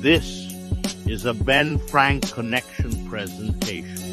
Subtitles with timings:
[0.00, 0.50] This
[1.06, 4.09] is a Ben Frank Connection presentation.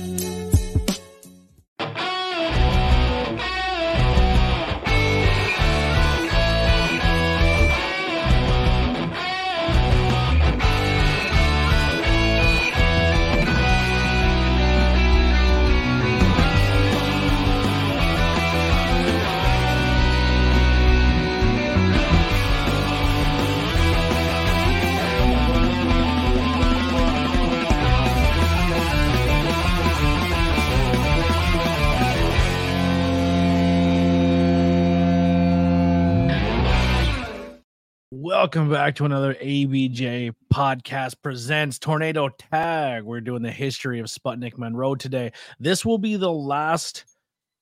[38.58, 43.04] Welcome back to another ABJ podcast presents Tornado Tag.
[43.04, 45.32] We're doing the history of Sputnik Monroe today.
[45.60, 47.06] This will be the last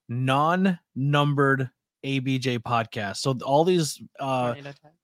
[0.07, 1.69] non-numbered
[2.05, 3.17] ABJ podcast.
[3.17, 4.55] So all these uh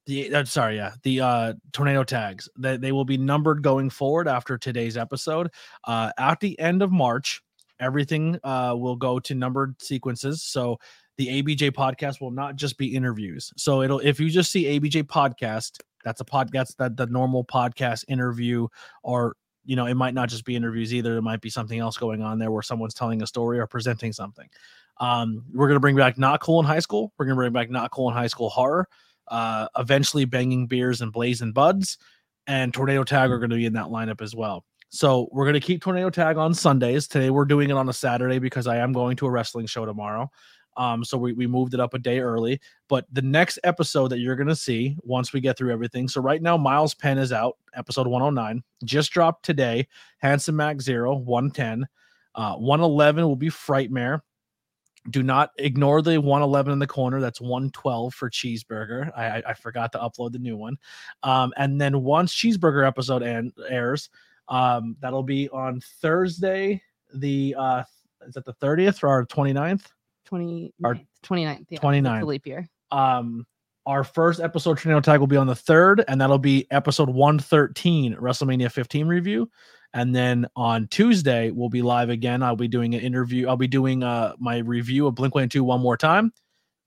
[0.06, 4.30] the uh, sorry, yeah, the uh tornado tags that they will be numbered going forward
[4.30, 5.52] after today's episode.
[5.84, 7.42] Uh at the end of March,
[7.82, 10.42] everything uh will go to numbered sequences.
[10.42, 10.80] So
[11.18, 13.52] the ABJ podcast will not just be interviews.
[13.58, 17.44] So it'll if you just see ABJ podcast, that's a pod that's that the normal
[17.44, 18.68] podcast interview,
[19.04, 21.14] or you know, it might not just be interviews either.
[21.14, 24.14] There might be something else going on there where someone's telling a story or presenting
[24.14, 24.50] something.
[25.00, 27.14] Um, we're gonna bring back not cool in high school.
[27.18, 28.88] We're gonna bring back not cool in high school horror.
[29.28, 31.98] Uh, eventually, banging beers and blazing buds,
[32.48, 34.66] and tornado tag are going to be in that lineup as well.
[34.90, 37.08] So we're going to keep tornado tag on Sundays.
[37.08, 39.86] Today we're doing it on a Saturday because I am going to a wrestling show
[39.86, 40.30] tomorrow.
[40.78, 42.60] Um, so we, we moved it up a day early.
[42.88, 46.08] But the next episode that you're gonna see once we get through everything.
[46.08, 49.88] So right now, Miles Penn is out, episode 109, just dropped today.
[50.20, 51.88] Handsome Mac Zero, 110.
[52.36, 54.22] Uh, 111 will be Frightmare.
[55.10, 57.20] Do not ignore the 111 in the corner.
[57.20, 59.12] That's 112 for Cheeseburger.
[59.18, 60.78] I, I, I forgot to upload the new one.
[61.24, 64.10] Um, and then once Cheeseburger episode and airs,
[64.48, 66.82] um, that'll be on Thursday.
[67.16, 67.84] The uh,
[68.28, 69.88] is that the 30th or 29th?
[70.32, 71.66] 20, Our- 29th.
[71.70, 72.18] Yeah, 29th.
[72.20, 72.68] It's leap year.
[72.92, 73.46] um
[73.88, 78.16] our first episode tornado tag will be on the third and that'll be episode 113
[78.16, 79.50] wrestlemania 15 review
[79.94, 83.68] and then on tuesday we'll be live again i'll be doing an interview i'll be
[83.68, 86.32] doing uh my review of blink 182 one more time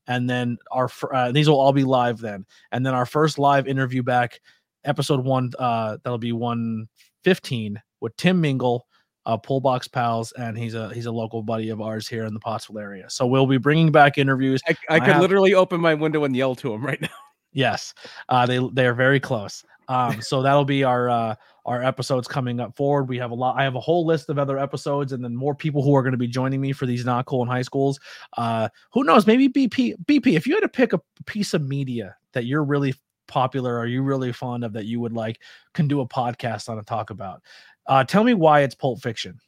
[0.06, 3.66] and then our uh, these will all be live then and then our first live
[3.66, 4.41] interview back
[4.84, 8.87] episode one uh that'll be 115 with tim mingle
[9.26, 12.34] uh, pull box pals and he's a he's a local buddy of ours here in
[12.34, 15.54] the pottsville area so we'll be bringing back interviews I, I I could have- literally
[15.54, 17.08] open my window and yell to him right now.
[17.56, 17.94] Yes,
[18.28, 19.64] uh, they they are very close.
[19.86, 23.04] Um, so that'll be our uh, our episodes coming up forward.
[23.04, 23.56] We have a lot.
[23.56, 26.10] I have a whole list of other episodes, and then more people who are going
[26.14, 28.00] to be joining me for these not cool in high schools.
[28.36, 29.24] Uh, who knows?
[29.24, 30.34] Maybe BP BP.
[30.34, 32.92] If you had to pick a piece of media that you're really
[33.28, 35.41] popular or you really fond of that you would like,
[35.74, 37.41] can do a podcast on and talk about.
[37.87, 39.39] Uh, tell me why it's Pulp Fiction.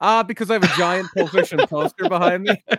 [0.00, 2.62] Uh, because I have a giant Pulp Fiction poster behind me.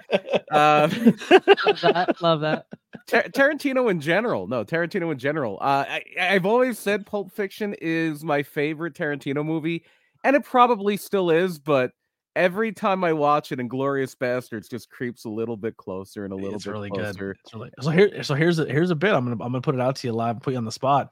[0.52, 0.90] Uh,
[1.30, 2.16] Love that.
[2.22, 2.66] Love that.
[3.06, 4.48] Tar- Tarantino in general.
[4.48, 5.60] No, Tarantino in general.
[5.62, 9.86] Uh, I, I've always said Pulp Fiction is my favorite Tarantino movie,
[10.24, 11.92] and it probably still is, but
[12.36, 16.36] every time I watch it, Inglourious Basterds just creeps a little bit closer and a
[16.36, 17.14] little it's bit really closer.
[17.14, 17.38] good.
[17.46, 19.14] It's really, so here, so here's a here's a bit.
[19.14, 20.72] I'm gonna I'm gonna put it out to you live, and put you on the
[20.72, 21.12] spot.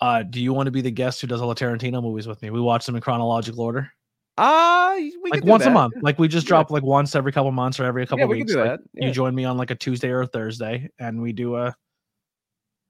[0.00, 2.42] Uh, do you want to be the guest who does all the Tarantino movies with
[2.42, 2.50] me?
[2.50, 3.90] We watch them in chronological order,
[4.36, 5.94] Ah, we like could do once a month.
[6.02, 6.56] Like we just Yeah.
[6.56, 8.52] drop like once every couple months or every couple Yeah, we can weeks.
[8.52, 8.80] do like, that.
[8.94, 11.74] You join me on like a Tuesday or a Thursday, and we do a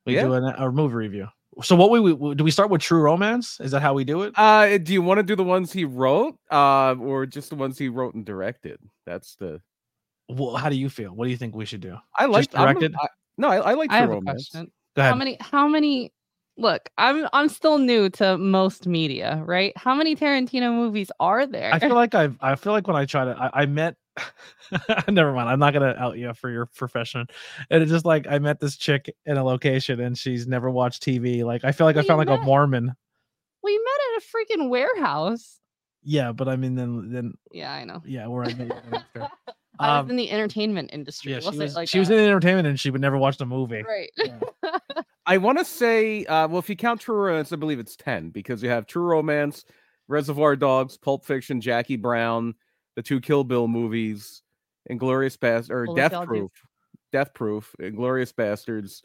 [0.06, 0.22] we Yeah.
[0.22, 1.28] do an, a movie review.
[1.62, 3.60] So what we, we do we start with True Romance?
[3.60, 4.32] Is that how we do it?
[4.36, 7.78] Uh, do you want to do the ones he wrote, uh, or just the ones
[7.78, 8.78] he wrote and directed?
[9.06, 9.60] That's the
[10.28, 11.12] Well, how do you feel?
[11.12, 11.96] What do you think we should do?
[12.18, 12.94] I like Just directed?
[12.98, 13.06] I,
[13.36, 14.48] no, I, I like I True have a Romance.
[14.50, 14.72] question.
[14.96, 15.36] Go How many?
[15.40, 16.12] How many?
[16.56, 19.72] Look, I'm I'm still new to most media, right?
[19.76, 21.72] How many Tarantino movies are there?
[21.74, 23.96] I feel like I've I feel like when I try to I, I met
[25.08, 27.26] never mind, I'm not gonna out you for your profession.
[27.70, 31.02] And it's just like I met this chick in a location and she's never watched
[31.02, 31.42] TV.
[31.44, 32.94] Like I feel like I We found like a met- Mormon.
[33.64, 35.58] we met at a freaking warehouse.
[36.04, 38.00] Yeah, but I mean then then Yeah, I know.
[38.06, 39.28] yeah, where I met you after.
[39.80, 41.32] I Um, in the entertainment industry.
[41.32, 43.18] Yeah, she we'll say it was like she was in entertainment and she would never
[43.18, 43.82] watch the movie.
[43.82, 44.10] right.
[44.16, 44.38] Yeah.
[45.26, 48.30] I want to say, uh, well, if you count True Romance, I believe it's ten
[48.30, 49.64] because you have True Romance,
[50.08, 52.54] Reservoir Dogs, Pulp Fiction, Jackie Brown,
[52.96, 54.42] the two Kill Bill movies,
[54.90, 56.52] Inglourious Basterds, or Well, if Death y'all do- Proof,
[57.12, 59.02] Death Proof, Inglourious Basterds,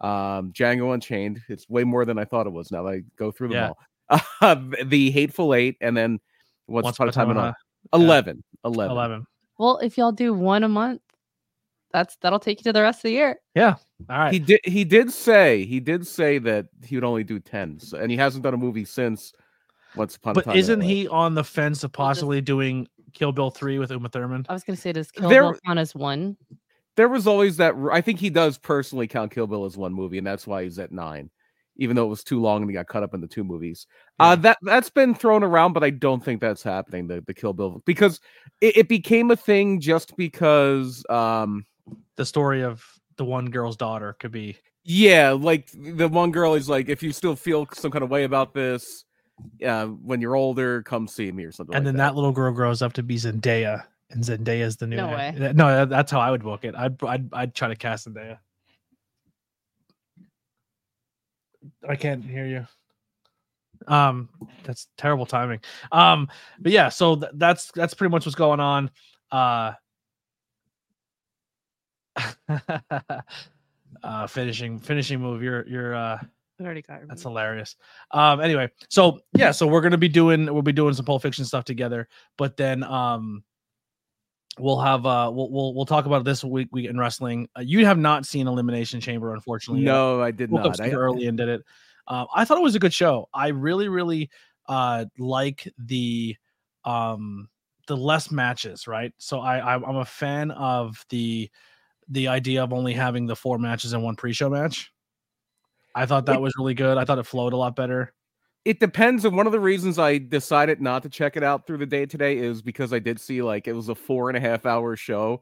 [0.00, 1.42] um, Django Unchained.
[1.48, 2.70] It's way more than I thought it was.
[2.70, 3.68] Now that I go through them Yeah.
[4.10, 4.22] all.
[4.40, 4.56] Uh,
[4.86, 6.18] the Hateful Eight, and then
[6.66, 7.54] Once, Upon a Time in in Hollywood.
[7.92, 7.98] yeah.
[8.00, 8.90] 11, 11.
[8.92, 9.26] Eleven.
[9.58, 11.00] Well, if y'all do one a month,
[11.92, 13.40] that's that'll take you to the rest of the year.
[13.54, 13.76] Yeah.
[14.10, 14.32] All right.
[14.32, 14.60] He did.
[14.64, 15.64] He did say.
[15.64, 18.84] He did say that he would only do tens, and he hasn't done a movie
[18.84, 19.32] since.
[19.96, 20.56] Once upon a but time.
[20.56, 20.86] isn't LA.
[20.86, 24.44] he on the fence of Well, just- possibly doing Kill Bill 3 with Uma Thurman?
[24.48, 26.36] I was gonna say, does Kill There- Bill count as one?
[26.96, 27.74] There was always that.
[27.90, 30.78] I think he does personally count Kill Bill as one movie, and that's why he's
[30.78, 31.30] at nine,
[31.76, 33.86] even though it was too long and he got cut up into two movies.
[34.20, 37.06] Uh, that that's been thrown around, but I don't think that's happening.
[37.06, 38.20] The the Kill Bill because
[38.60, 41.02] it, it became a thing just because.
[41.08, 41.64] um
[42.16, 42.84] The story of
[43.16, 47.12] the one girl's daughter could be Yeah, like the one girl is like, if you
[47.12, 49.04] still feel some kind of way about this,
[49.64, 51.74] uh, when you're older, come see me or something.
[51.74, 54.86] and like then that little girl grows up to be Zendaya, and Zendaya is the
[54.86, 54.96] new.
[54.96, 55.52] No way.
[55.54, 56.74] No, that's how I would book it.
[56.74, 58.38] I'd I'd, I'd try to cast Zendaya.
[61.88, 62.66] I can't hear you.
[63.86, 64.28] Um,
[64.64, 65.60] that's terrible timing.
[65.92, 68.90] Um, but yeah, so th- that's that's pretty much what's going on.
[69.30, 69.72] Uh,
[74.02, 75.42] uh, finishing finishing move.
[75.42, 76.18] You're you're uh
[76.60, 77.76] I already got that's hilarious.
[78.10, 81.44] Um, anyway, so yeah, so we're gonna be doing we'll be doing some Pulp Fiction
[81.44, 83.44] stuff together, but then um
[84.58, 87.48] we'll have uh we'll we'll, we'll talk about this week week in wrestling.
[87.56, 89.84] Uh, you have not seen Elimination Chamber, unfortunately.
[89.84, 90.80] No, I did woke up not.
[90.80, 91.62] I, super early and did it.
[92.08, 93.28] Uh, I thought it was a good show.
[93.32, 94.30] I really, really
[94.66, 96.36] uh like the
[96.84, 97.48] um
[97.86, 99.12] the less matches, right?
[99.18, 101.50] So I, I I'm a fan of the
[102.08, 104.92] the idea of only having the four matches in one pre-show match.
[105.94, 106.96] I thought that It- was really good.
[106.98, 108.12] I thought it flowed a lot better.
[108.64, 109.24] it depends.
[109.24, 112.04] And one of the reasons I decided not to check it out through the day
[112.04, 114.94] today is because I did see like it was a four and a half hour
[114.94, 115.40] show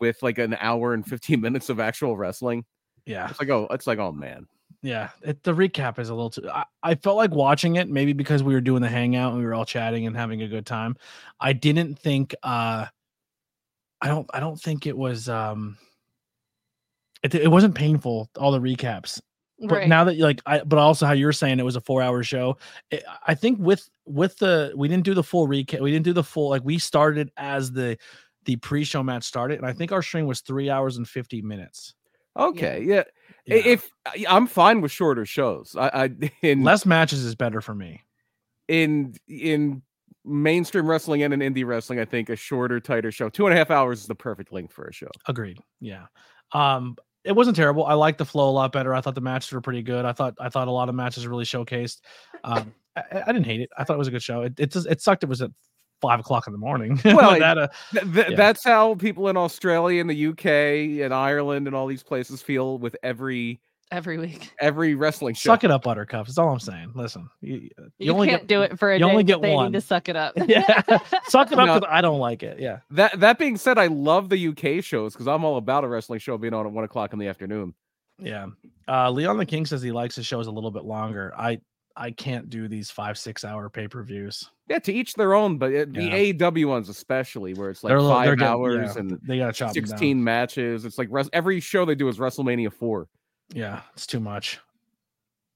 [0.00, 2.64] with like an hour and 15 minutes of actual wrestling.
[3.06, 4.46] Yeah, It's like, oh, it's like, oh man.
[4.82, 5.10] yeah.
[5.22, 6.48] It, the recap is a little too.
[6.50, 9.46] I, I felt like watching it maybe because we were doing the hangout and we
[9.46, 10.96] were all chatting and having a good time.
[11.40, 12.34] I didn't think.
[12.42, 12.86] uh
[14.00, 14.28] I don't.
[14.34, 15.28] I don't think it was.
[15.28, 15.78] um
[17.22, 18.30] It, it wasn't painful.
[18.38, 19.20] All the recaps.
[19.60, 19.88] But Right.
[19.88, 22.22] now that you like, I but also how you're saying it was a four hour
[22.22, 22.58] show.
[22.92, 25.80] It, I think with with the we didn't do the full recap.
[25.80, 27.98] We didn't do the full like we started as the
[28.44, 31.42] the pre show match started, and I think our stream was three hours and fifty
[31.42, 31.94] minutes.
[32.38, 32.84] Okay.
[32.84, 33.02] Yeah.
[33.46, 33.56] Yeah.
[33.56, 35.88] If I- I'm fine with shorter shows, I,
[36.20, 38.04] I in less matches is better for me.
[38.68, 39.82] in in
[40.24, 43.56] mainstream wrestling and in indie wrestling, I think a shorter, tighter show, two and a
[43.58, 45.08] half hours is the perfect length for a show.
[45.26, 45.58] Agreed.
[45.80, 46.06] Yeah.
[46.52, 47.84] Um, it wasn't terrible.
[47.84, 48.94] I liked the flow a lot better.
[48.94, 50.04] I thought the matches were pretty good.
[50.04, 52.00] I thought I thought a lot of matches really showcased.
[52.44, 53.70] Um, I, I didn't hate it.
[53.76, 54.42] I thought it was a good show.
[54.42, 55.22] It it, just, it sucked.
[55.24, 55.50] It was at
[56.00, 57.00] five o'clock in the morning.
[57.04, 58.36] Well, that, uh, Th- th- Yeah.
[58.36, 62.78] That's how people in Australia and the UK and Ireland and all these places feel
[62.78, 64.50] with every every week.
[64.60, 65.50] every wrestling show.
[65.50, 66.26] suck it up, Buttercup.
[66.26, 66.92] That's all I'm saying.
[66.94, 69.10] Listen, you, you You, only can't get do it for a you day.
[69.10, 69.72] only get they one.
[69.72, 70.34] Need to suck it up.
[70.46, 70.82] yeah,
[71.28, 71.74] suck it up No.
[71.80, 72.58] because I don't like it.
[72.60, 75.88] Yeah, That that being said, I love the UK shows because I'm all about a
[75.88, 77.74] wrestling show being on at one o'clock in the afternoon.
[78.18, 78.46] yeah.
[78.88, 81.32] Uh, Leon the King says he likes his shows a little bit longer.
[81.36, 81.60] I
[81.96, 84.48] I can't do these five six hour pay per views.
[84.68, 86.00] Yeah, to each their own, but it, Yeah.
[86.00, 89.18] the AEW ones especially, where it's like They're little- they're five getting- hours yeah, and
[89.26, 90.84] they gotta chop 'em sixteen matches.
[90.84, 93.08] It's like res- every show they do is WrestleMania four.
[93.54, 94.58] Yeah, it's too much.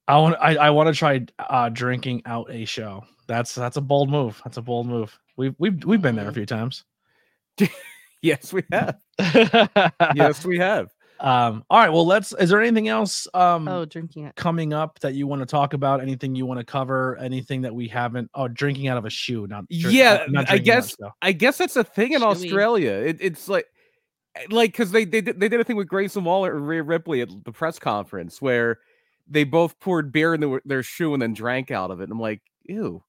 [0.08, 3.04] I want I, I want to try uh drinking out a show.
[3.28, 4.40] That's that's a bold move.
[4.44, 5.18] That's a bold move.
[5.36, 6.84] We've we've we've been there a few times.
[8.24, 8.98] Yes, we have.
[10.14, 10.90] yes, we have.
[11.18, 14.36] Um all right, well let's is there anything else um oh, drinking it.
[14.36, 16.00] coming up that you want to talk about?
[16.00, 17.16] Anything you want to cover?
[17.18, 20.58] Anything that we haven't oh drinking out of a shoe, not drink- Yeah, not I
[20.58, 22.26] guess- I guess that's a thing in Chewy.
[22.26, 22.92] Australia.
[22.92, 23.66] It, it's like,
[24.36, 26.82] Eh, like because they they did, they did a thing with Grayson Waller and Rhea
[26.82, 28.78] Ripley at the press conference where
[29.28, 32.04] they both poured beer in their, their shoe and then drank out of it.
[32.04, 33.02] And I'm like, ew,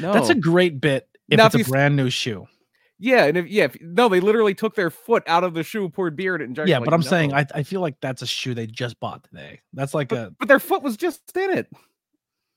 [0.00, 2.46] no, That's a great bit if Now, it's if a brand new shoe.
[2.98, 5.88] yeah, and if yeah, if, no, they literally took their foot out of the shoe,
[5.88, 6.68] poured beer in it, and drank.
[6.68, 7.32] Yeah, like, but I'm saying.
[7.32, 9.60] I, I feel like that's a shoe they just bought today.
[9.72, 11.68] That's like a but their foot was just in it.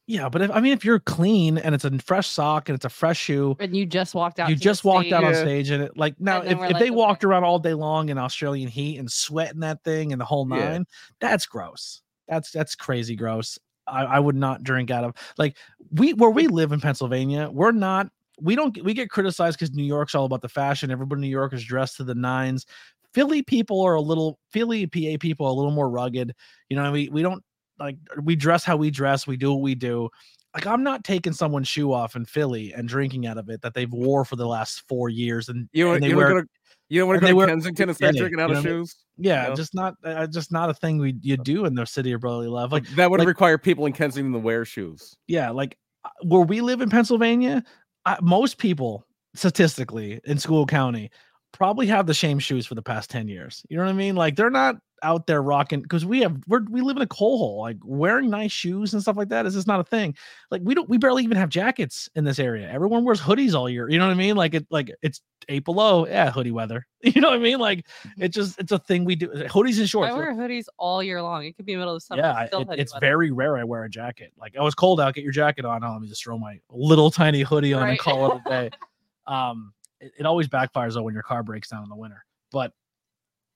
[0.09, 2.83] Yeah, but if I mean if you're clean and it's a fresh sock and it's
[2.83, 4.49] a fresh shoe, And you just walked out.
[4.49, 6.89] you just walked out on stage and it like now if, if like, they okay.
[6.89, 10.47] walked around all day long in Australian heat and sweating that thing and the whole
[10.49, 10.71] Yeah.
[10.71, 10.85] nine,
[11.21, 12.01] that's gross.
[12.27, 13.59] That's that's crazy gross.
[13.87, 15.57] I, I would not drink out of like
[15.91, 18.09] we where we live in Pennsylvania, we're not
[18.41, 20.89] we don't we get criticized because New York's all about the fashion.
[20.89, 22.65] Everybody in New York is dressed to the nines.
[23.13, 26.33] Philly people are a little Philly PA people are a little more rugged.
[26.67, 27.43] You know, we we don't
[27.79, 30.09] like we dress how we dress, we do what we do.
[30.53, 33.73] Like I'm not taking someone's shoe off in Philly and drinking out of it that
[33.75, 36.49] they've wore for the last four years and, You and they you wear want to
[36.89, 38.69] you don't want to go to Kensington and start Yeah, drinking out you of know
[38.69, 38.95] shoes.
[39.17, 39.55] yeah, know?
[39.55, 42.47] just not uh, just not a thing we you do in the city of brotherly
[42.47, 42.71] love.
[42.71, 45.15] Like Like that would like- require people in Kensington to wear shoes.
[45.27, 47.63] yeah, like uh, where we live in Pennsylvania,
[48.07, 49.05] I, most people
[49.35, 51.11] statistically in School County
[51.51, 53.63] probably have the same shoes for the past 10 years.
[53.69, 54.15] You know what I mean?
[54.15, 57.37] Like they're not out there rocking because we have we're we live in a coal
[57.37, 57.61] hole.
[57.61, 60.15] Like wearing nice shoes and stuff like that is just not a thing.
[60.51, 62.69] Like we don't we barely even have jackets in this area.
[62.69, 63.89] Everyone wears hoodies all year.
[63.89, 64.35] You know what I mean?
[64.35, 66.05] Like it like it's eight below.
[66.05, 66.85] Yeah, hoodie weather.
[67.01, 67.59] You know what I mean?
[67.59, 67.85] Like
[68.17, 69.29] it just it's a thing we do.
[69.29, 70.11] Hoodies and shorts.
[70.11, 71.45] I wear hoodies all year long.
[71.45, 72.21] It could be middle of summer.
[72.21, 73.05] Yeah, still it- it's weather.
[73.05, 74.33] very rare I wear a jacket.
[74.37, 75.13] Like, oh, it's cold out.
[75.13, 75.81] Get your jacket on.
[75.81, 78.69] Oh, let me just throw my little tiny hoodie on and call it a day.
[79.27, 82.23] um, it, it always backfires though when your car breaks down in the winter.
[82.51, 82.73] But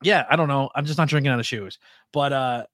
[0.01, 0.69] yeah, I don't know.
[0.75, 1.79] I'm just not drinking out of shoes.
[2.11, 2.65] But uh,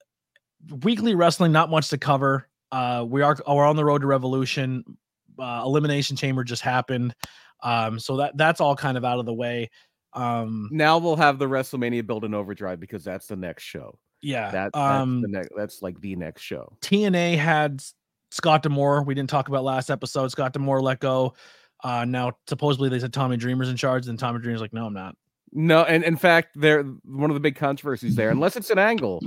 [0.83, 2.47] weekly wrestling, not much to cover.
[2.71, 4.83] Uh, we are we're on the road to Revolution.
[5.37, 7.15] Uh, Elimination Chamber just happened.
[7.61, 9.69] Um, so that that's all kind of out of the way.
[10.13, 13.97] Um, Now we'll have the WrestleMania build in overdrive because that's the next show.
[14.21, 14.51] yeah.
[14.51, 15.49] That that's um, the next.
[15.55, 16.75] That's like the next show.
[16.81, 17.81] TNA had
[18.31, 19.03] Scott D'Amore.
[19.03, 20.29] We didn't talk about last episode.
[20.29, 21.33] Scott D'Amore let go.
[21.83, 24.93] Uh, now supposedly they said Tommy Dreamer's in charge, and Tommy Dreamer's like, no, I'm
[24.93, 25.15] not.
[25.51, 29.21] No, and in fact, there one of the big controversies there, unless it's an angle,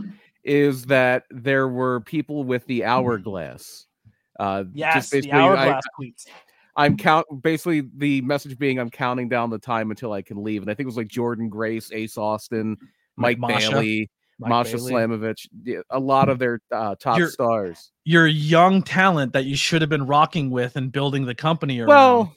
[0.45, 3.87] is that there were people with the hourglass.
[4.39, 6.27] Uh, just basically, I, tweets.
[6.77, 10.63] I'm count basically the message being I'm counting down the time until I can leave,
[10.63, 12.77] and I think it was like Jordan Grace, Ace Austin,
[13.17, 14.93] Mike Masha, Bailey, Mike Masha Bailey.
[14.93, 15.47] Slamovich,
[15.91, 17.93] a lot of their uh, top You're- stars.
[18.05, 21.89] Your young talent that you should have been rocking with and building the company around.
[21.89, 22.37] Well,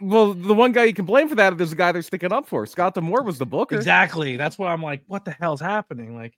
[0.00, 2.46] well, the one guy you can blame for that is the guy they're sticking up
[2.46, 2.66] for.
[2.66, 4.36] Scott D'Amore was the booker exactly.
[4.36, 6.14] That's why I'm like, what the hell's happening?
[6.16, 6.34] Like,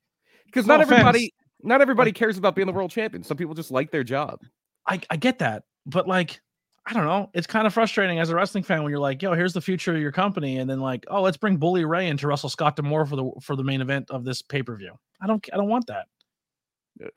[0.47, 1.01] because no not offense.
[1.01, 3.23] everybody, not everybody cares about being the world champion.
[3.23, 4.41] Some people just like their job.
[4.87, 6.41] I, I get that, but like,
[6.87, 7.31] I don't know.
[7.33, 9.95] It's kind of frustrating as a wrestling fan when you're like, yo, here's the future
[9.95, 13.07] of your company, and then like, oh, let's bring Bully Ray into Russell Scott D'Amore
[13.07, 14.93] for the for the main event of this pay per view.
[15.21, 16.07] I don't I don't want that.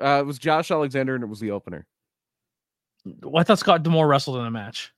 [0.02, 1.86] Uh, it was Josh Alexander, and it was the opener.
[3.22, 4.94] Well, I thought Scott D'Amore wrestled in a match.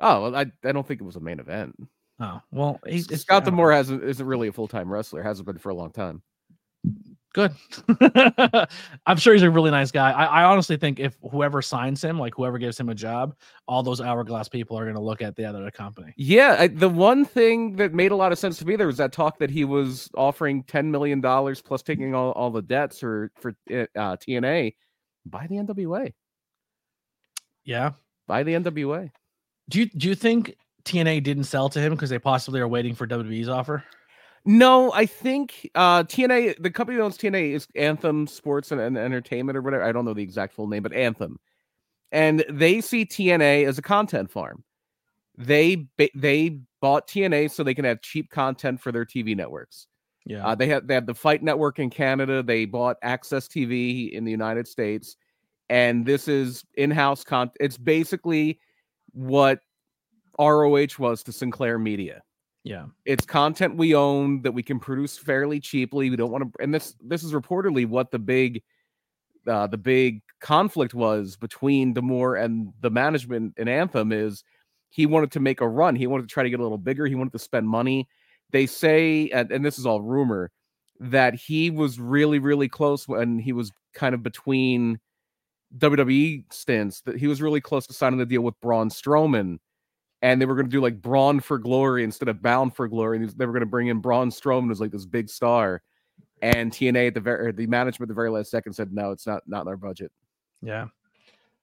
[0.00, 1.76] Oh, well, I, I don't think it was a main event.
[2.20, 5.22] Oh well, he's Scott I don't hasn't isn't really a full time wrestler.
[5.22, 6.22] Hasn't been for a long time.
[7.32, 7.52] good.
[9.06, 10.10] I'm sure he's a really nice guy.
[10.10, 13.34] I, I honestly think if whoever signs him, like whoever gives him a job,
[13.66, 16.12] all those hourglass people are going to look at the other company.
[16.18, 18.98] Yeah, I, the one thing that made a lot of sense to me there was
[18.98, 23.02] that talk that he was offering ten million dollars plus taking all, all the debts
[23.02, 24.74] or for uh, TNA
[25.24, 26.12] by the NWA.
[27.64, 27.92] Yeah.
[28.26, 29.10] By the NWA.
[29.70, 32.94] Do you do you think TNA didn't sell to him because they possibly are waiting
[32.94, 33.84] for WWE's offer?
[34.44, 38.96] No, I think uh, TNA, the company that owns TNA is Anthem Sports and, and
[38.96, 39.84] Entertainment or whatever.
[39.84, 41.38] I don't know the exact full name, but Anthem.
[42.10, 44.64] And they see TNA as a content farm.
[45.36, 49.86] They they bought TNA so they can have cheap content for their TV networks.
[50.26, 50.46] Yeah.
[50.46, 52.42] Uh, they have they have the Fight Network in Canada.
[52.42, 55.16] They bought Access TV in the United States,
[55.68, 57.56] and this is in-house content.
[57.60, 58.58] It's basically
[59.12, 59.60] what
[60.38, 62.22] ROH was to Sinclair Media.
[62.62, 62.86] Yeah.
[63.06, 66.10] it's content we own that we can produce fairly cheaply.
[66.10, 68.62] We don't want to and this this is reportedly what the big
[69.46, 74.44] uh the big conflict was between D'Amore and the management in Anthem is
[74.90, 75.96] he wanted to make a run.
[75.96, 77.06] He wanted to try to get a little bigger.
[77.06, 78.08] He wanted to spend money.
[78.50, 80.50] They say and, and this is all rumor
[80.98, 85.00] that he was really really close when he was kind of between
[85.78, 89.58] WWE stints that he was really close to signing the deal with Braun Strowman
[90.22, 93.18] and they were going to do like Braun for Glory instead of Bound for Glory.
[93.18, 95.82] And they were going to bring in Braun Strowman as like this big star,
[96.42, 99.26] and TNA at the very the management at the very last second said no, it's
[99.26, 100.12] not not in our budget.
[100.62, 100.86] Yeah.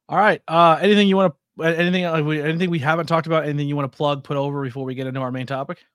[0.09, 0.41] All right.
[0.47, 3.75] Uh anything you want to anything uh, we anything we haven't talked about, anything you
[3.75, 5.85] want to plug, put over before we get into our main topic?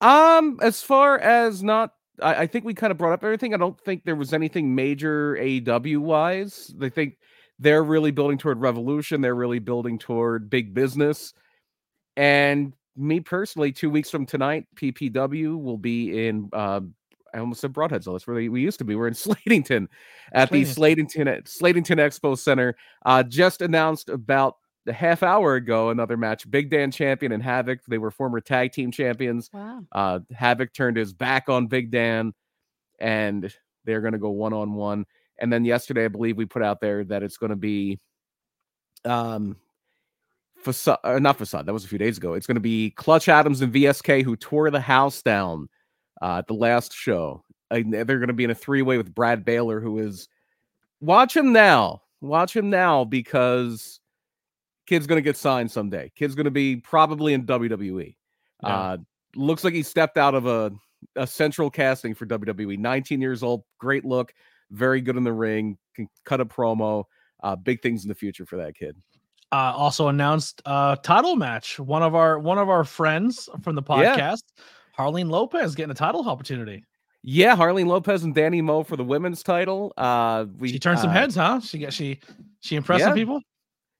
[0.00, 3.54] Um, as far as not, I, I think we kind of brought up everything.
[3.54, 6.74] I don't think there was anything major AEW wise.
[6.76, 7.18] They think
[7.62, 9.20] they're really building toward revolution.
[9.20, 11.32] They're really building toward big business.
[12.16, 16.50] And me personally, two weeks from tonight, PPW will be in.
[16.52, 16.80] Uh,
[17.32, 18.04] I almost said Broadheads.
[18.04, 18.96] That's where they, we used to be.
[18.96, 19.86] We're in Slatington
[20.34, 22.76] at the Slatington Slatington Expo Center.
[23.06, 24.56] Uh, just announced about
[24.88, 26.50] a half hour ago another match.
[26.50, 27.78] Big Dan Champion and Havoc.
[27.86, 29.48] They were former tag team champions.
[29.52, 29.84] Wow.
[29.92, 32.34] Uh, Havoc turned his back on Big Dan,
[32.98, 33.54] and
[33.84, 35.06] they're going to go one on one.
[35.42, 37.98] And then yesterday, I believe we put out there that it's going to be,
[39.04, 39.56] um,
[40.56, 41.66] facade, uh, not facade.
[41.66, 42.34] That was a few days ago.
[42.34, 45.68] It's going to be Clutch Adams and VSK who tore the house down
[46.22, 47.44] uh, at the last show.
[47.70, 50.28] Uh, they're going to be in a three way with Brad Baylor, who is
[51.00, 52.02] watch him now.
[52.20, 54.00] Watch him now because
[54.86, 56.12] kid's going to get signed someday.
[56.14, 58.14] Kid's going to be probably in WWE.
[58.62, 58.68] Yeah.
[58.68, 58.96] Uh,
[59.34, 60.70] looks like he stepped out of a,
[61.16, 62.78] a central casting for WWE.
[62.78, 64.32] 19 years old, great look,
[64.72, 67.04] very good in the ring, can cut a promo.
[67.42, 68.96] Uh, big things in the future for that kid.
[69.52, 71.78] uh, also announced uh title match.
[71.78, 74.16] One of our one of our friends from the Yeah.
[74.16, 74.42] podcast
[74.98, 76.84] Harleen Lopez getting a title opportunity.
[77.24, 79.92] Yeah, Harleen Lopez and Danny Moe for the women's title.
[79.96, 81.60] Uh, we She turned some uh, heads, huh?
[81.60, 82.18] She got she
[82.60, 83.06] she impressed yeah.
[83.06, 83.40] some people.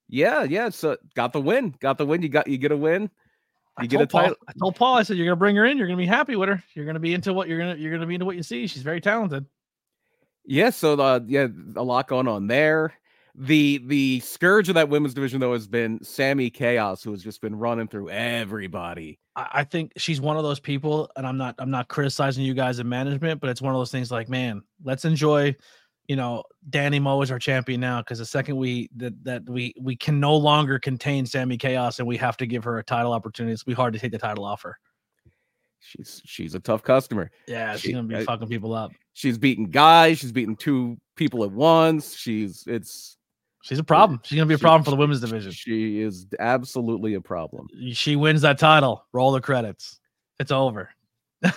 [0.08, 0.68] Yeah, yeah.
[0.70, 1.74] So got the win.
[1.80, 2.22] Got the win.
[2.22, 3.10] You got you get a win.
[3.76, 4.36] I You get a told Paul, title.
[4.48, 5.78] I told Paul, I said, you're gonna bring her in.
[5.78, 6.62] You're gonna be happy with her.
[6.74, 8.66] You're gonna be into what you're gonna you're gonna be into what you see.
[8.66, 9.46] She's very talented.
[10.44, 11.46] Yeah, so uh, yeah,
[11.76, 12.94] a lot going on there.
[13.34, 17.40] The the scourge of that women's division though has been Sammy Chaos, who has just
[17.40, 19.18] been running through everybody.
[19.36, 22.52] I, I think she's one of those people, and I'm not I'm not criticizing you
[22.54, 25.54] guys in management, but it's one of those things like, man, let's enjoy.
[26.08, 29.72] You know, Danny Moe is our champion now because the second we that that we
[29.80, 33.12] we can no longer contain Sammy Chaos and we have to give her a title
[33.14, 33.54] opportunity.
[33.54, 34.76] It's be hard to take the title off her.
[35.80, 37.30] She's she's a tough customer.
[37.48, 38.92] Yeah, She- she's gonna be I- fucking people up.
[39.14, 40.18] She's beating guys.
[40.18, 42.14] She's beating two people at once.
[42.16, 43.16] She's it's
[43.62, 44.20] She's a problem.
[44.24, 45.52] She's gonna be a she- problem for the women's division.
[45.52, 47.68] She is absolutely a problem.
[47.92, 49.06] She wins that title.
[49.12, 50.00] Roll the credits.
[50.40, 50.90] It's over.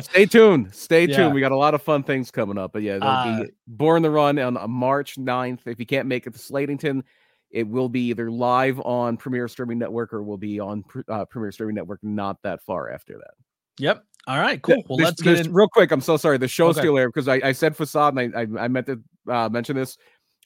[0.00, 0.74] Stay tuned.
[0.74, 1.16] Stay Yeah.
[1.16, 1.34] tuned.
[1.34, 2.72] We got a lot of fun things coming up.
[2.72, 5.60] But yeah, Uh, be Born the Run on March 9th.
[5.66, 7.02] If you can't make it to Slatington,
[7.50, 11.52] it will be either live on Premier Streaming Network or will be on uh, Premier
[11.52, 13.34] Streaming Network not that far after that.
[13.78, 14.04] yep.
[14.26, 14.60] All right.
[14.60, 14.82] Cool.
[14.88, 15.52] Well, There's- let's get in.
[15.52, 15.90] real quick.
[15.92, 16.36] I'm so sorry.
[16.38, 16.80] The show Okay.
[16.80, 19.96] stealer because I, I said facade and I, I, I meant to uh, mention this.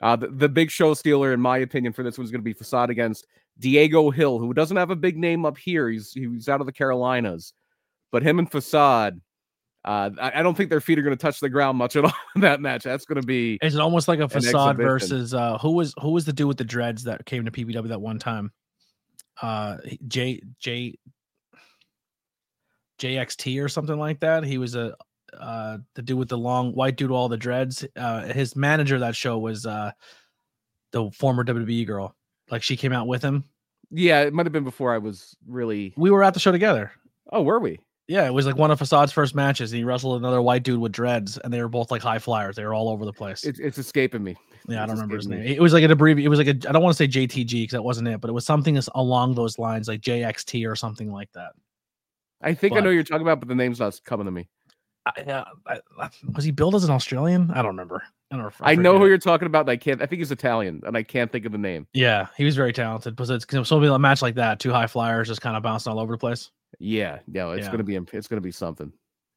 [0.02, 2.52] Uh, the, the big show stealer, in my opinion, for this was going to be
[2.54, 3.26] facade against
[3.58, 5.88] Diego Hill, who doesn't have a big name up here.
[5.90, 7.52] He's he's out of the Carolinas,
[8.10, 9.20] but him and facade.
[9.82, 12.04] Uh, I, I don't think their feet are going to touch the ground much at
[12.06, 12.84] all in that match.
[12.84, 16.10] That's going to be Is it almost like a facade versus uh who was who
[16.10, 18.52] was the dude with the dreads that came to PBW that one time?
[19.40, 20.98] Uh J J
[23.00, 24.44] JXT or something like that.
[24.44, 24.94] He was a
[25.38, 27.84] uh the dude with the long white dude with all the dreads.
[27.96, 29.90] Uh his manager that show was uh
[30.92, 32.14] the former WWE girl.
[32.50, 33.44] Like she came out with him.
[33.90, 34.22] yeah.
[34.22, 35.94] It might have been before I was really.
[35.96, 36.92] We were at the show together.
[37.32, 37.78] Oh, were we?
[38.08, 39.70] Yeah, it was like one of Facade's first matches.
[39.70, 42.56] And he wrestled another white dude with dreads, and they were both like high flyers.
[42.56, 43.44] They were all over the place.
[43.44, 44.34] It's it's escaping me.
[44.68, 45.44] Yeah, I don't remember his name.
[45.44, 45.54] me.
[45.54, 46.26] It was like an abbreviation.
[46.26, 46.68] It was like a.
[46.68, 49.36] I don't want to say JTG because that wasn't it, but it was something along
[49.36, 51.52] those lines, like JXT or something like that.
[52.42, 54.48] I think I know But- you're talking about, but the name's not coming to me.
[55.06, 57.50] I, yeah, I, was he billed as an Australian?
[57.52, 58.02] I don't remember.
[58.30, 58.52] I don't.
[58.60, 59.66] I know who you're talking about.
[59.68, 60.02] I can't.
[60.02, 61.86] I think he's Italian, and I can't think of the name.
[61.94, 63.16] Yeah, he was very talented.
[63.16, 64.60] But it's supposed to be a match like that.
[64.60, 66.50] Two high flyers just kind of bouncing all over the place.
[66.78, 67.70] Yeah, no, it's Yeah.
[67.72, 68.92] gonna be it's gonna be something.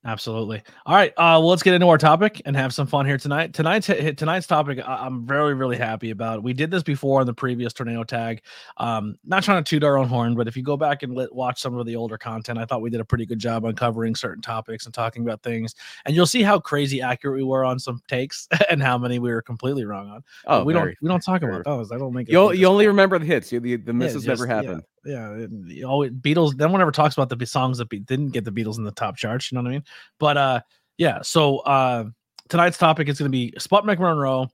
[0.06, 0.62] Absolutely.
[0.86, 1.12] All right.
[1.12, 3.54] Uh, well, let's get into our topic and have some fun here tonight.
[3.54, 6.44] Tonight's tonight's topic, I'm very, really happy about.
[6.44, 8.42] We did this before in the previous tornado tag.
[8.78, 11.34] Um, not trying to toot our own horn, but if you go back and let,
[11.34, 14.14] watch some of the older content, I thought we did a pretty good job uncovering
[14.16, 15.74] certain topics and talking about things.
[16.06, 19.32] And you'll see how crazy accurate we were on some takes and how many we
[19.32, 20.24] were completely wrong on.
[20.46, 21.94] But Oh, we very, don't we don't talk about those.
[21.94, 22.34] I don't make it.
[22.34, 23.52] You you only remember the hits.
[23.52, 24.84] The the misses never just- yeah, happened.
[24.86, 26.56] Yeah, and you always Beatles.
[26.56, 28.92] No one ever talks about the songs that be, didn't get the Beatles in the
[28.92, 29.52] top charts.
[29.52, 29.84] You know what I mean?
[30.20, 30.62] But uh,
[30.98, 31.22] yeah.
[31.22, 32.06] So uh,
[32.50, 34.48] tonight's topic is going to be Sputnik Monroe.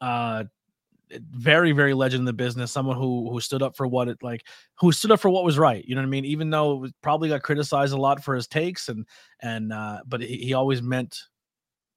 [0.00, 0.44] Uh,
[1.30, 2.72] very very legend in the business.
[2.72, 4.44] Someone who who stood up for what it like,
[4.78, 5.84] who stood up for what was right.
[5.84, 6.24] You know what I mean?
[6.24, 9.06] Even though it was, probably got criticized a lot for his takes and
[9.40, 11.20] and uh, but he, he always meant,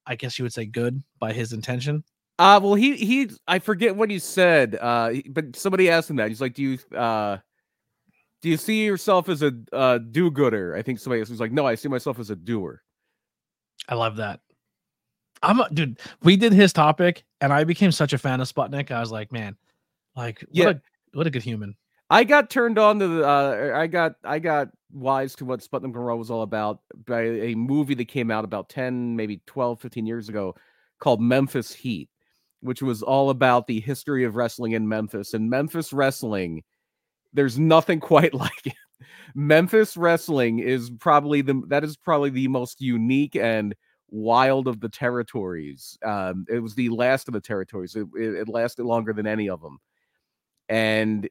[0.06, 2.04] I guess you would say, good by his intention.
[2.38, 4.78] Uh well, he he I forget what he said.
[4.80, 6.28] Uh, but somebody asked him that.
[6.28, 7.38] He's like, "Do you uh,
[8.42, 11.66] do you see yourself as a uh, do-gooder?" I think somebody else was like, "No,
[11.66, 12.82] I see myself as a doer."
[13.88, 14.40] I love that.
[15.42, 15.98] I'm a, dude.
[16.22, 18.90] We did his topic, and I became such a fan of Sputnik.
[18.90, 19.56] I was like, man,
[20.14, 20.68] like, what Yeah.
[20.70, 20.74] a
[21.12, 21.74] what a good human.
[22.10, 23.26] I got turned on to the.
[23.26, 27.54] Uh, I got I got wise to what Sputnik Monroe was all about by a
[27.54, 30.54] movie that came out about 10, maybe 12, 15 years ago
[30.98, 32.10] called Memphis Heat,
[32.60, 35.32] which was all about the history of wrestling in Memphis.
[35.34, 36.62] And Memphis wrestling,
[37.32, 38.74] there's nothing quite like it.
[39.34, 43.74] Memphis wrestling is probably the that is probably the most unique and
[44.10, 45.96] wild of the territories.
[46.04, 47.94] Um, it was the last of the territories.
[47.94, 49.78] It, it, it lasted longer than any of them.
[50.68, 51.28] And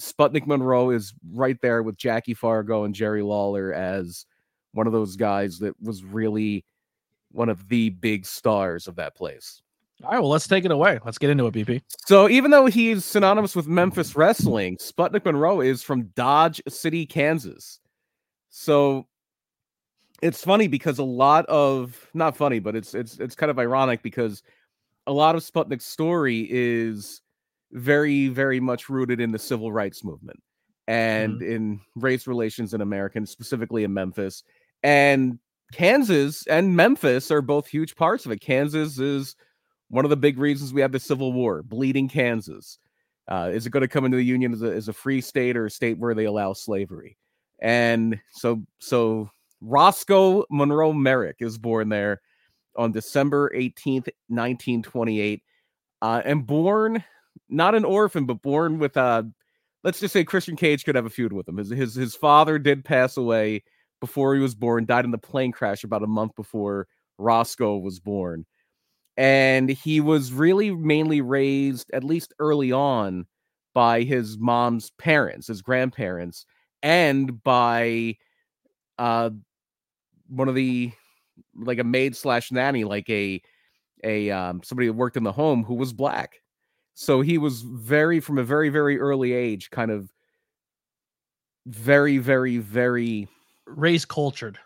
[0.00, 4.26] Sputnik Monroe is right there with Jackie Fargo and Jerry Lawler as
[4.72, 6.64] one of those guys that was really
[7.30, 9.62] one of the big stars of that place.
[10.04, 10.98] All right, well, let's take it away.
[11.04, 11.80] Let's get into it, BP.
[12.06, 17.78] So even though he's synonymous with Memphis wrestling, Sputnik Monroe is from Dodge City, Kansas.
[18.50, 19.06] So
[20.20, 24.02] it's funny because a lot of not funny, but it's it's it's kind of ironic
[24.02, 24.42] because
[25.06, 27.20] a lot of Sputnik's story is
[27.70, 30.42] very very much rooted in the civil rights movement
[30.88, 31.52] and mm-hmm.
[31.52, 34.42] in race relations in America, and specifically in Memphis.
[34.82, 35.38] And
[35.72, 38.40] Kansas and Memphis are both huge parts of it.
[38.40, 39.36] Kansas is
[39.92, 42.78] one of the big reasons we have the Civil War, bleeding Kansas.
[43.30, 45.54] Uh, is it going to come into the Union as a, as a free state
[45.54, 47.18] or a state where they allow slavery?
[47.60, 52.22] And so so Roscoe Monroe Merrick is born there
[52.74, 55.42] on December 18th, 1928.
[56.00, 57.04] Uh, and born
[57.50, 59.30] not an orphan, but born with a.
[59.84, 61.58] let's just say Christian Cage could have a feud with him.
[61.58, 63.62] His his his father did pass away
[64.00, 68.00] before he was born, died in the plane crash about a month before Roscoe was
[68.00, 68.46] born.
[69.16, 73.26] And he was really mainly raised, at least early on,
[73.74, 76.46] by his mom's parents, his grandparents,
[76.82, 78.16] and by
[78.98, 79.30] uh
[80.28, 80.92] one of the
[81.56, 83.42] like a maid slash nanny, like a
[84.04, 86.42] a um somebody who worked in the home who was black.
[86.94, 90.12] So he was very from a very, very early age, kind of
[91.66, 93.28] very, very, very
[93.66, 94.58] race cultured.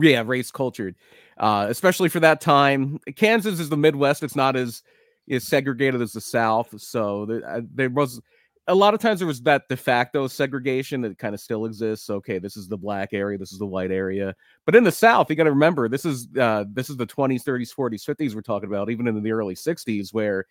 [0.00, 0.96] Yeah, race cultured.
[1.40, 3.00] Uh, especially for that time.
[3.16, 4.22] Kansas is the Midwest.
[4.22, 4.82] It's not as
[5.30, 6.78] as segregated as the South.
[6.80, 8.20] So there, uh, there was
[8.66, 12.10] a lot of times there was that de facto segregation that kind of still exists.
[12.10, 14.34] Okay, this is the black area, this is the white area.
[14.66, 17.42] But in the South, you got to remember this is uh, this is the 20s,
[17.42, 20.44] 30s, 40s, 50s we're talking about, even in the early 60s, where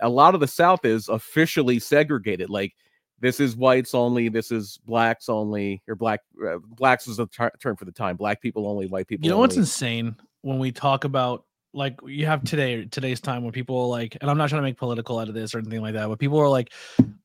[0.00, 2.50] a lot of the South is officially segregated.
[2.50, 2.74] Like
[3.20, 7.52] this is whites only, this is blacks only, or black uh, blacks is the ter-
[7.60, 8.16] term for the time.
[8.16, 9.24] Black people only, white people.
[9.24, 9.48] You know only.
[9.48, 13.86] what's insane when we talk about like you have today today's time when people are
[13.86, 16.08] like, and I'm not trying to make political out of this or anything like that,
[16.08, 16.72] but people are like,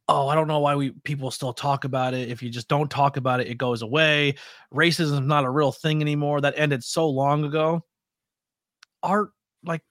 [0.08, 2.30] oh, I don't know why we people still talk about it.
[2.30, 4.36] If you just don't talk about it, it goes away.
[4.74, 6.42] Racism is not a real thing anymore.
[6.42, 7.84] That ended so long ago.
[9.02, 9.32] Our
[9.64, 9.82] like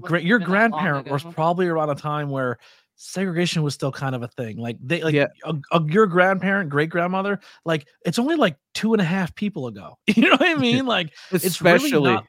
[0.00, 2.58] great your grandparent was probably around a time where
[2.96, 4.56] segregation was still kind of a thing.
[4.56, 5.26] Like they like Yeah.
[5.44, 9.66] a, a- your grandparent, great grandmother, like it's only like two and a half people
[9.66, 9.98] ago.
[10.06, 10.86] You know what I mean?
[10.86, 12.26] Like it's really especially not-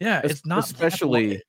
[0.00, 1.42] yeah, it's not especially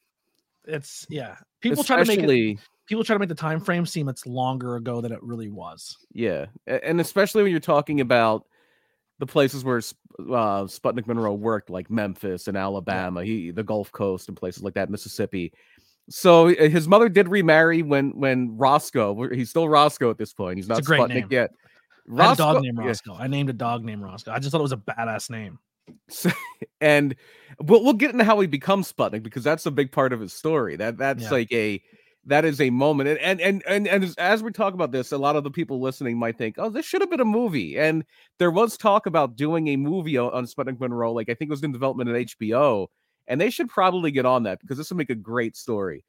[0.65, 1.36] It's yeah.
[1.62, 4.76] People try to make it people try to make the time frame seem it's longer
[4.78, 5.98] ago than it really was.
[6.13, 8.46] Yeah, and especially when you're talking about
[9.20, 14.28] the places where uh, Sputnik Monroe worked, like Memphis and Alabama, he the Gulf Coast
[14.30, 15.52] and places like that, Mississippi.
[16.10, 20.58] So uh, his mother did remarry when when Roscoe, he's still Roscoe at this point.
[20.58, 21.28] He's not a great Sputnik name.
[21.30, 21.52] yet.
[22.17, 23.13] I had a dog Roscoe- named yeah.
[23.17, 24.32] I named a dog named Roscoe.
[24.32, 25.60] I just thought it was a badass name.
[26.10, 26.32] So-
[26.82, 27.15] and
[27.62, 30.34] we'll we'll get into how he becomes Sputnik because that's a big part of his
[30.34, 30.76] story.
[30.78, 31.30] That that's Yeah.
[31.32, 31.82] like a
[32.26, 33.10] that is a moment.
[33.10, 35.52] And and and and, and as, as we talk about this, a lot of the
[35.52, 38.04] people listening might think, "Oh, this should have been a movie." And
[38.39, 41.12] there was talk about doing a movie on Sputnik Monroe.
[41.13, 42.88] Like I think it was in development at HBO,
[43.27, 46.03] and they should probably get on that because this would make a great story.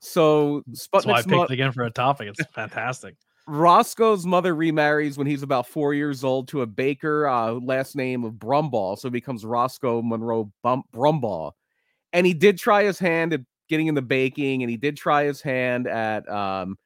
[0.00, 2.28] So That's why I picked mo- again for a topic.
[2.28, 3.16] It's fantastic.
[3.48, 8.24] Roscoe's mother remarries when he's about four years old to a baker, uh, last name
[8.24, 11.52] of Brumbaugh, so he becomes Roscoe Monroe Bum- Brumbaugh.
[12.12, 15.40] And he did try his hand at getting into baking, and he did try his
[15.40, 16.76] hand at um,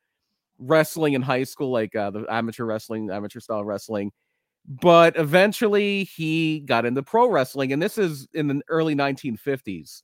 [0.58, 4.12] wrestling in high school, like uh, the amateur wrestling, amateur style wrestling.
[4.70, 10.02] But eventually, he got into pro wrestling, and this is in the early 1950s,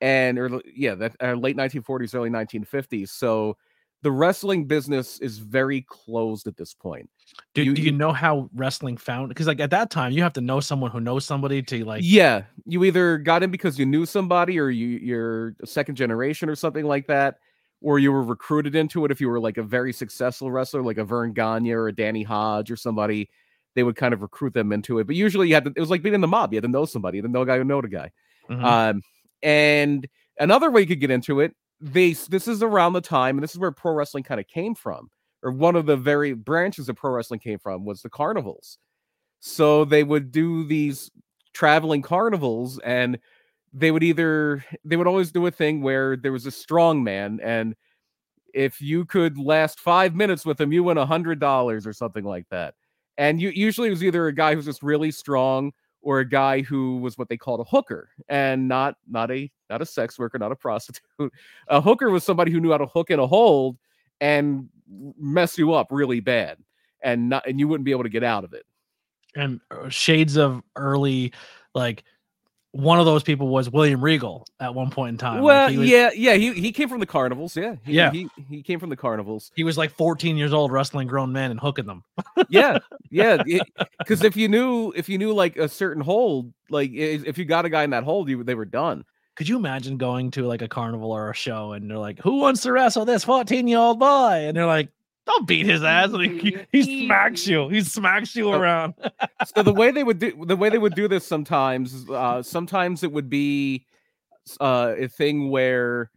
[0.00, 3.08] and or yeah, that uh, late 1940s, early 1950s.
[3.08, 3.56] So
[4.02, 7.10] the wrestling business is very closed at this point.
[7.54, 9.30] Do You- do you you- know how wrestling found?
[9.30, 12.02] Because like at that time, you have to know someone who knows somebody to like.
[12.04, 16.48] yeah, you either got in because you knew somebody, or you you're a second generation,
[16.48, 17.38] or something like that,
[17.80, 19.10] or you were recruited into it.
[19.10, 22.22] If you were like a very successful wrestler, like a Verne Gagne or a Danny
[22.22, 23.28] Hodge or somebody,
[23.74, 25.06] they would kind of recruit them into it.
[25.06, 26.52] But usually, you had to, it was like being in the mob.
[26.52, 28.10] You had to know somebody, you had to know a guy who know the guy.
[28.48, 28.62] Mhm.
[28.64, 29.02] Um,
[29.42, 30.08] and
[30.38, 33.52] another way you could get into it, they this is around the time, and this
[33.52, 35.10] is where pro wrestling kind of came from,
[35.42, 38.78] or one of the very branches of pro wrestling came from was the carnivals.
[39.40, 41.10] So they would do these
[41.52, 43.18] traveling carnivals, and
[43.72, 47.40] they would either they would always do a thing where there was a strong man,
[47.42, 47.74] and
[48.54, 52.24] if you could last five minutes with him, you win a hundred dollars or something
[52.24, 52.74] like that.
[53.18, 55.72] And you usually it was either a guy who's just really strong
[56.02, 59.80] or a guy who was what they called a hooker and not not a not
[59.80, 61.32] a sex worker not a prostitute.
[61.68, 63.78] A hooker was somebody who knew how to hook and a hold
[64.20, 64.68] and
[65.18, 66.58] mess you up really bad
[67.02, 68.64] and not and you wouldn't be able to get out of it.
[69.36, 71.32] And uh, shades of early
[71.74, 72.04] like
[72.76, 75.36] one of those people was William Regal at one point in time.
[75.36, 78.10] Like, well he was, yeah yeah he, he came from the carnivals yeah he, Yeah.
[78.10, 81.52] he, he came from the carnivals he was like 14 years old wrestling grown men
[81.52, 82.02] and hooking them.
[82.48, 82.78] yeah
[83.10, 83.42] yeah
[83.98, 87.64] because if you knew if you knew like a certain hold like if you got
[87.64, 89.04] a guy in that hold you they were done
[89.36, 92.38] Could you imagine going to like a carnival or a show and they're like, "Who
[92.38, 94.90] wants to wrestle this 14 year old boy?" And they're like,
[95.26, 97.68] "Don't beat his ass!" And he, he smacks you.
[97.68, 98.58] He smacks you Oh.
[98.60, 98.94] around.
[99.54, 103.02] so the way they would do the way they would do this sometimes uh sometimes
[103.02, 103.86] it would be
[104.60, 106.10] uh a thing where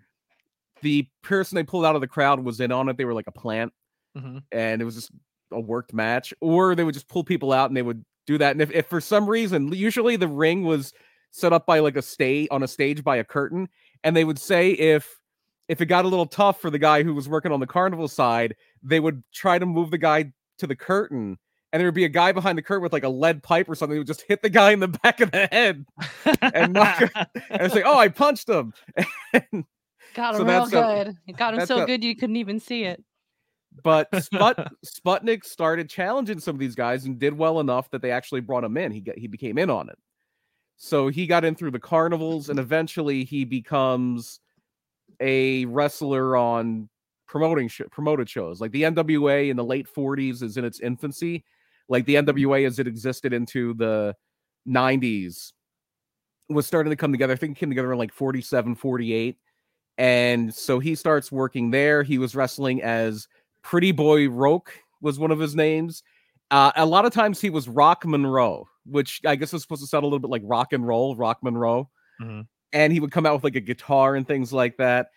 [0.81, 3.27] the person they pulled out of the crowd was in on it they were like
[3.27, 3.73] a plant
[4.17, 4.43] Mhm.
[4.51, 5.11] and it was just
[5.51, 8.51] a worked match or they would just pull people out and they would do that.
[8.51, 10.91] And if, if for some reason, usually the ring was
[11.31, 13.69] set up by like a stage on a stage by a curtain,
[14.03, 15.17] and they would say if
[15.69, 18.07] if it got a little tough for the guy who was working on the carnival
[18.09, 21.37] side, they would try to move the guy to the curtain.
[21.73, 23.75] And there would be a guy behind the curtain with like a lead pipe or
[23.75, 23.95] something.
[23.95, 25.85] He would just hit the guy in the back of the head
[26.41, 27.11] and knock
[27.49, 28.73] and say, "Oh, I punched him."
[29.33, 29.65] And
[30.13, 31.17] Got him So real a- good.
[31.27, 33.03] It got him so a- good you couldn't even see it.
[33.83, 38.11] But Sput, Sputnik started challenging some of these guys and did well enough that they
[38.11, 38.91] actually brought him in.
[38.93, 39.97] He got he became in on it.
[40.77, 44.39] So he got in through the carnivals and eventually he becomes
[45.19, 46.87] a wrestler on
[47.27, 48.61] promoting sh- promoted shows.
[48.61, 51.43] Like the NWA in the late 40s is in its infancy.
[51.89, 54.15] Like the NWA as it existed into the
[54.67, 55.53] 90s
[56.49, 57.33] was starting to come together.
[57.33, 59.37] I think it came together in like 47, 48.
[59.97, 62.03] And so he starts working there.
[62.03, 63.27] He was wrestling as
[63.63, 66.03] Pretty Boy Roke was one of his names.
[66.51, 69.87] Uh, a lot of times he was Rock Monroe, which I guess was supposed to
[69.87, 71.89] sound a little bit like rock and roll, Rock Monroe.
[72.21, 72.47] Mhm.
[72.73, 75.09] And he would come out with like a guitar and things like that.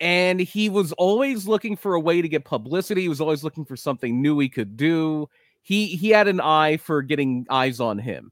[0.00, 3.02] And he was always looking for a way to get publicity.
[3.02, 5.28] He was always looking for something new he could do.
[5.62, 8.30] He he had an eye for getting eyes on him.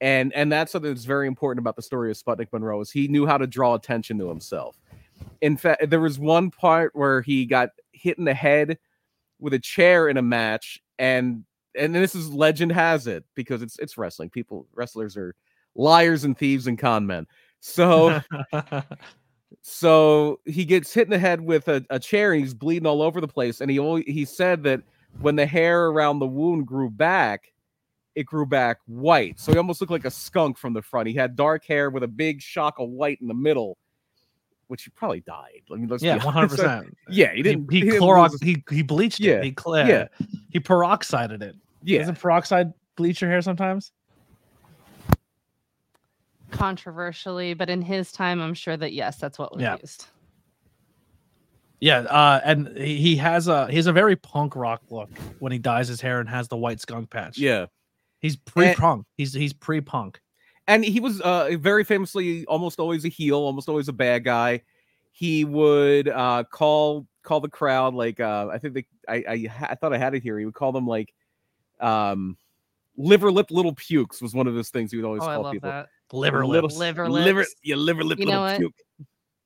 [0.00, 3.08] And and that's something that's very important about the story of Sputnik Monroe is he
[3.08, 4.76] knew how to draw attention to himself.
[5.40, 8.78] In fact, there was one part where he got hit in the head
[9.38, 11.44] with a chair in a match, and
[11.76, 14.30] and this is legend has it because it's it's wrestling.
[14.30, 15.34] People wrestlers are
[15.74, 17.26] liars and thieves and con men.
[17.60, 18.20] So
[19.60, 23.02] so he gets hit in the head with a, a chair and he's bleeding all
[23.02, 23.60] over the place.
[23.60, 24.82] And he always, he said that
[25.20, 27.52] when the hair around the wound grew back,
[28.14, 29.38] it grew back white.
[29.38, 31.08] So he almost looked like a skunk from the front.
[31.08, 33.76] He had dark hair with a big shock of white in the middle,
[34.68, 35.62] which he probably died.
[35.70, 36.96] I mean, yeah, one hundred percent.
[37.08, 37.70] Yeah, he He didn't.
[37.72, 39.44] he, didn't Clorox he he bleached Yeah, it.
[39.44, 40.08] He cl- yeah.
[40.50, 41.56] he peroxided it.
[41.82, 43.92] yeah, Doesn't peroxide bleach your hair sometimes?
[46.52, 49.76] Controversially, but in his time, I'm sure that yes, that's what was Yeah.
[49.80, 50.06] used.
[51.80, 55.10] Yeah, uh, and he he has a he has a very punk rock look
[55.40, 57.38] when he dyes his hair and has the white skunk patch.
[57.38, 57.66] yeah.
[58.20, 59.04] he's pre punk.
[59.16, 60.20] He's he's pre punk.
[60.68, 64.62] and he was uh very famously almost always a heel almost always a bad guy
[65.10, 69.74] he would uh call call the crowd like uh i think they i i, I
[69.74, 71.12] thought i had it here he would call them like
[71.80, 72.36] um
[72.96, 75.42] liver lip little pukes was one of those things he would always Oh, I call
[75.42, 75.88] love people that.
[76.12, 76.76] Liver lips.
[76.76, 77.54] Liver liver lips.
[77.64, 78.58] yeah liver lip You little know what?
[78.58, 78.74] puke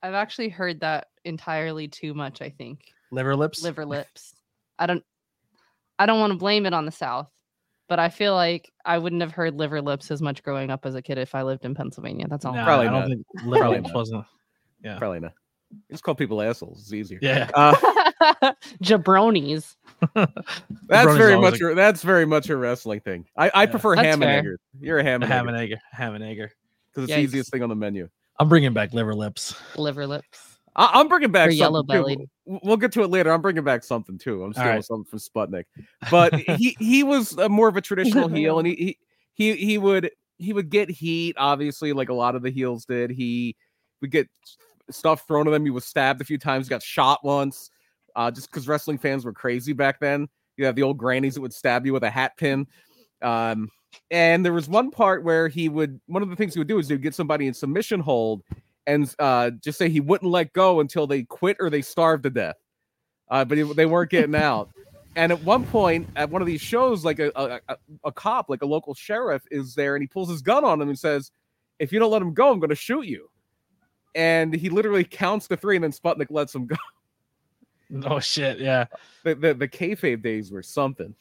[0.02, 2.42] I've actually heard that entirely too much.
[2.42, 3.62] I think Liver lips.
[3.62, 4.34] liver lips.
[4.78, 5.02] I don't.
[5.98, 7.28] I don't want to blame it on the South,
[7.88, 10.94] but I feel like I wouldn't have heard liver lips as much growing up as
[10.94, 12.26] a kid if I lived in Pennsylvania.
[12.28, 12.52] That's all.
[12.54, 13.08] Nah, Probably I don't not.
[13.08, 14.24] think liver Probably lips wasn't.
[14.84, 14.98] Yeah.
[14.98, 15.32] probably not
[15.90, 17.74] just call people assholes it's easier Yeah, uh
[18.82, 19.76] Jabronis.
[20.14, 20.32] that's
[20.86, 23.66] Brony's very always much a, that's very much a wrestling thing i i Yeah.
[23.70, 24.38] prefer That's ham and fair.
[24.38, 26.50] egger you're a ham a and ham egger and egg, ham and egger.
[26.90, 28.08] because it's the easiest thing on the menu
[28.38, 29.54] I'm bringing back liver lips.
[29.78, 30.58] Liver lips.
[30.76, 32.18] I- I'm bringing back Or yellow-bellied.
[32.18, 32.26] too.
[32.44, 33.32] W- We'll get to it later.
[33.32, 34.44] I'm bringing back something too.
[34.44, 34.84] I'm stealing right.
[34.84, 35.64] something from Sputnik,
[36.10, 38.98] but he he was more of a traditional heel, and he, he
[39.54, 43.10] he he would he would get heat, obviously, like a lot of the heels did.
[43.10, 43.56] He
[44.02, 44.28] would get
[44.90, 45.64] stuff thrown at him.
[45.64, 47.70] He was stabbed a few times, got shot once,
[48.14, 50.28] uh, just because wrestling fans were crazy back then.
[50.56, 52.66] You have the old grannies that would stab you with a hat pin.
[53.22, 53.70] Um,
[54.10, 56.78] and there was one part where he would one of the things he would do
[56.78, 58.42] is he would get somebody in submission hold
[58.86, 62.30] and uh, just say he wouldn't let go until they quit or they starved to
[62.30, 62.56] death.
[63.28, 64.70] Uh, but he, they weren't getting out.
[65.16, 68.50] And at one point, at one of these shows, like a, a, a, a cop,
[68.50, 71.30] like a local sheriff, is there and he pulls his gun on him and says,
[71.78, 73.28] If you don't let him go, I'm going to shoot you.
[74.16, 76.76] And he literally counts to three and then Sputnik lets him go.
[78.04, 78.58] Oh shit!
[78.58, 78.86] Yeah,
[79.22, 81.14] The, the, the kayfabe days were something.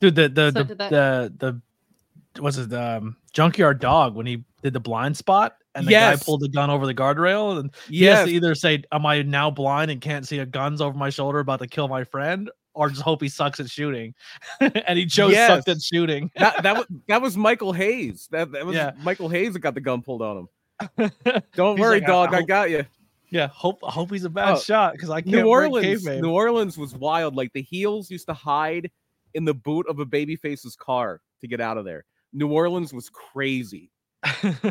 [0.00, 0.14] dude.
[0.16, 2.70] The the So the, did the the what's it?
[2.74, 6.68] Um, junkyard dog when he did the blind spot and the guy pulled the gun
[6.68, 8.26] over the guardrail and he has Yes.
[8.28, 11.38] to either say, "Am I now blind and can't see a guns over my shoulder
[11.38, 14.14] about to kill my friend?" Or just hope he sucks at shooting,
[14.60, 16.30] and he chose sucked at shooting.
[16.36, 18.28] that, that was that was Michael Hayes.
[18.30, 18.92] That, that was Yeah.
[19.02, 20.48] Michael Hayes that got the gun pulled on him.
[21.54, 22.32] Don't worry, like, dog.
[22.32, 22.84] I I, hope- got you.
[23.30, 26.06] yeah, hope hope he's a bad Oh, shot because I can't New Orleans.
[26.06, 27.34] New Orleans was wild.
[27.36, 28.90] Like the heels used to hide
[29.34, 32.04] in the boot of a babyface's car to get out of there.
[32.32, 33.90] New Orleans was crazy.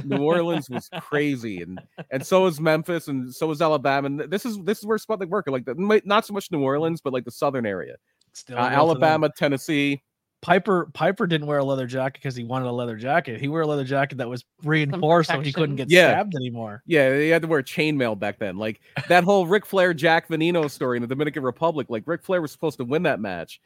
[0.04, 1.80] New Orleans was crazy, and
[2.12, 4.08] and so is Memphis, and so is Alabama.
[4.08, 5.50] And this is this is where Sputnik worked.
[5.50, 7.96] Like the, not so much New Orleans, but like the southern area,
[8.34, 8.80] Still uh, go for them.
[8.80, 10.02] Alabama, Tennessee.
[10.42, 13.42] Piper Piper didn't wear a leather jacket because he wanted a leather jacket.
[13.42, 15.90] He wore a leather jacket that was reinforced so he couldn't get.
[15.90, 16.12] Yeah.
[16.12, 16.84] stabbed anymore.
[16.86, 18.58] Yeah, he had to wear chainmail back then.
[18.58, 21.88] Like that whole Ric Flair Jack Veneno story in the Dominican Republic.
[21.90, 23.60] Like Ric Flair was supposed to win that match,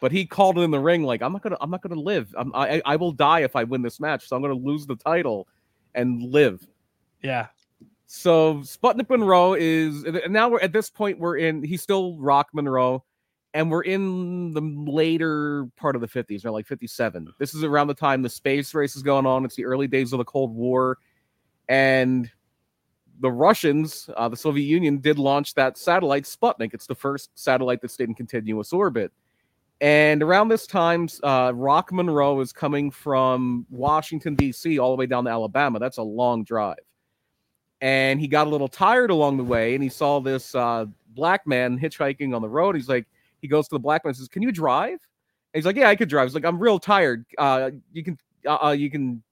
[0.00, 2.34] But he called it in the ring like I'm not gonna I'm not gonna live.
[2.36, 4.28] I'm, I I will die if I win this match.
[4.28, 5.48] So I'm gonna lose the title
[5.94, 6.66] and live.
[7.22, 7.46] Yeah.
[8.06, 12.48] So Sputnik Monroe is and now we're at this point we're in he's still Rock
[12.52, 13.04] Monroe
[13.54, 17.32] and we're in the later part of the 50s, or like 57.
[17.38, 19.44] This is around the time the space race is going on.
[19.44, 20.98] It's the early days of the Cold War
[21.68, 22.30] and
[23.20, 26.72] the Russians, uh, the Soviet Union did launch that satellite Sputnik.
[26.72, 29.12] It's the first satellite that stayed in continuous orbit.
[29.80, 35.06] And around this time, uh, Rock Monroe is coming from Washington, D.C., all the way
[35.06, 35.78] down to Alabama.
[35.78, 36.78] That's a long drive.
[37.80, 41.46] And he got a little tired along the way, and he saw this uh, black
[41.46, 42.74] man hitchhiking on the road.
[42.74, 43.06] He's like,
[43.40, 44.90] he goes to the black man and says, Can you drive?
[44.92, 46.26] And he's like, Yeah, I could drive.
[46.26, 47.24] He's like, I'm real tired.
[47.36, 49.22] Uh, you can, uh, uh you can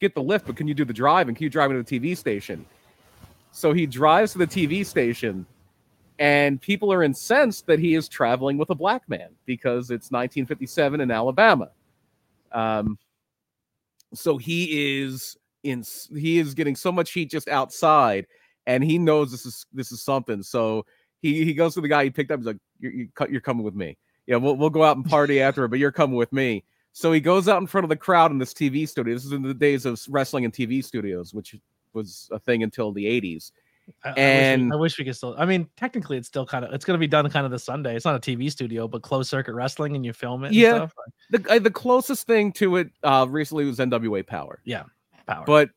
[0.00, 1.28] get the lift, but can you do the drive?
[1.28, 2.64] And can you drive me to the TV station?
[3.52, 5.46] So he drives to the TV station
[6.20, 11.00] and people are incensed that he is traveling with a black man because it's 1957
[11.00, 11.70] in Alabama.
[12.52, 12.98] Um,
[14.12, 15.82] so he is in
[16.14, 18.26] he is getting so much heat just outside,
[18.66, 20.42] and he knows this is this is something.
[20.42, 20.84] So
[21.20, 22.40] he he goes to the guy he picked up.
[22.40, 23.96] He's like, "You're you, you're coming with me.
[24.26, 27.20] Yeah, we'll we'll go out and party after, but you're coming with me." So he
[27.20, 29.14] goes out in front of the crowd in this TV studio.
[29.14, 31.54] This is in the days of wrestling and TV studios, which
[31.92, 33.52] was a thing until the 80s
[34.04, 35.34] I, and I wish, we, I wish, we, could still.
[35.38, 36.72] I mean, technically, it's still kind of.
[36.72, 37.96] It's going to be done kind of this Sunday.
[37.96, 40.52] It's not a TV studio, but closed circuit wrestling, and you film it.
[40.52, 40.88] Yeah,
[41.30, 44.60] the uh, the closest thing to it uh recently was NWA Power.
[44.64, 44.84] Yeah,
[45.26, 45.44] Power.
[45.46, 45.70] But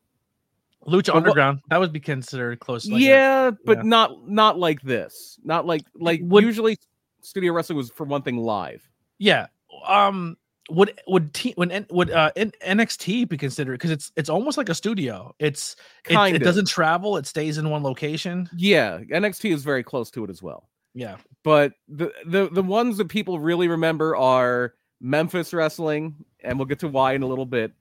[0.86, 2.88] Lucha Underground that would be considered close.
[2.88, 3.84] Like yeah, a, but yeah.
[3.84, 5.40] not not like this.
[5.44, 6.78] Not like like would, usually
[7.22, 8.90] studio wrestling was for one thing live.
[9.18, 9.48] Yeah.
[9.88, 10.38] Um
[10.70, 14.76] would would t- when would uh NXT be considered because it's it's almost like a
[14.76, 15.34] studio.
[15.40, 15.76] It's
[16.10, 17.18] it, it, doesn't travel.
[17.18, 18.50] It stays in one location.
[18.56, 20.70] Yeah, NXT is very close to it as well.
[20.94, 26.68] Yeah, but the the the ones that people really remember are Memphis wrestling, and we'll
[26.68, 27.74] get to why in a little bit,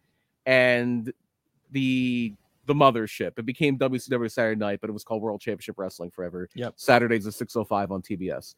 [0.47, 1.12] and
[1.71, 2.35] the
[2.66, 3.33] the mothership.
[3.38, 6.48] It became WCW Saturday Night, but it was called World Championship Wrestling forever.
[6.55, 6.75] Yep.
[6.77, 8.55] Saturdays at 605 on TBS.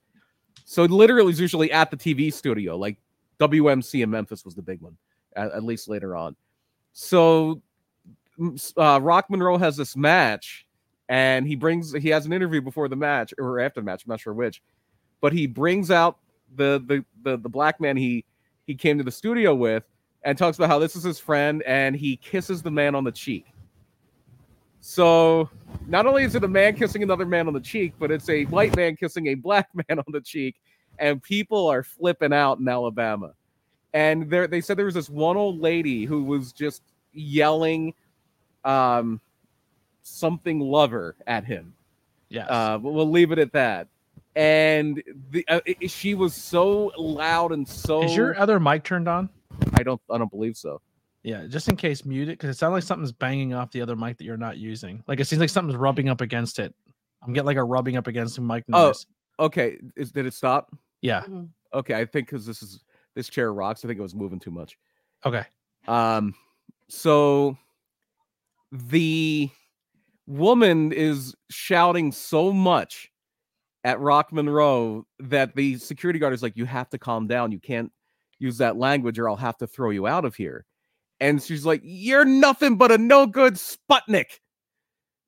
[0.64, 2.76] So it literally is usually at the TV studio.
[2.76, 2.98] Like
[3.40, 4.96] WMC in Memphis was the big one,
[5.36, 6.36] at, at least later on.
[6.92, 7.62] So
[8.76, 10.66] uh, Rock Monroe has this match,
[11.08, 14.04] and he brings he has an interview before the match or after the match.
[14.04, 14.62] I'm not sure which,
[15.20, 16.18] but he brings out
[16.54, 18.24] the the the, the black man he
[18.66, 19.84] he came to the studio with
[20.22, 23.12] and talks about how this is his friend, and he kisses the man on the
[23.12, 23.46] cheek.
[24.86, 25.48] So
[25.86, 28.44] not only is it a man kissing another man on the cheek, but it's a
[28.44, 30.56] white man kissing a black man on the cheek
[30.98, 33.32] and people are flipping out in Alabama.
[33.94, 36.82] And there, they said there was this one old lady who was just
[37.14, 37.94] yelling
[38.66, 39.22] um,
[40.02, 41.72] something lover at him.
[42.28, 43.88] Yeah, uh, we'll leave it at that.
[44.36, 48.02] And the, uh, it, she was so loud and so.
[48.02, 49.30] Is your other mic turned on?
[49.72, 50.00] I don't.
[50.10, 50.82] I don't believe so.
[51.24, 53.96] Yeah, just in case, mute it because it sounds like something's banging off the other
[53.96, 55.02] mic that you're not using.
[55.08, 56.74] Like it seems like something's rubbing up against it.
[57.22, 59.06] I'm getting like a rubbing up against the mic oh, noise.
[59.38, 59.78] Oh, okay.
[59.96, 60.70] Is did it stop?
[61.00, 61.22] Yeah.
[61.22, 61.44] Mm-hmm.
[61.72, 62.84] Okay, I think because this is
[63.14, 63.82] this chair rocks.
[63.84, 64.76] I think it was moving too much.
[65.24, 65.44] Okay.
[65.88, 66.34] Um.
[66.88, 67.56] So
[68.70, 69.48] the
[70.26, 73.10] woman is shouting so much
[73.82, 77.50] at Rock Monroe that the security guard is like, "You have to calm down.
[77.50, 77.90] You can't
[78.38, 80.66] use that language, or I'll have to throw you out of here."
[81.24, 84.40] And she's like, "You're nothing but a no good Sputnik."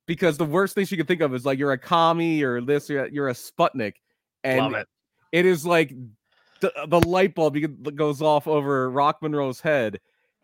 [0.05, 2.89] Because the worst thing she could think of is like you're a commie or this,
[2.89, 3.95] you're, you're a Sputnik.
[4.45, 4.87] And Love it
[5.31, 5.93] it is like
[6.61, 7.57] the, the light bulb
[7.95, 9.99] goes off over Rock Monroe's head,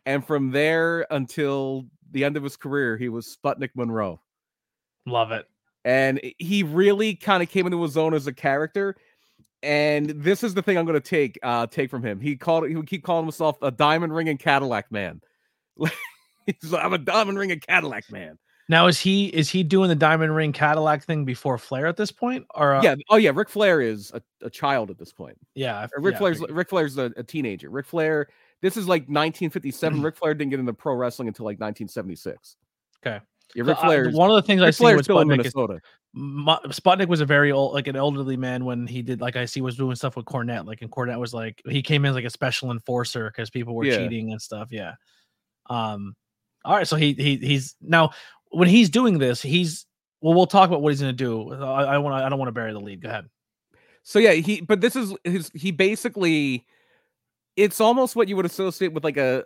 [0.05, 4.21] and from there until the end of his career, he was Sputnik Monroe.
[5.05, 5.47] Love it.
[5.85, 8.95] And he really kind of came into his own as a character.
[9.61, 12.19] And this is the thing I'm going to take uh, take from him.
[12.19, 15.21] He called he would keep calling himself a diamond ring and Cadillac man.
[16.45, 18.37] He's like, I'm a diamond ring and Cadillac man.
[18.69, 22.11] Now is he is he doing the diamond ring Cadillac thing before Flair at this
[22.11, 22.45] point?
[22.55, 22.81] Or uh...
[22.81, 25.37] yeah, oh yeah, Ric Flair is a, a child at this point.
[25.53, 27.69] Yeah, Ric yeah, Flair's Ric Flair's a, a, teenager.
[27.69, 28.29] Ric Flair,
[28.61, 30.01] this is like 1957.
[30.01, 32.55] Ric Flair didn't get into pro wrestling until like 1976.
[33.05, 33.19] Okay.
[33.53, 34.07] Yeah, Ric Flair.
[34.07, 35.73] Uh, one of the things Ric I see was Sputnik, Minnesota.
[35.73, 35.81] Is,
[36.15, 39.61] Sputnik was a very old, like an elderly man when he did, like I see,
[39.61, 40.65] was doing stuff with Cornette.
[40.65, 43.75] Like, and Cornette was like, he came in as like a special enforcer because people
[43.75, 43.97] were yeah.
[43.97, 44.69] cheating and stuff.
[44.71, 44.93] Yeah.
[45.69, 46.15] Um.
[46.65, 48.11] All right, so he he he's now
[48.51, 49.85] when he's doing this, he's
[50.21, 51.51] well, we'll talk about what he's going to do.
[51.51, 53.01] I, want I don't want to bury the lead.
[53.01, 53.29] Go ahead.
[54.03, 56.65] So yeah, he but this is his he basically
[57.55, 59.45] it's almost what you would associate with like a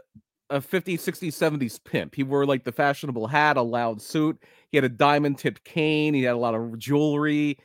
[0.49, 2.15] a 50s, 60s, 70s pimp.
[2.15, 4.41] He wore like the fashionable hat, a loud suit.
[4.71, 6.13] He had a diamond tipped cane.
[6.13, 7.57] He had a lot of jewelry.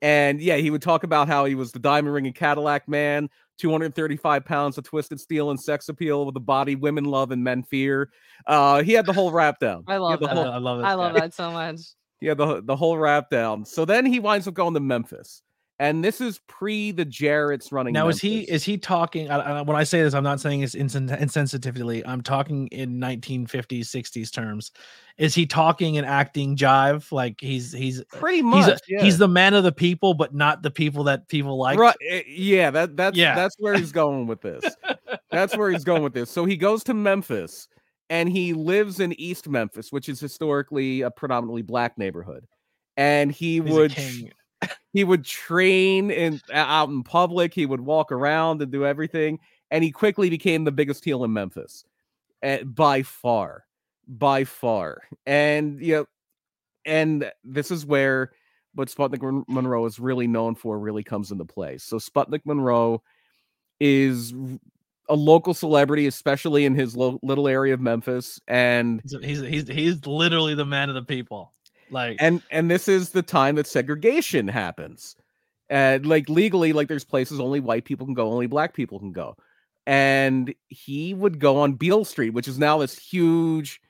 [0.00, 3.28] And yeah, he would talk about how he was the diamond ring and Cadillac man,
[3.60, 7.62] 235 pounds of twisted steel and sex appeal with a body women love and men
[7.62, 8.10] fear.
[8.46, 9.84] Uh, he had the whole rap down.
[9.86, 10.36] I love the that.
[10.36, 10.84] whole- I love it.
[10.84, 11.80] I love that so much.
[12.20, 13.64] Yeah, the the whole rap down.
[13.64, 15.42] So then he winds up going to Memphis,
[15.80, 17.94] and this is pre the Jarrett's running.
[17.94, 19.30] Now is he is he talking?
[19.30, 22.02] I, I, when I say this, I'm not saying it's insen- insensitively.
[22.06, 24.72] I'm talking in 1950s, 60s terms.
[25.16, 27.10] Is he talking and acting jive?
[27.10, 28.68] Like he's he's pretty he's much?
[28.68, 29.02] a, yeah.
[29.02, 31.78] he's the man of the people, but not the people that people like.
[31.78, 31.96] right.
[32.10, 33.34] eh, Yeah, that that's Yeah.
[33.34, 34.62] that's where he's going with this.
[35.30, 36.30] that's where he's going with this.
[36.30, 37.68] So he goes to Memphis,
[38.10, 42.46] and he lives in East Memphis, which is historically a predominantly black neighborhood.
[42.98, 43.96] And he He's would.
[44.92, 47.54] He would train in out in public.
[47.54, 49.38] He would walk around and do everything,
[49.70, 51.84] and he quickly became the biggest heel in Memphis,
[52.42, 53.64] eh, by far,
[54.08, 55.02] by far.
[55.26, 56.06] And you know,
[56.84, 58.32] and this is where
[58.74, 61.78] what Sputnik Monroe is really known for really comes into play.
[61.78, 63.02] So Sputnik Monroe
[63.80, 64.32] is
[65.08, 69.68] a local celebrity, especially in his lo- little area of Memphis, and He's, he's he's
[69.68, 71.52] he's literally the man of the people.
[71.90, 75.16] Like and and this is the time that segregation happens.
[75.68, 79.12] And like legally like there's places only white people can go only black people can
[79.12, 79.36] go.
[79.86, 83.80] And he would go on beale street which is now this huge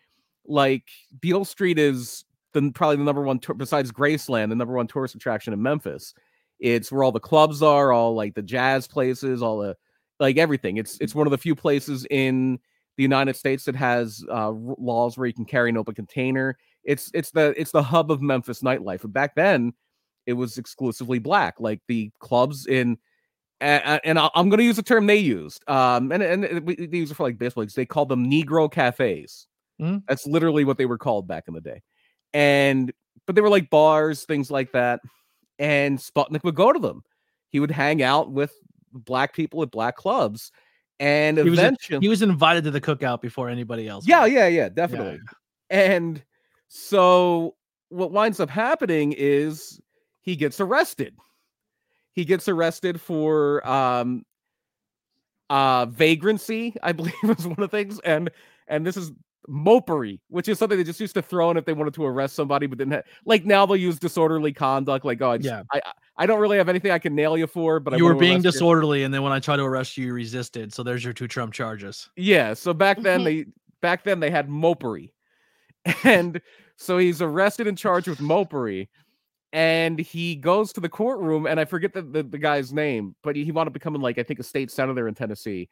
[0.47, 0.89] like
[1.21, 5.15] beale street is the probably the number one tour besides graceland the number one tourist
[5.15, 6.15] attraction in memphis.
[6.59, 9.77] It's where all the clubs are all like the jazz places all the
[10.19, 10.77] like everything.
[10.77, 12.59] It's it's one of the few places in
[12.97, 17.11] the united states that has uh, laws where you can carry an open container it's
[17.15, 19.03] it's the it's the hub of Memphis nightlife.
[19.03, 19.73] But back then,
[20.27, 21.61] it was exclusively black.
[21.61, 22.99] Like the clubs in,
[23.61, 25.63] and, and I'm going to use the term they used.
[25.69, 27.75] Um, and and they use it for like baseball leagues.
[27.75, 29.47] They called them Negro cafes.
[29.81, 30.03] Mhm.
[30.09, 31.83] That's literally what they were called back in the day.
[32.33, 32.93] And
[33.27, 35.01] but they were like bars, things like that.
[35.59, 37.03] And Sputnik would go to them.
[37.51, 38.53] He would hang out with
[38.93, 40.53] black people at black clubs.
[40.99, 44.07] And he was eventually, he was invited to the cookout before anybody else.
[44.07, 45.19] yeah, yeah, yeah, definitely.
[45.71, 46.23] And
[46.73, 47.57] so
[47.89, 49.81] what winds up happening is
[50.23, 51.17] he gets arrested.
[52.13, 54.25] He gets arrested for um
[55.49, 57.99] uh vagrancy, I believe is one of the things.
[58.05, 58.31] And
[58.69, 59.11] and this is
[59.49, 62.37] mopery, which is something they just used to throw in if they wanted to arrest
[62.37, 65.63] somebody, but didn't have like now they'll use disorderly conduct, like, oh I, just, Yeah.
[65.73, 68.05] I I- I don't really have anything I can nail you for, but I you
[68.05, 70.71] were being arrest you." disorderly, and then when I tried to arrest you, you resisted.
[70.73, 72.11] So there's your two Trump charges.
[72.15, 73.47] Yeah, so back then they
[73.81, 75.13] back then they had mopery.
[76.05, 76.41] And
[76.77, 78.89] so he's arrested and charged with mopery.
[79.53, 83.35] And he goes to the courtroom, and I forget the, the, the guy's name, but
[83.35, 85.69] he, he wound up becoming like I think a state senator in Tennessee.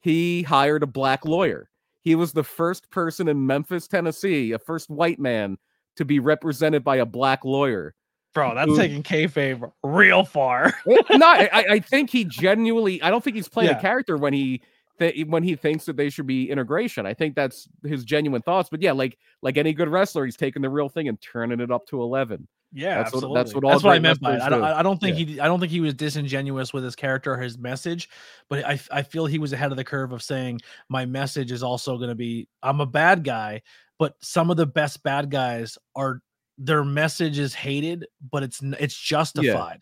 [0.00, 1.70] He hired a black lawyer.
[2.02, 5.58] He was the first person in Memphis, Tennessee, a first white man
[5.96, 7.94] to be represented by a black lawyer.
[8.34, 10.72] Bro, that's Who- taking kayfabe real far.
[10.86, 13.00] no, I, I- I think he genuinely.
[13.02, 13.78] I don't think he's playing Yeah.
[13.78, 14.60] a character when he
[15.00, 17.06] th- when he thinks that they should be integration.
[17.06, 18.68] I think that's his genuine thoughts.
[18.70, 21.72] But yeah, like like any good wrestler, he's taking the real thing and turning it
[21.72, 22.46] up to eleven.
[22.72, 23.34] Yeah, That's what- absolutely.
[23.42, 24.42] that's what all that's what I meant by it.
[24.42, 24.62] I don't.
[24.62, 25.40] I I don't think he.
[25.40, 28.08] I don't think he was disingenuous with his character or his message,
[28.48, 31.64] but I, I feel he was ahead of the curve of saying my message is
[31.64, 33.62] also going to be I'm a bad guy,
[33.98, 36.22] but some of the best bad guys are
[36.58, 39.80] their message is hated, but it's it's justified.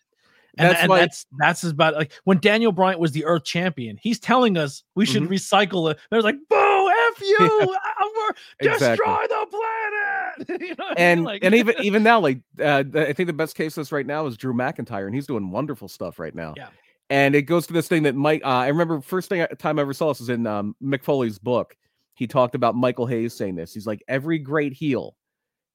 [0.59, 3.97] And, That's and why- that's that's about like when Daniel Bryan was the Earth champion.
[4.01, 5.29] He's telling us we should Mhm.
[5.29, 5.97] recycle it.
[6.11, 8.87] They're like, "Boo, f you, I'm- Exactly.
[8.89, 10.95] destroy the planet." you know what I mean?
[10.97, 14.05] And Like- and even even now, like uh, I think the best case this right
[14.05, 16.53] now is Drew McIntyre, and he's doing wonderful stuff right now.
[16.57, 16.67] Yeah.
[17.09, 18.41] And it goes to this thing that Mike.
[18.43, 21.03] Uh, I remember first thing I, time I ever saw this was in um, Mick
[21.03, 21.75] Foley's book.
[22.15, 23.73] He talked about Michael Hayes saying this.
[23.73, 25.15] He's like, every great heel,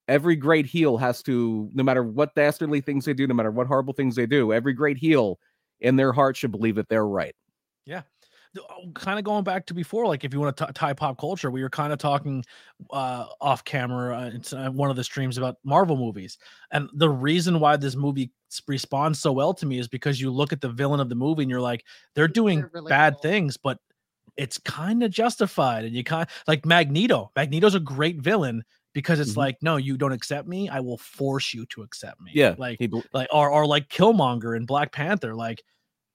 [0.08, 3.66] every great heel has to, no matter what dastardly things they do, no matter what
[3.66, 5.38] horrible things they do, every great heel
[5.80, 7.34] in their heart should believe that they're right.
[7.84, 8.02] Yeah.
[8.94, 11.60] Kind of going back to before like if you want to tie pop culture we
[11.60, 12.44] were kind of talking
[12.92, 16.38] uh off camera uh, it's uh, one of the streams about marvel movies
[16.70, 18.30] and the reason why this movie
[18.68, 21.42] responds so well to me is because you look at the villain of the movie
[21.42, 21.84] and you're like
[22.14, 23.22] they're doing They're really bad cool.
[23.22, 23.78] things but
[24.36, 28.62] it's kind of justified and you kind like magneto magneto's a great villain
[28.94, 29.36] because it's Mhm.
[29.36, 32.54] like no you don't accept me i will force you to accept me Yeah.
[32.56, 35.62] like He like or, or like killmonger and black panther like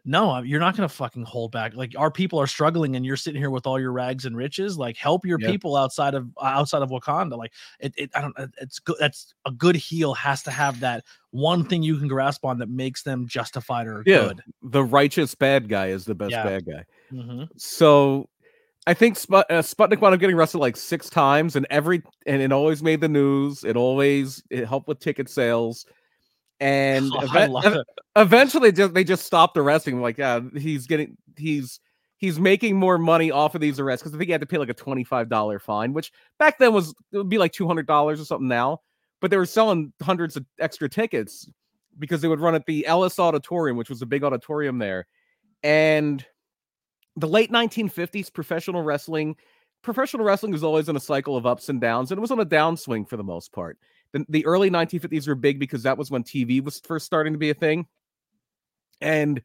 [0.06, 3.18] no you're not going to fucking hold back like our people are struggling and you're
[3.18, 5.52] sitting here with all your rags and riches like help your Yeah.
[5.52, 7.52] people outside of outside of wakanda like
[7.82, 11.66] it, it i don't it's good that's a good heel has to have that one
[11.66, 14.20] thing you can grasp on that makes them justified or Yeah.
[14.30, 16.44] good the righteous bad guy is the best Yeah.
[16.44, 16.86] bad guy.
[17.12, 17.50] Mhm.
[17.58, 18.30] So
[18.90, 22.42] I think Sput- uh, Sputnik wound up getting arrested like six times, and every and
[22.42, 23.64] it always made the news.
[23.64, 25.86] It always it helped with ticket sales,
[26.60, 27.84] And Oh, ev-
[28.16, 29.98] eventually just they just stopped arresting.
[29.98, 30.02] him.
[30.02, 31.80] Like, yeah, he's getting he's
[32.18, 34.58] he's making more money off of these arrests because I think he had to pay
[34.58, 37.68] like a twenty five dollar fine, which back then was it would be like two
[37.68, 38.82] hundred dollars or something now.
[39.22, 41.48] But they were selling hundreds of extra tickets
[42.00, 45.06] because they would run at the Ellis Auditorium, which was a big auditorium there.
[45.62, 46.26] And
[47.16, 49.36] the late 1950s, professional wrestling,
[49.82, 52.40] professional wrestling was always in a cycle of ups and downs, and it was on
[52.40, 53.78] a downswing for the most part.
[54.12, 57.40] The, the early 1950s were big because that was when TV was first starting to
[57.40, 57.88] be a thing.
[59.02, 59.42] And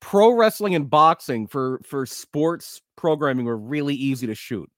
[0.00, 4.70] pro wrestling and boxing for for sports programming were really easy to shoot.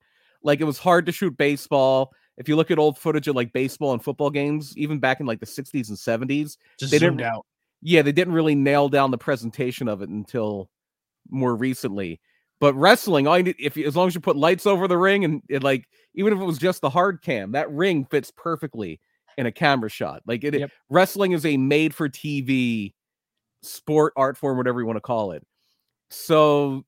[0.43, 2.11] Like it was hard to shoot baseball.
[2.37, 5.25] If you look at old footage of like baseball and football games, even back in
[5.25, 7.45] like the 60s and 70s, Just they didn't- out.
[7.81, 10.69] yeah, they didn't really nail down the presentation of it until
[11.29, 12.19] more recently.
[12.59, 14.97] But wrestling, all you need, if you, as long as you put lights over the
[14.97, 18.31] ring and it like even if it was just the hard cam, that ring fits
[18.35, 18.99] perfectly
[19.37, 20.21] in a camera shot.
[20.25, 20.71] Like it, Yep.
[20.89, 22.93] wrestling is a made for TV
[23.63, 25.43] sport, art form, whatever you want to call it.
[26.09, 26.83] So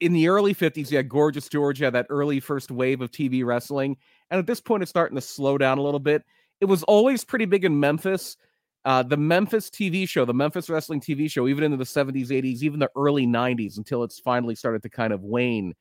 [0.00, 3.10] in the early 50s, you had Gorgeous George, you had that early first wave of
[3.10, 3.96] TV wrestling.
[4.30, 6.24] And at this point, it's starting to slow down a little bit.
[6.60, 8.36] It was always pretty big in Memphis.
[8.84, 12.62] Uh, the Memphis TV show, the Memphis Wrestling TV show, even into the 70s, 80s,
[12.62, 15.74] even the early 90s, until it's finally started to kind of wane,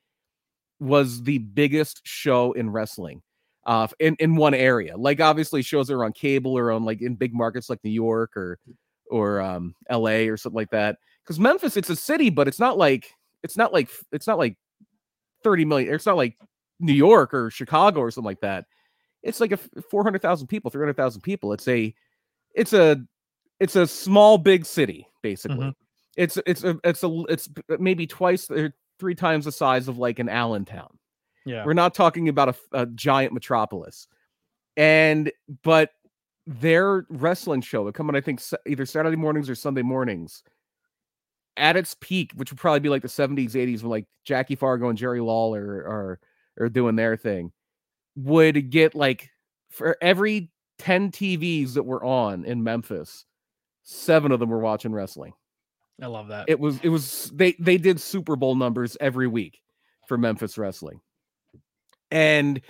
[0.80, 3.22] was the biggest show in wrestling
[3.66, 4.98] uh, in, in one area.
[4.98, 7.92] Like, obviously, shows that are on cable or on like in big markets like New
[7.92, 8.60] York or
[9.10, 10.98] or um, LA or something like that.
[11.24, 14.58] Because Memphis, it's a city, but it's not like it's not like it's not like
[15.44, 15.94] 30 million.
[15.94, 16.38] It's not like
[16.80, 18.66] New York or Chicago or something like that.
[19.24, 21.54] It's like a f- 400,000 people, 300,000 people.
[21.54, 21.94] It's a
[22.56, 22.98] it's a
[23.60, 25.58] it's a small big city basically.
[25.58, 25.74] Mhm.
[26.18, 30.20] It's it's a it's a it's maybe twice or three times the size of like
[30.20, 30.98] an Allentown.
[31.46, 31.66] Yeah.
[31.66, 34.08] We're not talking about a giant metropolis.
[34.78, 35.32] And
[35.64, 35.92] but
[36.46, 40.44] their wrestling show would come on I think either Saturday mornings or Sunday mornings
[41.58, 44.90] at its peak, which would probably be like the 70s, 80s when like Jackie Fargo
[44.90, 46.20] and Jerry Lawler are
[46.60, 47.52] are doing their thing,
[48.16, 49.30] would get like
[49.70, 53.26] for every 10 TVs that were on in Memphis,
[53.84, 55.34] seven of them were watching wrestling.
[56.02, 56.46] I love that.
[56.48, 59.62] It was it was they they did Super Bowl numbers every week
[60.08, 61.02] for Memphis wrestling.
[62.10, 62.62] And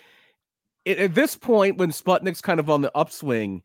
[0.84, 3.62] it, at this point when Sputnik's kind of on the upswing,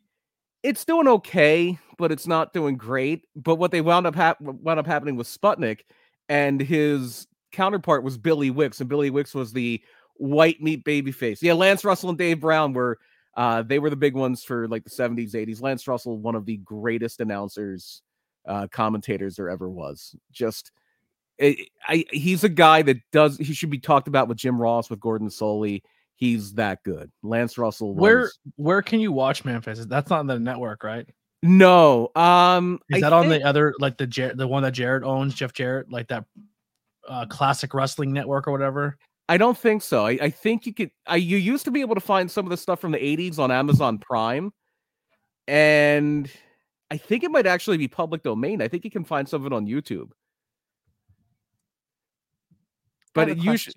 [0.62, 3.26] it's doing okay, but it's not doing great.
[3.34, 5.80] But what they wound up hap- wound up happening with Sputnik
[6.28, 9.82] and his counterpart was Billy Wicks, and Billy Wicks was the
[10.16, 11.40] white meat babyface.
[11.40, 12.98] Yeah, Lance Russell and Dave Brown were
[13.36, 15.60] uh, they were the big ones for like the 70s, 80s.
[15.62, 18.02] Lance Russell, one of the greatest announcers,
[18.46, 20.14] uh, commentators there ever was.
[20.32, 20.70] Just
[21.40, 21.56] I,
[21.88, 25.00] I, he's a guy that does he should be talked about with Jim Ross, with
[25.00, 25.82] Gordon Solie.
[26.16, 27.10] He's that good.
[27.24, 27.92] Lance Russell.
[27.94, 29.84] Where was- where can you watch Memphis?
[29.86, 31.08] That's not on the network, right?
[31.42, 32.10] No.
[32.14, 35.02] Um Is I that on think- the other like the Jar- the one that Jarrett
[35.02, 36.24] owns, Jeff Jarrett, like that
[37.08, 38.96] uh classic wrestling network or whatever?
[39.28, 40.06] I don't think so.
[40.06, 42.50] I, I think you could I you used to be able to find some of
[42.50, 44.52] the stuff from the 80s on Amazon Prime.
[45.48, 46.30] And
[46.90, 48.60] I think it might actually be public domain.
[48.62, 50.10] I think you can find some of it on YouTube.
[53.14, 53.74] But a you should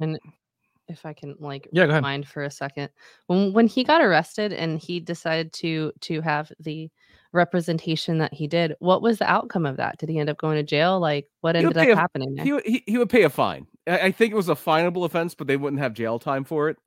[0.90, 2.90] if I can like Yeah, mind for a second.
[3.28, 6.90] When when he got arrested and he decided to to have the
[7.34, 9.98] representation that he did, what was the outcome of that?
[9.98, 11.00] Did he end up going to jail?
[11.00, 12.46] Like what He ended up a- happening there?
[12.46, 13.68] he, he, he would pay a fine.
[13.88, 16.70] I, I think it was a finable offense, but they wouldn't have jail time for
[16.70, 16.78] it.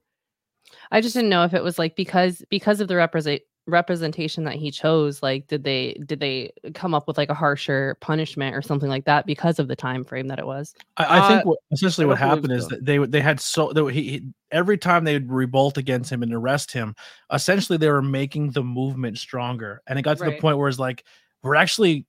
[0.91, 4.55] I just didn't know if it was like because because of the represent representation that
[4.55, 8.63] he chose like did they did they come up with like a harsher punishment or
[8.63, 11.49] something like that because of the time frame that it was I, I think Uh,
[11.51, 12.69] what, essentially what happened is so.
[12.71, 16.23] that they they had so they, he, he every time they would revolt against him
[16.23, 16.95] and arrest him,
[17.33, 20.79] essentially they were making the movement stronger, and it got to the point where it's
[20.79, 21.05] like
[21.43, 22.07] we're actually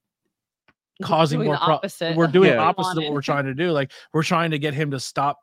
[1.03, 3.53] causing Doing more the pro- we're doing what he opposite of what we're trying to
[3.53, 3.71] do.
[3.71, 5.39] Like we're trying to get him to stop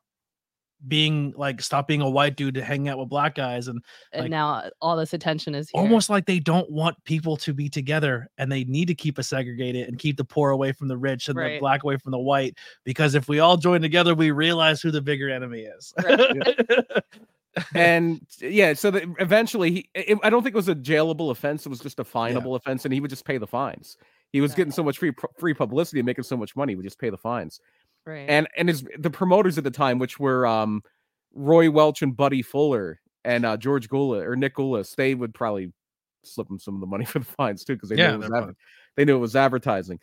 [0.87, 4.23] being like stop being a white dude to hang out with black guys and and
[4.23, 5.81] like- now uh, all this attention is here.
[5.81, 9.29] almost like they don't want people to be together and they need to keep us
[9.29, 12.19] segregated and keep the poor away from the rich and the black away from the
[12.19, 15.93] white because if we all join together we realize who the bigger enemy is
[17.75, 21.67] and yeah, so that eventually, he, it, I don't think it was a jailable offense.
[21.67, 23.97] It was just a finable offense, and he would just pay the fines.
[24.33, 26.77] He was Got getting so much free free publicity and making so much money, he
[26.77, 27.61] would just pay the fines.
[28.09, 28.29] Right.
[28.31, 30.83] And and his the promoters at the time, which were um
[31.35, 35.73] Roy Welch and Buddy Fuller and uh, George Gula or Nick Gulas, they would probably
[36.25, 38.31] slip him some of the money for the fines too because they Yeah, knew it
[38.31, 38.57] was adver-
[38.97, 40.01] they knew it was advertising.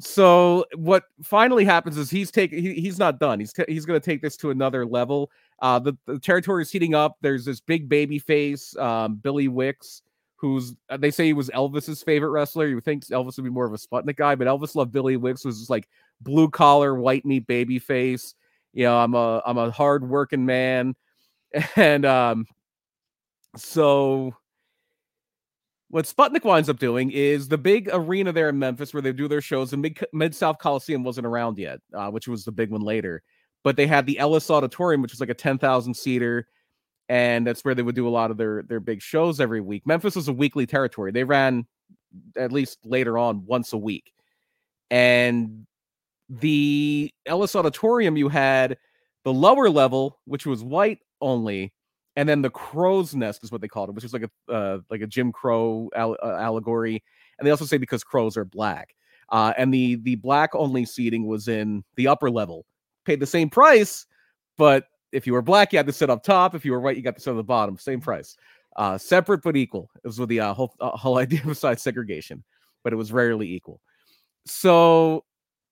[0.00, 3.40] So what finally happens is he's taking he, he's not done.
[3.40, 5.28] He's ta- he's going to take this to another level.
[5.60, 7.16] Uh, the, the territory is heating up.
[7.20, 10.02] There's this big baby face, um, Billy Wicks,
[10.36, 12.68] who's uh, they say he was Elvis's favorite wrestler.
[12.68, 15.16] You would think Elvis would be more of a Sputnik guy, but Elvis loved Billy
[15.16, 15.88] Wicks, was just like
[16.20, 18.34] blue collar, white meat baby face.
[18.72, 20.94] You know, I'm a I'm a hard working man.
[21.76, 22.46] And um
[23.56, 24.34] so
[25.90, 29.26] what Sputnik winds up doing is the big arena there in Memphis where they do
[29.26, 29.70] their shows.
[29.70, 33.22] The Mid South Coliseum wasn't around yet, uh, which was the big one later.
[33.64, 36.46] But they had the Ellis Auditorium, which was like a ten thousand seater,
[37.08, 39.86] and that's where they would do a lot of their their big shows every week.
[39.86, 41.10] Memphis was a weekly territory.
[41.10, 41.66] They ran
[42.36, 44.12] at least later on once a week,
[44.90, 45.66] and
[46.28, 48.76] the Ellis Auditorium you had
[49.24, 51.72] the lower level, which was white only,
[52.16, 54.78] and then the crow's nest is what they called it, which was like a uh,
[54.90, 57.02] like a Jim Crow uh, allegory.
[57.38, 58.94] And they also say because crows are black.
[59.30, 62.64] Uh, and the the black only seating was in the upper level.
[63.04, 64.06] Paid the same price,
[64.56, 66.54] but if you were black, you had to sit up top.
[66.54, 67.78] If you were white, you got to sit on the bottom.
[67.78, 68.36] Same price,
[68.76, 69.90] uh, separate but equal.
[70.02, 72.42] It was with the uh, whole uh, whole idea besides segregation,
[72.82, 73.80] but it was rarely equal.
[74.46, 75.24] So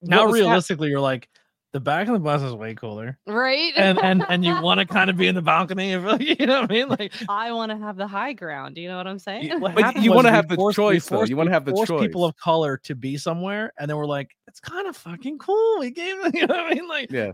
[0.02, 1.28] now, realistically, you're like,
[1.72, 3.72] the back of the bus is way cooler, right?
[3.76, 5.98] And and and you want to kind of be in the balcony, you
[6.46, 6.88] know what I mean?
[6.88, 8.78] Like I want to have the high ground.
[8.78, 9.60] You know what I'm saying?
[9.60, 11.24] What but you want to have the forced, choice, though.
[11.24, 12.00] You want to have the choice.
[12.00, 15.80] people of color to be somewhere, and then we're like, it's kind of fucking cool.
[15.80, 16.88] We gave, you know what I mean?
[16.88, 17.32] Like, yeah.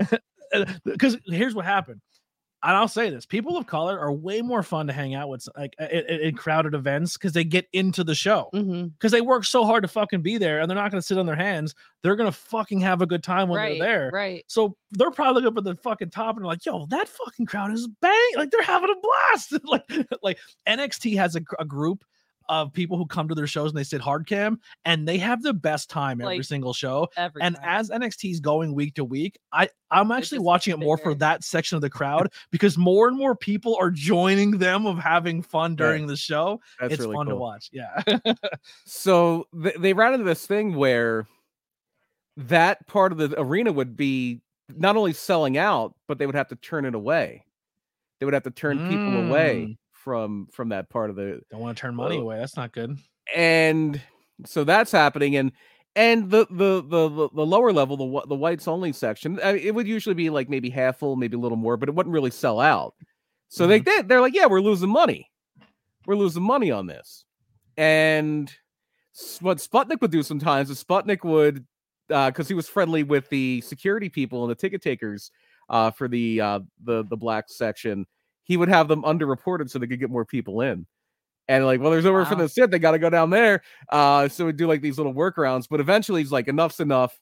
[0.85, 2.01] Because here's what happened
[2.63, 5.49] and I'll say this: people of color are way more fun to hang out with,
[5.57, 8.49] like in, crowded events, because they get into the show.
[8.53, 9.09] Because mm-hmm.
[9.09, 11.27] they work so hard to fucking be there, and they're not going to sit on
[11.27, 11.75] their hands.
[12.03, 14.11] They're going to fucking have a good time when right, they're there.
[14.13, 14.45] Right.
[14.47, 17.73] So they're probably up at the fucking top and they're like, "Yo, that fucking crowd
[17.73, 19.65] is bang!" Like they're having a blast.
[19.65, 20.39] like, like
[20.69, 22.05] NXT has a, a group
[22.53, 25.43] of people who come to their shows and they sit hard cam and they have
[25.43, 27.09] the best time every like, single show.
[27.17, 27.65] Every and time.
[27.67, 31.45] as NXT is going week to week, I I'm actually watching it more for that
[31.45, 35.77] section of the crowd because more and more people are joining them of having fun
[35.77, 36.61] during the show.
[36.79, 37.37] That's it's really fun cool.
[37.37, 37.71] to watch.
[37.73, 38.03] Yeah.
[38.85, 41.27] so th- they ran into this thing where
[42.37, 44.43] that part of the arena would be
[44.77, 47.47] not only selling out, but they would have to turn it away.
[48.21, 48.89] They would have to turn mm.
[48.91, 52.57] people away from from that part of the don't want to turn money away that's
[52.57, 52.99] not good.
[53.35, 54.01] and
[54.45, 55.53] so that's happening and
[55.95, 59.75] and the the the the lower level the the whites only section I mean, it
[59.75, 62.31] would usually be like maybe half full maybe a little more but it wouldn't really
[62.31, 62.95] sell out.
[63.49, 63.71] So mm-hmm.
[63.71, 65.31] they did they're like yeah we're losing money.
[66.07, 67.25] We're losing money on this.
[67.77, 68.53] And
[69.41, 71.65] what sputnik would do sometimes is sputnik would
[72.09, 75.31] because uh, he was friendly with the security people and the ticket takers
[75.69, 78.07] uh, for the uh, the the black section
[78.45, 80.87] he would have them underreported so they could get more people in.
[81.49, 82.29] And like, well, there's nowhere wow.
[82.29, 82.71] for them to sit.
[82.71, 83.63] They got to go down there.
[83.89, 85.67] Uh, so we do like these little workarounds.
[85.69, 87.19] But eventually, he's like, enough's enough.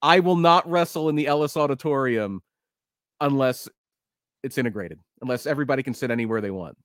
[0.00, 2.42] I will not wrestle in the Ellis Auditorium
[3.20, 3.68] unless
[4.44, 6.76] it's integrated, unless everybody can sit anywhere they want.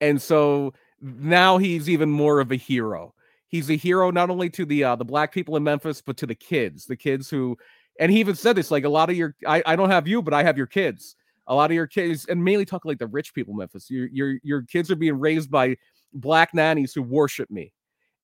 [0.00, 3.14] And so now he's even more of a hero.
[3.48, 6.26] He's a hero not only to the uh, the black people in Memphis, but to
[6.26, 7.56] the kids, the kids who,
[7.98, 10.22] and he even said this like a lot of your, I, I don't have you,
[10.22, 11.16] but I have your kids
[11.46, 13.90] a lot of your kids, and mainly talk like the rich people Memphis.
[13.90, 15.76] Your your your kids are being raised by
[16.12, 17.72] black nannies who worship me.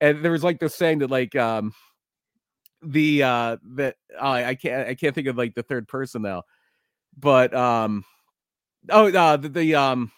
[0.01, 1.73] And there was like this saying that like um
[2.81, 6.43] the uh that uh, I can't I can't think of like the third person now,
[7.17, 8.05] but um
[8.89, 10.11] oh uh the, the um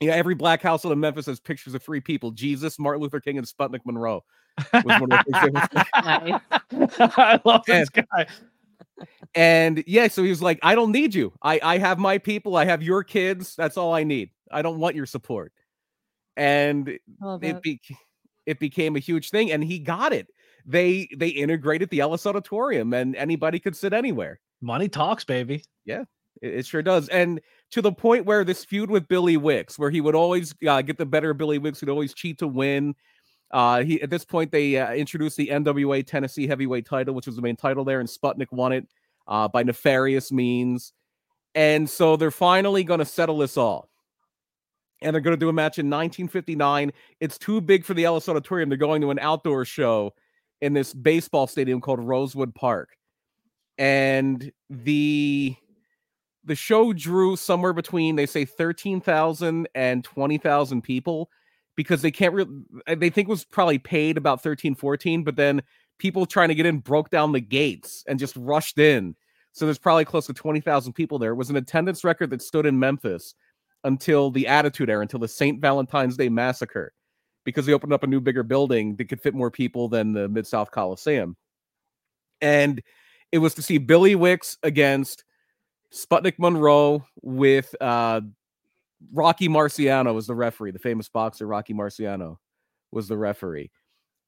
[0.00, 3.38] yeah every black household in Memphis has pictures of three people: Jesus, Martin Luther King,
[3.38, 4.24] and Sputnik Monroe.
[4.72, 5.80] Was one of the
[7.16, 8.26] I love this guy
[9.34, 11.32] and yeah, so he was like, I don't need you.
[11.42, 13.54] I, I have my people, I have your kids.
[13.56, 14.30] That's all I need.
[14.50, 15.52] I don't want your support.
[16.36, 16.98] And
[17.42, 17.80] it be,
[18.46, 20.28] it became a huge thing, and he got it.
[20.64, 24.38] They they integrated the Ellis Auditorium, and anybody could sit anywhere.
[24.60, 25.64] Money talks, baby.
[25.84, 26.04] Yeah,
[26.40, 27.08] it, it sure does.
[27.08, 27.40] And
[27.72, 30.96] to the point where this feud with Billy Wicks, where he would always uh, get
[30.96, 32.94] the better of Billy Wicks, would always cheat to win.
[33.50, 37.36] Uh, he at this point they uh, introduced the NWA Tennessee Heavyweight Title, which was
[37.36, 38.86] the main title there, and Sputnik won it
[39.26, 40.92] uh, by nefarious means.
[41.54, 43.88] And so they're finally going to settle this all.
[45.00, 46.92] And they're going to do a match in 1959.
[47.20, 48.68] It's too big for the Ellis Auditorium.
[48.68, 50.12] They're going to an outdoor show
[50.60, 52.90] in this baseball stadium called Russwood Park.
[53.76, 55.54] And the
[56.44, 61.30] the show drew somewhere between they say 13,000 and 20,000 people
[61.78, 62.34] because they can't
[62.88, 65.62] they think it was probably paid about 13 14 but then
[65.98, 69.14] people trying to get in broke down the gates and just rushed in
[69.52, 72.66] so there's probably close to 20,000 people there it was an attendance record that stood
[72.66, 73.36] in Memphis
[73.84, 75.60] until the attitude era until the St.
[75.60, 76.92] Valentine's Day massacre
[77.44, 80.28] because they opened up a new bigger building that could fit more people than the
[80.28, 81.36] Mid-South Coliseum
[82.40, 82.82] and
[83.30, 85.22] it was to see Billy Wicks against
[85.94, 88.20] Sputnik Monroe with uh
[89.12, 92.38] Rocky Marciano was the referee, the famous boxer Rocky Marciano
[92.90, 93.70] was the referee.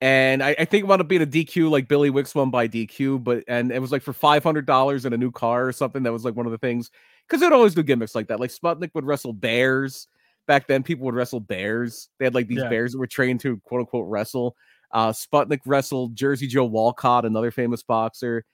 [0.03, 2.67] And I, I think it wound up being a DQ, like Billy Wicks won by
[2.67, 5.73] DQ, but and it was like for five hundred dollars in a new car or
[5.73, 6.03] something.
[6.03, 6.91] That was like one of the things
[7.29, 8.41] because they'd always do gimmicks like that.
[8.41, 10.09] Like Sputnik would wrestle bears
[10.47, 10.83] back then.
[10.83, 12.09] People would wrestle bears.
[12.19, 12.71] They had like these Yeah.
[12.71, 14.57] bears that were trained to quote unquote wrestle.
[14.91, 18.45] Uh, Sputnik wrestled Jersey Joe Walcott, another famous boxer.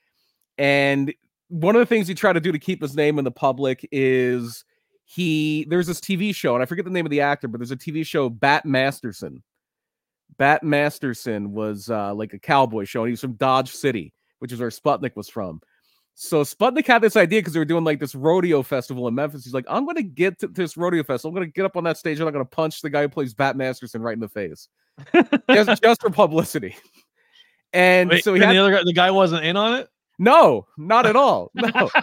[0.57, 1.13] And
[1.47, 3.87] one of the things he tried to do to keep his name in the public
[3.91, 4.65] is
[5.09, 7.71] he there's this TV show, and I forget the name of the actor, but there's
[7.71, 9.41] a TV show, Bat Masterson.
[10.37, 14.59] Bat Masterson was uh, like a cowboy show, and he's from Dodge City, which is
[14.59, 15.61] where Sputnik was from.
[16.13, 19.45] So Sputnik had this idea because they were doing like this rodeo festival in Memphis.
[19.45, 21.29] He's like, I'm gonna get to this rodeo festival.
[21.29, 23.33] I'm gonna get up on that stage and I'm gonna punch the guy who plays
[23.33, 24.67] Bat Masterson right in the face.
[25.49, 26.75] just, just for publicity.
[27.71, 29.89] And Wait, so he and had the other guy, the guy wasn't in on it.
[30.19, 31.51] no, not at all.
[31.53, 31.89] No.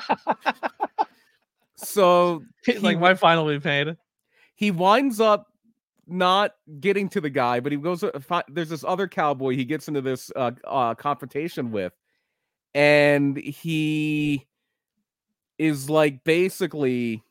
[1.86, 3.96] so He's like my final be paid.
[4.54, 5.46] he winds up
[6.06, 8.04] not getting to the guy, but he goes.
[8.04, 11.92] uh, There's this other cowboy he gets into this uh, uh, confrontation with,
[12.74, 14.46] and he
[15.58, 17.22] is like basically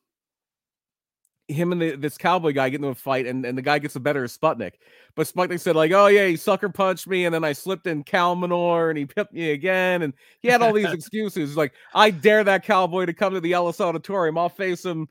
[1.47, 3.93] him and the, this cowboy guy get into a fight, and, and the guy gets
[3.93, 4.73] the better of Sputnik.
[5.15, 8.03] But Sputnik said like, "Oh yeah, he sucker punched me, and then I slipped in
[8.03, 11.57] Calmanor, and he pipped me again." And he had all these excuses.
[11.57, 14.37] Like, "I dare that cowboy to come to the Ellis Auditorium.
[14.37, 15.07] I'll face him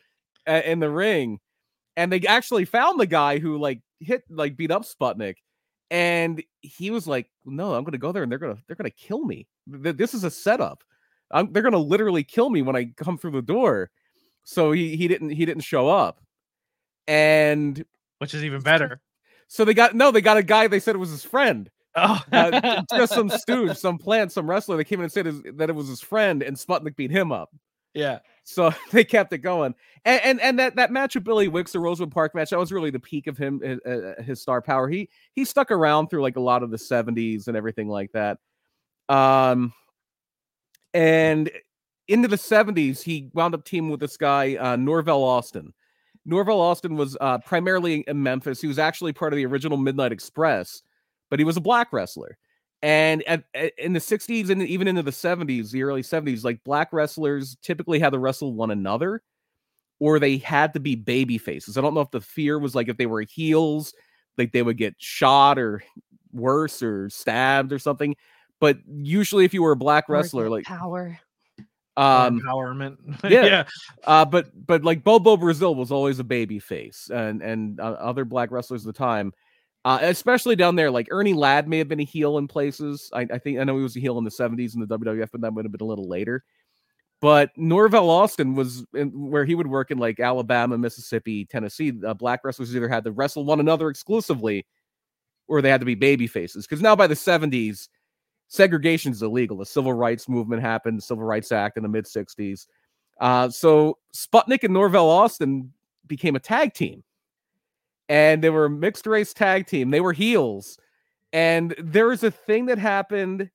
[0.47, 1.39] uh, in the ring."
[1.97, 5.35] And they actually found the guy who like hit like beat up Sputnik,
[5.91, 9.25] and he was like, "No, I'm gonna go there, and they're gonna they're gonna kill
[9.25, 9.47] me.
[9.83, 10.83] Th- This is a setup.
[11.31, 13.91] I'm, they're gonna literally kill me when I come through the door."
[14.45, 16.21] So he he didn't he didn't show up,
[17.07, 17.85] and
[18.19, 19.01] which is even better.
[19.49, 21.71] so they got no they got a guy they said it was his friend.
[21.95, 25.43] Oh, uh, just some stooge some plant some wrestler that came in and said his,
[25.55, 27.51] that it was his friend and Sputnik beat him up.
[27.95, 28.21] Yeah.
[28.45, 29.75] so they kept it going.
[30.05, 32.73] And and, and that that match with Billy Wicks the Russwood Park match that was
[32.73, 34.89] really the peak of him uh, uh, his star power.
[34.89, 38.39] He he stuck around through like a lot of the 70s and everything like that.
[39.09, 39.73] Um
[40.95, 41.51] and
[42.13, 45.73] into the 70s he wound up teaming with this guy uh Norvell Austin
[46.25, 48.61] Norvell Austin was uh, primarily in Memphis.
[48.61, 50.83] He was actually part of the original Midnight Express,
[51.31, 52.39] but he was a black wrestler.
[52.81, 56.63] And at, at- in the 60s and even into the 70s, the early 70s, like
[56.65, 59.23] black wrestlers typically had to wrestle one another
[59.99, 61.77] or they had to be baby faces.
[61.77, 63.93] I don't know if the fear was like if they were heels,
[64.39, 65.83] like they would get shot or
[66.33, 68.17] worse or stabbed or something.
[68.61, 71.19] But usually, if you were a black wrestler, like power.
[71.97, 72.97] Um, empowerment.
[73.31, 73.45] yeah.
[73.45, 73.65] yeah.
[74.05, 78.25] uh, but but like Bobo Brazil was always a baby face, and and uh, other
[78.25, 79.33] black wrestlers at the time,
[79.85, 80.91] uh, especially down there.
[80.91, 83.11] Like Ernie Ladd may have been a heel in places.
[83.13, 85.29] I, I think I know he was a heel in the '70s in the WWF,
[85.33, 86.45] but that would have been a little later.
[87.21, 91.93] But Norvell Austin was in, where he would work in like Alabama, Mississippi, Tennessee.
[92.05, 94.67] Uh, black wrestlers either had to wrestle one another exclusively,
[95.47, 96.67] or they had to be baby faces.
[96.67, 97.89] Because now by the '70s,
[98.53, 99.57] segregation is illegal.
[99.57, 102.67] The Civil Rights Movement happened, the Civil Rights Act in the mid '60s.
[103.21, 105.73] Uh, so Sputnik and Norvell Austin
[106.07, 107.03] became a tag team,
[108.09, 109.91] and they were a mixed race tag team.
[109.91, 110.79] They were heels,
[111.33, 113.51] and there was a thing that happened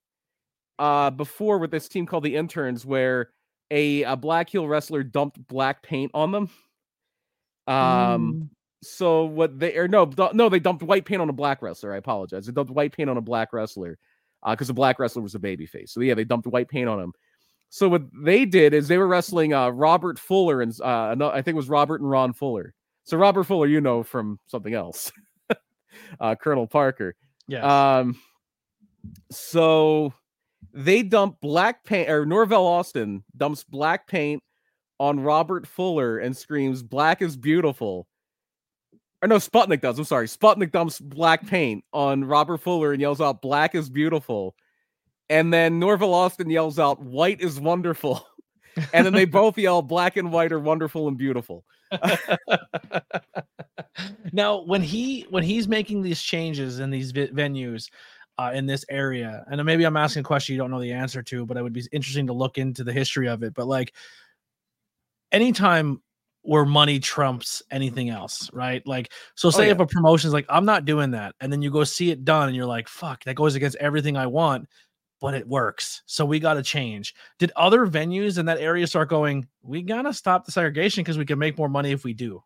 [0.80, 3.30] uh, before with this team called the Interns, where
[3.70, 6.50] a, a black heel wrestler dumped black paint on them.
[7.68, 8.50] Um,
[8.82, 11.94] so what they or no no they dumped white paint on a black wrestler.
[11.94, 12.48] I apologize.
[12.48, 14.00] They dumped white paint on a black wrestler
[14.46, 15.90] because the black wrestler was a babyface.
[15.90, 17.14] So yeah, they dumped white paint on him.
[17.70, 21.50] So what they did is they were wrestling uh, Robert Fuller and uh, I think
[21.50, 22.74] it was Robert and Ron Fuller.
[23.04, 25.12] So Robert Fuller, you know from something else,
[26.20, 27.16] uh, Colonel Parker.
[27.48, 28.00] Yeah.
[28.00, 28.20] Um,
[29.32, 30.14] so
[30.74, 34.44] they dump black paint, or Norvell Austin dumps black paint
[35.00, 38.08] on Robert Fuller and screams, "Black is beautiful."
[39.22, 39.98] Or no, Sputnik does.
[39.98, 40.28] I'm sorry.
[40.28, 44.56] Sputnik dumps black paint on Robert Fuller and yells out, "Black is beautiful."
[45.30, 48.26] And then Norvell Austin yells out, "White is wonderful."
[48.94, 51.66] and then they both yell, "Black and white are wonderful and beautiful."
[54.32, 57.90] now when he when he's making these changes in these venues
[58.38, 61.24] uh, in this area and maybe i'm asking a question you don't know the answer
[61.24, 63.94] to but it would be interesting to look into the history of it but like
[65.32, 66.02] anytime
[66.42, 69.72] where money trumps anything else right like so say yeah.
[69.72, 72.24] if a promotion is like i'm not doing that and then you go see it
[72.24, 74.68] done and you're like fuck that goes against everything i want
[75.20, 79.10] but it works so we got to change did other venues in that area start
[79.10, 82.42] going we gotta stop the segregation because we can make more money if we do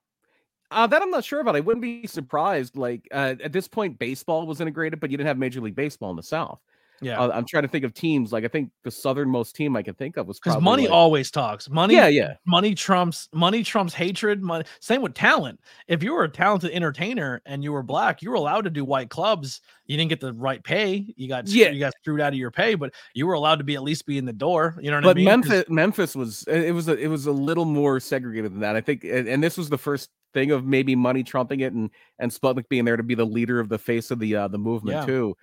[0.72, 1.58] Uh, that I'm not sure about.
[1.58, 2.78] I wouldn't be surprised.
[2.78, 6.12] Like uh, at this point, baseball was integrated, but you didn't have Major League Baseball
[6.12, 6.62] in the South.
[7.02, 8.32] Yeah, Uh, I'm trying to think of teams.
[8.32, 11.32] Like I think the southernmost team I can think of was because money like- always
[11.32, 11.70] talks.
[11.70, 12.36] Money, Yeah, yeah.
[12.46, 14.42] money trumps money trumps hatred.
[14.44, 14.66] Money.
[14.80, 15.60] Same with talent.
[15.88, 18.86] If you were a talented entertainer and you were black, you were allowed to do
[18.86, 19.62] white clubs.
[19.88, 21.12] You didn't get the right pay.
[21.18, 21.70] You got Yeah.
[21.70, 24.06] you got screwed out of your pay, but you were allowed to be at least
[24.06, 24.78] be in the door.
[24.80, 27.32] You know what I but Memphis, Memphis was it it was a, it was a
[27.32, 28.76] little more segregated than that.
[28.76, 31.90] I think, and, and this was the first thing of maybe money trumping it, and
[32.20, 34.60] and Sputnik being there to be the leader of the face of the uh, the
[34.60, 35.06] movement Yeah.
[35.06, 35.36] too.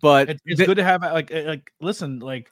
[0.00, 2.50] But it- it's th- good to have like uh, like listen like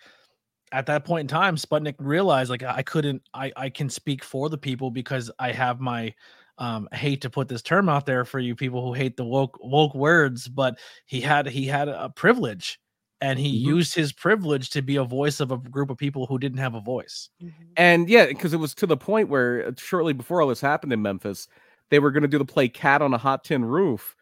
[0.73, 4.49] at that point in time sputnik realized like i couldn't i i can speak for
[4.49, 6.13] the people because i have my
[6.59, 9.25] um I hate to put this term out there for you people who hate the
[9.25, 12.81] woke woke words but he had he had a privilege
[13.21, 13.65] and he Mhm.
[13.67, 16.75] used his privilege to be a voice of a group of people who didn't have
[16.75, 17.29] a voice
[17.77, 20.93] and yeah, because it was to the point where uh, shortly before all this happened
[20.93, 21.49] in Memphis,
[21.91, 24.15] they were going to do the play "Cat on a Hot Tin Roof,"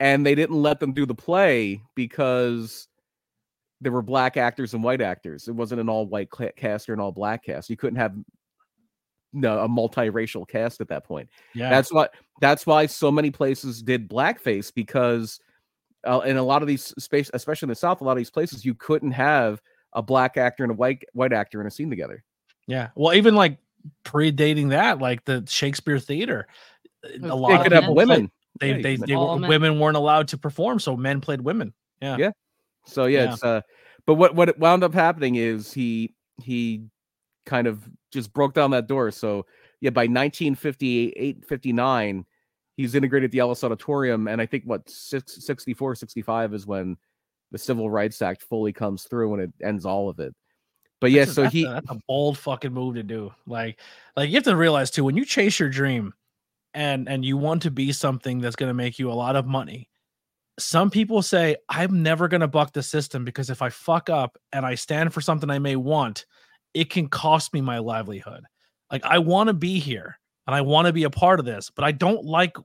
[0.00, 2.88] and they didn't let them do the play because
[3.80, 5.48] there were black actors and white actors.
[5.48, 7.70] It wasn't an all white cast or an all black cast.
[7.70, 8.14] You couldn't have
[9.32, 11.28] no a multiracial cast at that point.
[11.54, 12.08] yeah That's why
[12.40, 15.38] that's why so many places did blackface because
[16.06, 18.30] uh, in a lot of these space, especially in the South, a lot of these
[18.30, 19.60] places you couldn't have
[19.92, 22.22] a black actor and a white white actor in a scene together.
[22.66, 23.58] yeah well even like
[24.04, 26.46] predating that like the shakespeare theater
[27.22, 28.30] a lot They of could have people women.
[28.60, 29.48] They they, they All were, men.
[29.48, 32.30] women weren't allowed to perform so men played women yeah yeah.
[32.86, 33.32] So yeah, Yeah.
[33.34, 33.60] it's uh
[34.06, 36.84] but what what wound up happening is he he
[37.44, 37.82] kind of
[38.12, 39.10] just broke down that door.
[39.10, 39.44] So
[39.80, 40.06] yeah, by
[40.62, 42.24] 1958 59
[42.76, 46.96] he's integrated the Ellis Auditorium and I think what six, 64 65 is when
[47.50, 50.34] the Civil Rights Act fully comes through and it ends all of it.
[51.00, 53.32] But yeah, That's a- so that's he a, that's a bold fucking move to do.
[53.46, 53.80] Like,
[54.16, 56.12] like you have to realize too when you chase your dream,
[56.78, 59.46] and and you want to be something that's going to make you a lot of
[59.46, 59.90] money.
[60.60, 64.38] Some people say I'm never going to buck the system because if I fuck up
[64.52, 66.24] and I stand for something I may want,
[66.74, 68.44] it can cost me my livelihood.
[68.92, 71.68] Like I want to be here and I want to be a part of this,
[71.68, 72.56] but I don't like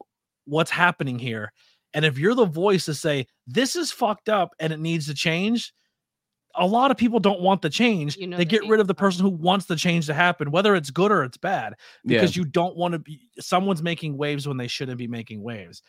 [0.45, 1.51] what's happening here.
[1.95, 5.15] And if you're the voice to say this is fucked up and it needs to
[5.15, 5.73] change,
[6.55, 8.17] a lot of people don't want the change.
[8.17, 10.75] You know they get rid of the person who wants the change to happen, whether
[10.75, 12.17] it's good or it's bad, yeah.
[12.17, 15.81] because you don't want to be someone's making waves when they shouldn't be making waves.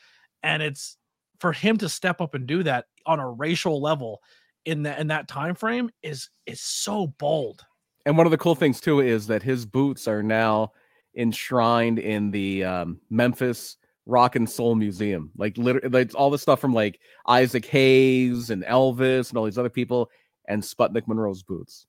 [0.43, 0.97] And it's
[1.41, 4.21] for him to step up and do that on a racial level
[4.65, 7.65] in that in that time frame is is so bold.
[8.07, 10.73] And one of the cool things too is that his boots are now
[11.17, 15.31] enshrined in the um, Memphis Rock and Soul Museum.
[15.37, 19.59] Like literally, like all the stuff from like Isaac Hayes and Elvis and all these
[19.59, 20.11] other people,
[20.49, 21.87] and Sputnik Monroe's boots.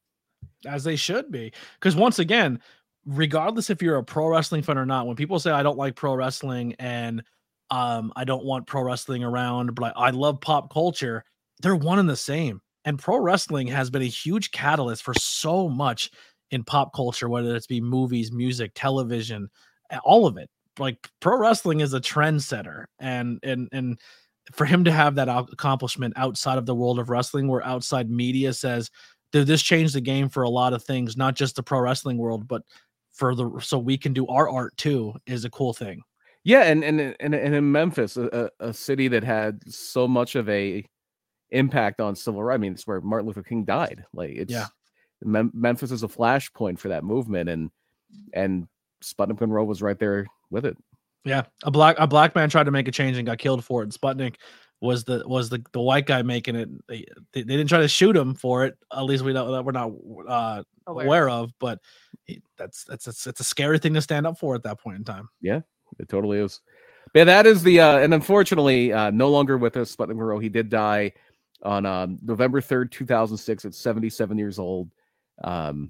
[0.65, 1.51] as they should be.
[1.79, 2.59] Because once again,
[3.05, 5.95] regardless if you're a pro wrestling fan or not, when people say I don't like
[5.95, 7.23] pro wrestling and
[7.71, 11.23] um I don't want pro wrestling around, but I, I love pop culture,
[11.61, 12.61] they're one and the same.
[12.85, 16.11] And pro wrestling has been a huge catalyst for so much
[16.51, 19.49] in pop culture, whether it's be movies, music, television,
[20.03, 20.49] all of it.
[20.77, 23.99] Like pro wrestling is a trendsetter, and and and
[24.51, 28.53] for him to have that accomplishment outside of the world of wrestling, where outside media
[28.53, 28.91] says
[29.31, 32.17] did this change the game for a lot of things, not just the pro wrestling
[32.17, 32.61] world, but
[33.11, 36.01] for the so we can do our art too is a cool thing.
[36.43, 40.35] Yeah, and and and, and in Memphis, a, a a city that had so much
[40.35, 40.85] of a
[41.49, 42.55] impact on civil rights.
[42.55, 44.03] I mean, it's where Martin Luther King died.
[44.13, 44.67] Like it's Yeah.
[45.23, 47.71] Mem- Memphis is a flashpoint for that movement, and
[48.33, 48.67] and
[49.03, 50.77] Sputnik Monroe was right there with it.
[51.25, 53.81] Yeah, a black a black man tried to make a change and got killed for
[53.81, 53.85] it.
[53.85, 54.35] And Sputnik
[54.79, 56.69] was the was the, the white guy making it.
[56.87, 58.77] They, they they didn't try to shoot him for it.
[58.95, 59.91] At least we know that we're not
[60.27, 61.05] uh, Aware.
[61.07, 61.51] aware of.
[61.59, 61.79] But
[62.25, 64.97] he, that's that's it's, it's a scary thing to stand up for at that point
[64.97, 65.27] in time.
[65.41, 65.61] Yeah,
[65.97, 66.61] it totally is.
[67.11, 69.95] But yeah, that is the uh, and unfortunately, uh, no longer with us.
[69.95, 71.11] Sputnik Monroe, he did die
[71.63, 74.91] on um, November third, two thousand six, at seventy seven years old.
[75.43, 75.89] Um,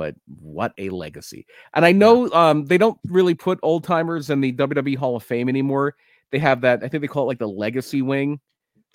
[0.00, 1.46] but what a legacy!
[1.74, 5.22] And I know um, they don't really put old timers in the WWE Hall of
[5.22, 5.94] Fame anymore.
[6.30, 6.82] They have that.
[6.82, 8.40] I think they call it like the legacy wing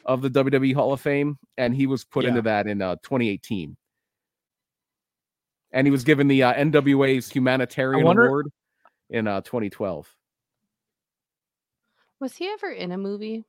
[0.03, 2.29] of the WWE Hall of Fame, and he was put Yeah.
[2.31, 3.77] into that in uh, 2018.
[5.73, 8.47] And he was given the uh, NWA's Humanitarian wonder- Award
[9.11, 10.11] in uh, 2012.
[12.19, 13.43] Was he ever in a movie?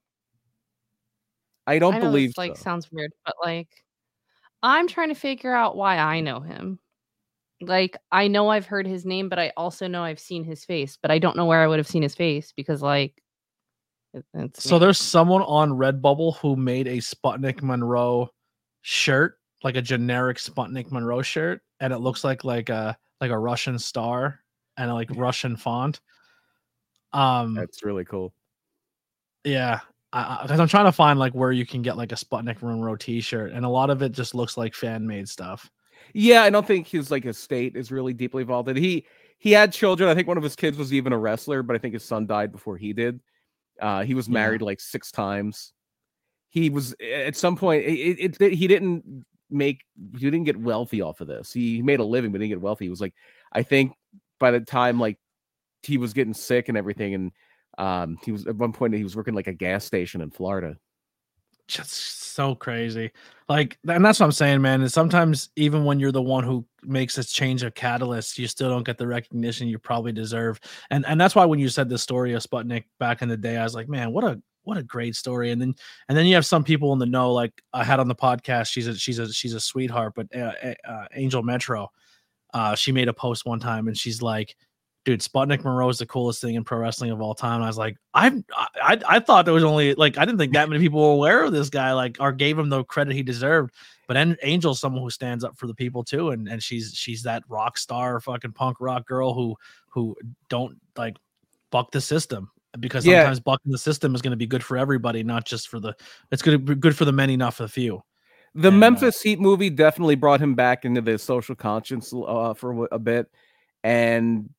[1.67, 2.63] I don't I know believe this, like so.
[2.65, 3.69] sounds weird, but like
[4.63, 6.79] I'm trying to figure out why I know him.
[7.61, 10.99] Like I know I've heard his name, but I also know I've seen his face,
[11.01, 13.23] but I don't know where I would have seen his face because like
[14.35, 14.79] it's So me.
[14.79, 18.31] there's someone on Redbubble who made a Sputnik Monroe
[18.83, 23.39] shirt, like a generic Sputnik Monroe shirt, and it looks like like a like a
[23.39, 24.41] Russian star
[24.77, 26.01] and a, like Russian font.
[27.13, 28.33] Um That's really cool.
[29.45, 29.81] yeah,
[30.13, 33.53] because I'm trying to find like where you can get like a Sputnik Monroe T-shirt,
[33.53, 35.71] and a lot of it just looks like fan made stuff.
[36.19, 38.71] Yeah, I don't think his like estate is really deeply involved.
[38.71, 39.05] And he
[39.37, 40.09] he had children.
[40.09, 42.27] I think one of his kids was even a wrestler, but I think his son
[42.27, 43.21] died before he did.
[43.83, 44.67] Uh, he was married yeah.
[44.67, 45.75] like six times.
[46.49, 47.85] He was at some point.
[47.85, 49.85] It, it, it, he didn't make.
[50.15, 51.53] He didn't get wealthy off of this.
[51.53, 52.87] He made a living, but didn't get wealthy.
[52.87, 53.13] He was like,
[53.53, 53.93] I think
[54.41, 55.19] by the time like
[55.83, 57.33] he was getting sick and everything, and
[57.77, 60.79] um, he was at one point he was working like a gas station in Florida.
[61.69, 63.11] Just so crazy.
[63.49, 64.83] Like, and that's what I'm saying, man.
[64.83, 68.71] Is sometimes even when you're the one who makes a change of catalyst, you still
[68.71, 70.61] don't get the recognition you probably deserve.
[70.91, 73.57] And and that's why when you said the story of Sputnik back in the day,
[73.57, 75.51] I was like, man, what a what a great story.
[75.51, 75.75] And then
[76.09, 78.71] and then you have some people in the know, like I had on the podcast.
[78.71, 80.53] She's a she's a she's a sweetheart, but uh,
[80.87, 81.91] uh, Angel Metro,
[82.53, 84.57] uh, she made a post one time and she's like
[85.07, 87.63] dude, Sputnik Monroe is the coolest thing in pro wrestling of all time.
[87.63, 88.43] I was like, I've,
[88.83, 91.45] I, I thought there was only like, I didn't think that many people were aware
[91.45, 93.73] of this guy, like, or gave him the credit he deserved.
[94.09, 97.43] But Angel's someone who stands up for the people too, and and she's she's that
[97.49, 99.57] rock star, fucking punk rock girl who
[99.89, 100.17] who
[100.49, 101.17] don't like
[101.71, 103.43] buck the system because sometimes yeah.
[103.45, 105.95] bucking the system is going to be good for everybody, not just for the.
[106.31, 108.03] It's going to be good for the many, not for the few.
[108.55, 112.13] The and, uh, Memphis uh, Heat movie definitely brought him back into the social conscience
[112.15, 113.27] uh, for a bit,
[113.83, 114.51] and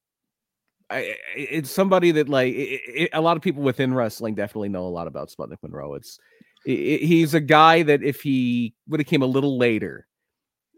[0.90, 4.86] I, it's somebody that like it, it, a lot of people within wrestling definitely know
[4.86, 5.96] a lot about Sputnik Monroe.
[5.96, 6.20] It's
[6.66, 10.08] it, he's a guy that if he would have came a little later,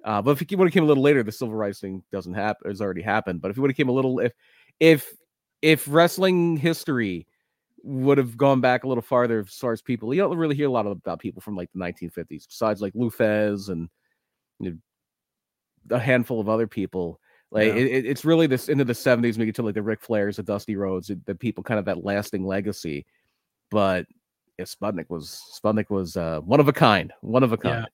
[0.03, 2.33] uh, but if he would have came a little later, the civil rights thing doesn't
[2.33, 2.69] happen.
[2.69, 3.41] Has already happened.
[3.41, 4.33] But if he would have came a little, if
[4.79, 5.13] if
[5.61, 7.27] if wrestling history
[7.83, 10.67] would have gone back a little farther as far as people, you don't really hear
[10.67, 13.89] a lot about people from like the 1950s, besides like Lou Thesz and
[14.59, 17.19] you know, a handful of other people
[17.51, 17.73] like yeah.
[17.73, 20.43] it, it's really this into the 70s, we get to like the Ric Flairs, the
[20.43, 23.05] Dusty Rhodes, the people kind of that lasting legacy.
[23.71, 24.05] But
[24.57, 27.81] yeah, Sputnik was Sputnik was uh, one of a kind, one of a kind.
[27.81, 27.85] Yeah.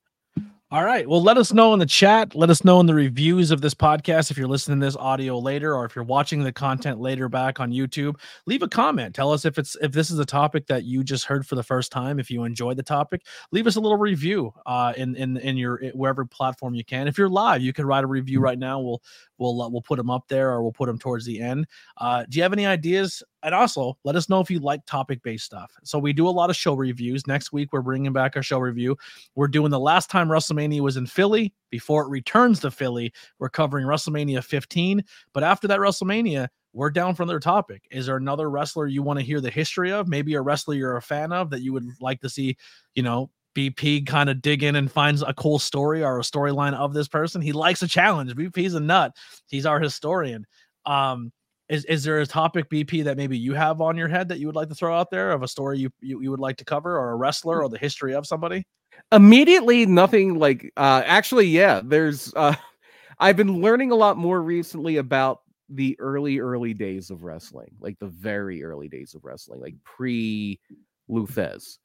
[0.72, 1.08] All right.
[1.08, 2.34] Well, let us know in the chat.
[2.34, 5.38] Let us know in the reviews of this podcast if you're listening to this audio
[5.38, 8.20] later or if you're watching the content later back on YouTube.
[8.48, 9.14] Leave a comment.
[9.14, 11.62] Tell us if it's if this is a topic that you just heard for the
[11.62, 12.20] first time.
[12.20, 15.82] If you enjoyed the topic, leave us a little review uh, in in in your
[15.94, 17.08] wherever platform you can.
[17.08, 18.46] If you're live, you can write a review mm-hmm.
[18.46, 18.80] right now.
[18.80, 19.04] We'll
[19.38, 21.68] we'll uh, we'll put them up there or we'll put them towards the end.
[21.98, 25.22] Uh, do you have any ideas and also let us know if you like topic
[25.22, 25.72] based stuff.
[25.84, 27.28] So we do a lot of show reviews.
[27.28, 28.98] Next week we're bringing back our show review.
[29.36, 33.14] We're doing the last time WrestleMania was in Philly before it returns to Philly.
[33.38, 37.84] We're covering WrestleMania 15, but after that WrestleMania, we're down for another topic.
[37.92, 40.08] Is there another wrestler you want to hear the history of?
[40.08, 42.58] Maybe a wrestler you're a fan of that you would like to see,
[42.96, 46.74] you know, BP kind of dig in and finds a cool story or a storyline
[46.74, 47.42] of this person.
[47.42, 48.36] He likes a challenge.
[48.36, 49.14] BP's a nut.
[49.50, 50.46] He's our historian.
[50.86, 51.32] Um,
[51.68, 54.46] is is there a topic BP that maybe you have on your head that you
[54.48, 56.66] would like to throw out there of a story you you, you would like to
[56.66, 58.66] cover or a wrestler or the history of somebody?
[59.12, 62.56] Immediately, nothing like uh actually, yeah, there's uh
[63.20, 65.40] I've been learning a lot more recently about
[65.70, 70.60] the early, early days of wrestling, like the very early days of wrestling, like pre
[71.08, 71.78] Lou Thesz.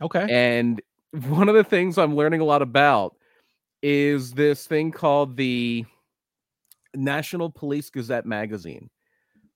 [0.00, 0.26] Okay.
[0.30, 0.80] And
[1.12, 3.16] one of the things I'm learning a lot about
[3.82, 5.84] is this thing called the
[6.94, 8.90] National Police Gazette magazine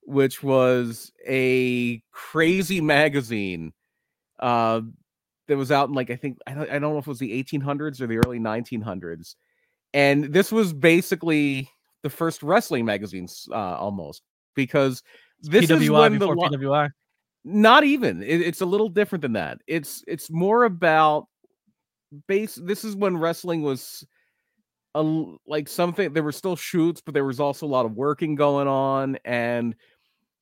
[0.05, 3.73] which was a crazy magazine
[4.41, 4.81] uh,
[5.49, 7.19] that was out in like I think I don't, I don't know if it was
[7.19, 9.37] the 1800s or the early 1900s,
[9.95, 11.71] and this was basically
[12.03, 14.23] the first wrestling magazines uh, almost
[14.55, 15.03] because
[15.41, 16.91] this PWI is when the PWI.
[17.45, 18.23] Not even.
[18.23, 19.59] It, it's a little different than that.
[19.67, 21.27] It's it's more about
[22.27, 22.55] base.
[22.55, 24.07] This is when wrestling was
[24.95, 25.03] a
[25.47, 26.13] like something.
[26.13, 29.75] There were still shoots, but there was also a lot of working going on, and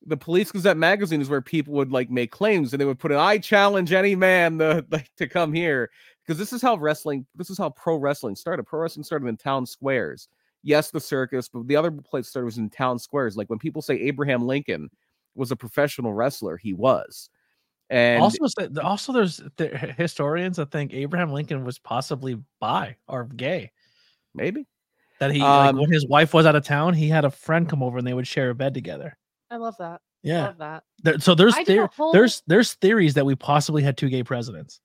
[0.07, 3.13] the Police Gazette magazine is where people would like make claims and they would put
[3.13, 5.91] an I challenge any man to, like, to come here
[6.25, 8.65] because this is how wrestling, this is how pro wrestling started.
[8.65, 10.29] Pro wrestling started in town squares.
[10.63, 13.37] Yes, the circus, but the other place started was in town squares.
[13.37, 14.91] Like when people say Abraham Lincoln
[15.35, 17.31] was a professional wrestler, he was.
[17.91, 18.39] And also,
[18.85, 19.43] also there's
[19.97, 23.73] historians that think Abraham Lincoln was possibly bi or gay.
[24.33, 24.69] Maybe
[25.19, 27.69] that he um, like, when his wife was out of town, he had a friend
[27.69, 29.19] come over and they would share a bed together.
[29.51, 30.01] I love that.
[30.23, 30.85] Yeah, love that.
[31.03, 32.13] There, so there's there, whole...
[32.13, 34.81] there's there's theories that we possibly had two gay presidents.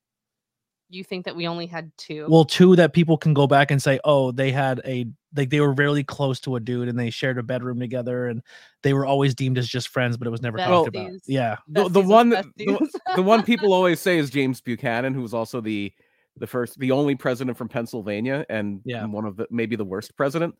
[0.88, 2.26] You think that we only had two?
[2.28, 5.60] Well, two that people can go back and say, oh, they had a like they
[5.60, 8.42] were really close to a dude and they shared a bedroom together and
[8.82, 10.66] they were always deemed as just friends, but it was never Besties.
[10.66, 11.10] talked about.
[11.26, 15.34] Yeah, the, the one the, the one people always say is James Buchanan, who was
[15.34, 15.92] also the
[16.38, 19.04] the first, the only president from Pennsylvania, and yeah.
[19.04, 20.54] one of the maybe the worst president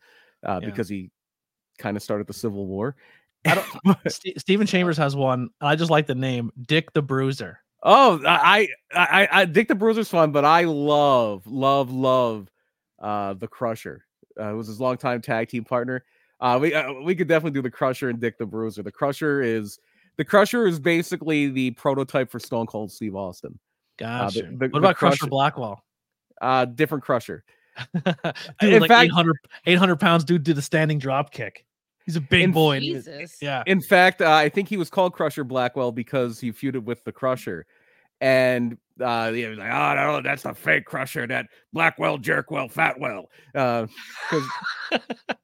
[0.45, 0.69] uh, yeah.
[0.69, 1.11] because he
[1.77, 2.95] kind of started the Civil War.
[3.45, 3.97] I don't.
[4.11, 5.49] St- Stephen Chambers has one.
[5.61, 7.59] I just like the name Dick the Bruiser.
[7.83, 12.49] Oh, I, I, I, Dick the Bruiser's fun, but I love, love, love,
[12.99, 14.03] uh, the Crusher.
[14.39, 16.03] Uh, it was his longtime tag team partner.
[16.39, 18.83] Uh, we uh, we could definitely do the Crusher and Dick the Bruiser.
[18.83, 19.79] The Crusher is
[20.17, 23.57] the Crusher is basically the prototype for Stone Cold Steve Austin.
[23.97, 24.43] Gotcha.
[24.43, 25.83] the- the- what about Crusher Crusher- Blackwell?
[26.41, 27.43] Uh, different Crusher.
[27.93, 28.05] dude,
[28.73, 29.35] In like fact- 800,
[29.67, 31.63] 800 pounds dude did a standing drop kick.
[32.07, 32.77] He's a big In- boy.
[32.77, 33.37] and- Jesus.
[33.41, 33.63] Yeah.
[33.67, 37.11] In fact, uh, I think he was called Crusher Blackwell because he feuded with the
[37.11, 37.65] Crusher,
[38.21, 41.27] and uh, he was like, "Oh no, that's a fake Crusher.
[41.27, 44.47] That Blackwell, Jerkwell, Fatwell." Because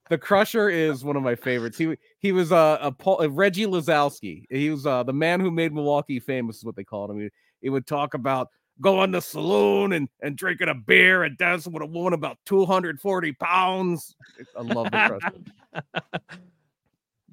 [0.09, 1.78] the Crusher is one of my favorites.
[1.78, 4.45] He he was uh, a, Paul, a Reggie Lisowski.
[4.49, 7.20] He was uh, the man who made Milwaukee famous, is what they called him.
[7.20, 7.30] He,
[7.61, 8.47] he would talk about
[8.82, 12.38] going to the saloon and, and drinking a beer and dancing with a woman about
[12.47, 14.16] 240 pounds.
[14.57, 16.32] I love the Crusher.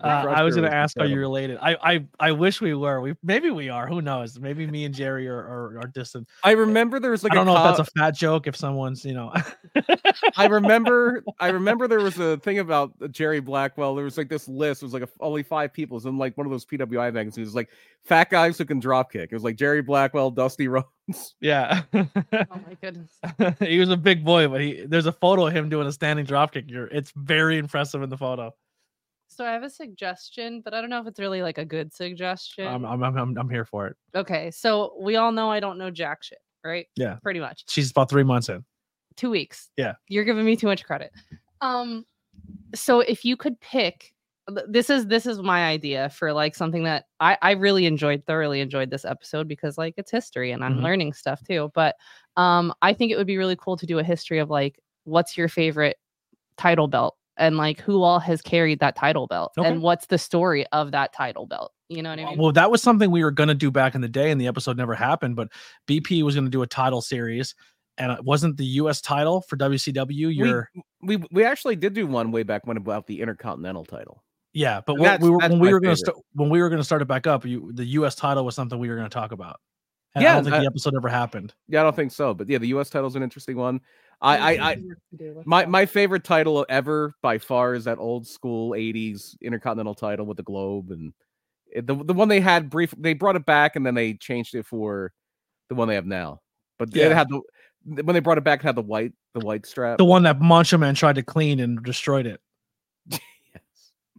[0.01, 1.59] The Uh, I was going to ask, are you related?
[1.61, 3.01] I, I I wish we were.
[3.01, 3.87] We maybe we are.
[3.87, 4.39] Who knows?
[4.39, 6.27] Maybe me and Jerry are are, are distant.
[6.43, 8.47] I remember there was like I don't a know co- if that's a fat joke.
[8.47, 9.33] If someone's, you know,
[10.37, 13.95] I remember I remember there was a thing about Jerry Blackwell.
[13.95, 14.83] There was like this list.
[14.83, 15.97] It was like a, only five people.
[15.97, 17.39] It was in like one of those PWI magazines.
[17.39, 17.69] It was like
[18.05, 19.29] fat guys who can drop kick.
[19.31, 21.35] It was like Jerry Blackwell, Dusty Rhodes.
[21.41, 23.11] yeah, Oh my goodness.
[23.61, 26.25] he was a big boy, but he there's a photo of him doing a standing
[26.25, 26.65] drop kick.
[26.69, 28.55] You're, it's very impressive in the photo.
[29.31, 31.95] So I have a suggestion, but I don't know if it's really like a good
[31.95, 32.67] suggestion.
[32.67, 33.97] I'm, I'm I'm I'm here for it.
[34.15, 36.87] okay, so we all know I don't know jack shit, right?
[36.97, 37.17] Yeah.
[37.23, 37.65] Pretty much.
[37.69, 38.65] She's about three months in.
[39.17, 39.71] Two weeks.
[39.77, 39.95] Yeah.
[40.09, 41.13] You're giving me too much credit.
[41.61, 42.05] Um
[42.75, 44.13] so if you could pick
[44.69, 48.61] this is this is my idea for like something that I I really enjoyed thoroughly
[48.61, 50.83] enjoyed this episode because like it's history and I'm Mhm.
[50.83, 51.95] learning stuff too but
[52.37, 55.37] um I think it would be really cool to do a history of like what's
[55.37, 55.99] your favorite
[56.57, 59.69] title belt and like who all has carried that title belt Okay.
[59.69, 62.71] and what's the story of that title belt you know what I mean Well, that
[62.71, 64.95] was something we were going to do back in the day, and the episode never
[64.95, 65.35] happened.
[65.35, 65.49] But
[65.89, 67.55] BP was going to do a title series,
[67.99, 69.01] and it wasn't the U.S.
[69.01, 70.33] title for WCW.
[70.33, 70.71] Your
[71.03, 74.23] We we actually did do one way back when about the Intercontinental title.
[74.53, 76.15] yeah, but And what that's- we were when we were going to favorite.
[76.15, 77.45] start when we were going to start it back up.
[77.45, 78.15] You, the U.S.
[78.15, 79.59] title was something we were going to talk about.
[80.15, 81.55] And I Yeah, don't think I- the episode ever happened.
[81.69, 82.35] Yeah, I don't think so.
[82.35, 83.81] But yeah, the US title's an interesting one.
[84.23, 84.77] I I, I
[85.47, 90.37] my my favorite title ever by far is that old school 80s Intercontinental title with
[90.37, 91.15] the globe and
[91.75, 94.55] eh, the the one they had brief they brought it back and then they changed
[94.55, 95.13] it for
[95.71, 96.41] the one they have now.
[96.79, 97.07] But Yeah.
[97.07, 97.41] it had the
[97.85, 99.97] when they brought it back it had the white the white strap.
[99.97, 102.41] The one that Macho Man tried to clean and destroyed it.
[103.55, 103.63] Yes.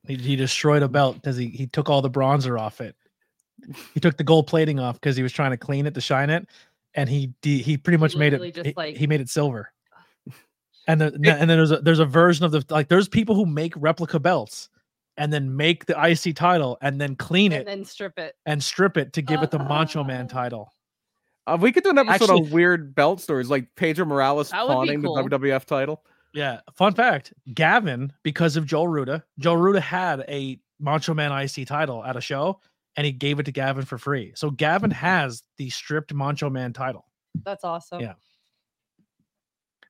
[0.07, 2.95] He, he destroyed a belt because he, he took all the bronzer off it.
[3.93, 6.29] He took the gold plating off because he was trying to clean it to shine
[6.29, 6.47] it,
[6.95, 8.53] and he de- he pretty much made it.
[8.53, 9.71] just, he- like- he made it silver.
[10.87, 13.45] And the, and then there's a there's a version of the like there's people who
[13.45, 14.67] make replica belts
[15.15, 18.35] and then make the IC title and then clean it and it then strip it
[18.47, 20.73] and strip it to give it the Macho Man Uh, title.
[21.45, 24.65] Uh, we could do an episode Actually- on weird belt stories like Pedro Morales That
[24.65, 25.15] pawning cool.
[25.15, 26.03] the WWF title.
[26.33, 26.61] Yeah.
[26.73, 32.03] Fun fact: Gavin, because of Joe Ruda, Joe Ruda had a Macho Man IC title
[32.03, 32.59] at a show,
[32.97, 34.33] and he gave it to Gavin for free.
[34.35, 37.05] So Gavin has the stripped Macho Man title.
[37.43, 38.13] that's awesome Yeah.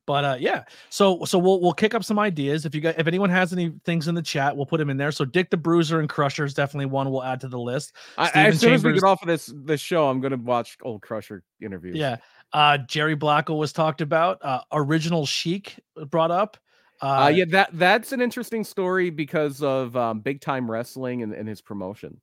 [0.07, 2.65] But uh, yeah, so so we'll we'll kick up some ideas.
[2.65, 4.97] If you got if anyone has any things in the chat, we'll put them in
[4.97, 5.11] there.
[5.11, 7.95] So Dick the Bruiser and Crusher is definitely one we'll add to the list.
[8.17, 10.75] I, Steven as soon as we get off of this this show, I'm gonna watch
[10.81, 11.95] old Crusher interviews.
[11.95, 12.17] Yeah.
[12.51, 14.39] Uh, Jerry Blackwell was talked about.
[14.41, 16.57] Uh, original Sheik brought up.
[17.01, 21.33] Uh, Uh, yeah, that that's an interesting story because of um, big time wrestling and,
[21.33, 22.19] and his promotion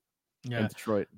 [0.51, 0.61] yeah.
[0.61, 1.09] in Detroit.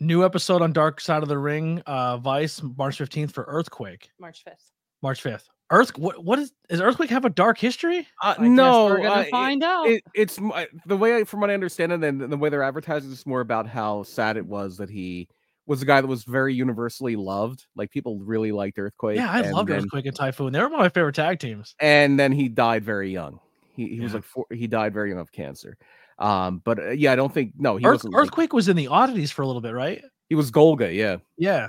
[0.00, 4.10] New episode on Dark Side of the Ring, uh, Vice, March 15th for Earthquake.
[4.18, 4.70] march 5th
[5.02, 5.44] March 5th.
[5.70, 8.06] Earth what what is does Earthquake have a dark history?
[8.22, 10.96] Uh, I guess no, we're gonna uh, it- find out it, it's m- I- the
[10.96, 13.66] way I, from what I understand it, and the way they're advertising, is more about
[13.66, 15.26] how sad it was that he
[15.66, 17.66] was a guy that was very universally loved.
[17.74, 19.16] Like people really liked Earthquake.
[19.16, 20.52] Yeah, I and loved then, Earthquake and Typhoon.
[20.52, 21.74] They were one of my favorite tag teams.
[21.80, 23.40] And then he died very young.
[23.74, 25.76] He, he was like four, he died very young of cancer.
[26.18, 28.14] Um, but uh, yeah, I don't think no, he Earth, wasn't.
[28.14, 30.02] like- Earthquake was in the oddities for a little bit, right?
[30.28, 30.94] he was Golga.
[30.94, 31.68] Yeah, Yeah.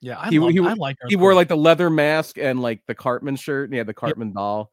[0.00, 2.60] Yeah, I He- loved, he I w- like he wore like the leather mask and
[2.60, 3.64] like the Cartman shirt.
[3.68, 4.70] And he had the Cartman doll.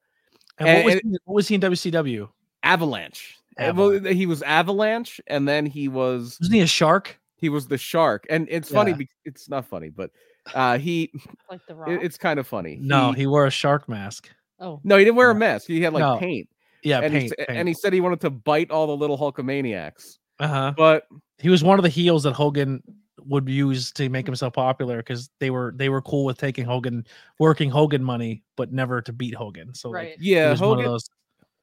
[0.57, 2.29] and what was, and- he, what was he in WCW?
[2.63, 3.37] Avalanche.
[3.57, 4.15] Well, Avalanche.
[4.15, 7.19] he was Avalanche, and then he was Wasn't he a shark?
[7.37, 8.25] he was the shark.
[8.29, 8.91] And it's funny.
[8.91, 8.97] Yeah.
[8.97, 10.11] Because, it's not funny, but
[10.53, 11.11] uh, he
[11.49, 12.77] like the rock it- it's kind of funny.
[12.81, 14.29] No, he wore a shark mask.
[14.59, 15.67] oh no, he didn't wear a mask.
[15.67, 16.17] He had like No.
[16.17, 16.49] paint.
[16.83, 17.23] Yeah, and, paint.
[17.23, 20.17] he, s- and he said he wanted to bite all the little Hulkamaniacs.
[20.39, 20.73] uh-huh.
[20.75, 21.07] But
[21.39, 22.81] He was one of the heels that Hogan
[23.25, 27.05] would use to make himself popular because they were they were cool with taking Hogan,
[27.39, 29.73] working Hogan money, but never to beat Hogan.
[29.75, 31.09] So like, right he yeah, was one of Hogan those.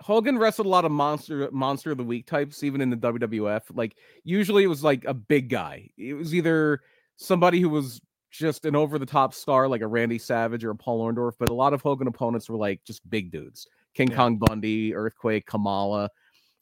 [0.01, 3.63] Hogan wrestled a lot of monster monster of the week types, even in the WWF.
[3.75, 5.91] Like usually it was like a big guy.
[5.99, 6.83] It was either
[7.17, 8.01] somebody who was
[8.31, 11.49] just an over the top star like a Randy Savage or a Paul Orndorff, but
[11.49, 13.67] a lot of Hogan opponents were like just big dudes.
[13.99, 14.17] King Yeah.
[14.17, 16.09] Kong Bundy, Earthquake, Kamala.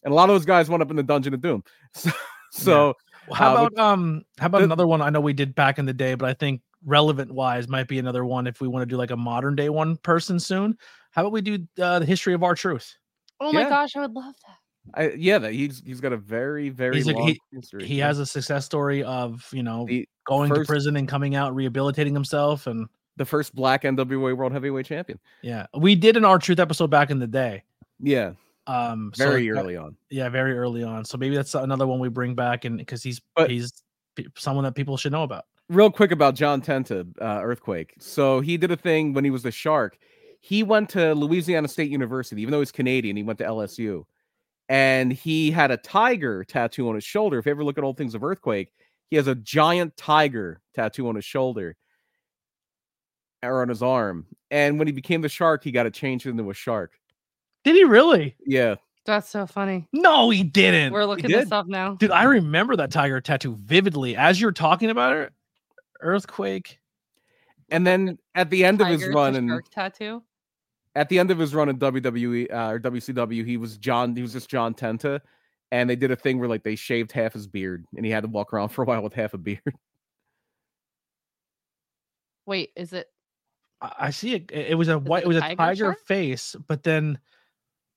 [0.02, 1.62] And a lot of those guys went up in the Dungeon of Doom.
[1.94, 2.12] So,
[2.50, 2.94] so
[3.34, 4.22] How Uh, about um?
[4.38, 5.02] How about the- another one?
[5.02, 7.98] I know we did back in the day, but I think relevant wise might be
[7.98, 10.76] another one if we want to do like a modern day one person soon.
[11.10, 12.94] How about we do uh, the history of R-Truth?
[13.40, 13.68] Oh my Yeah.
[13.68, 15.00] gosh, I would love that.
[15.02, 17.84] I, yeah, that he's he's got a very, very He's a- long he- history.
[17.84, 21.34] He has a success story of you know the, going first- to prison and coming
[21.34, 22.86] out, rehabilitating himself, and
[23.16, 25.18] the first black NWA World Heavyweight Champion.
[25.42, 27.62] yeah, we did an R-Truth episode back in the day.
[28.00, 28.32] Yeah,
[28.66, 29.96] Um, very early on.
[30.10, 31.04] yeah, very early on.
[31.04, 33.82] So maybe that's another one we bring back, and because he's But- he's
[34.36, 35.44] someone that people should know about.
[35.68, 37.94] real quick about John Tenta, uh, Earthquake.
[37.98, 39.98] So he did a thing when he was the Shark.
[40.40, 43.16] He went to Louisiana State University, even though he's Canadian.
[43.16, 44.04] He went to LSU,
[44.68, 47.38] and he had a tiger tattoo on his shoulder.
[47.38, 48.72] If you ever look at old things of Earthquake,
[49.10, 51.76] he has a giant tiger tattoo on his shoulder
[53.46, 54.26] or on his arm.
[54.50, 56.92] And when he became the Shark, he got it changed into a shark.
[57.64, 58.36] Did he really?
[58.46, 59.88] Yeah, That's so funny.
[59.92, 60.92] No, he didn't.
[60.92, 61.46] We're looking did.
[61.46, 61.94] this up now.
[61.94, 64.14] Dude, I remember that tiger tattoo vividly.
[64.16, 65.32] As you're talking about it,
[66.00, 66.78] earthquake.
[67.70, 70.22] and then at the end of his run, and shark tattoo.
[70.94, 74.14] at the end of his run in WWE uh, or WCW, he was John.
[74.14, 75.20] He was just John Tenta,
[75.72, 78.22] and they did a thing where like they shaved half his beard, and he had
[78.22, 79.60] to walk around for a while with half a beard.
[82.46, 83.08] Wait, is it?
[83.80, 84.50] I see it.
[84.52, 85.22] It it was a white.
[85.22, 87.18] it It was a tiger tiger face, but then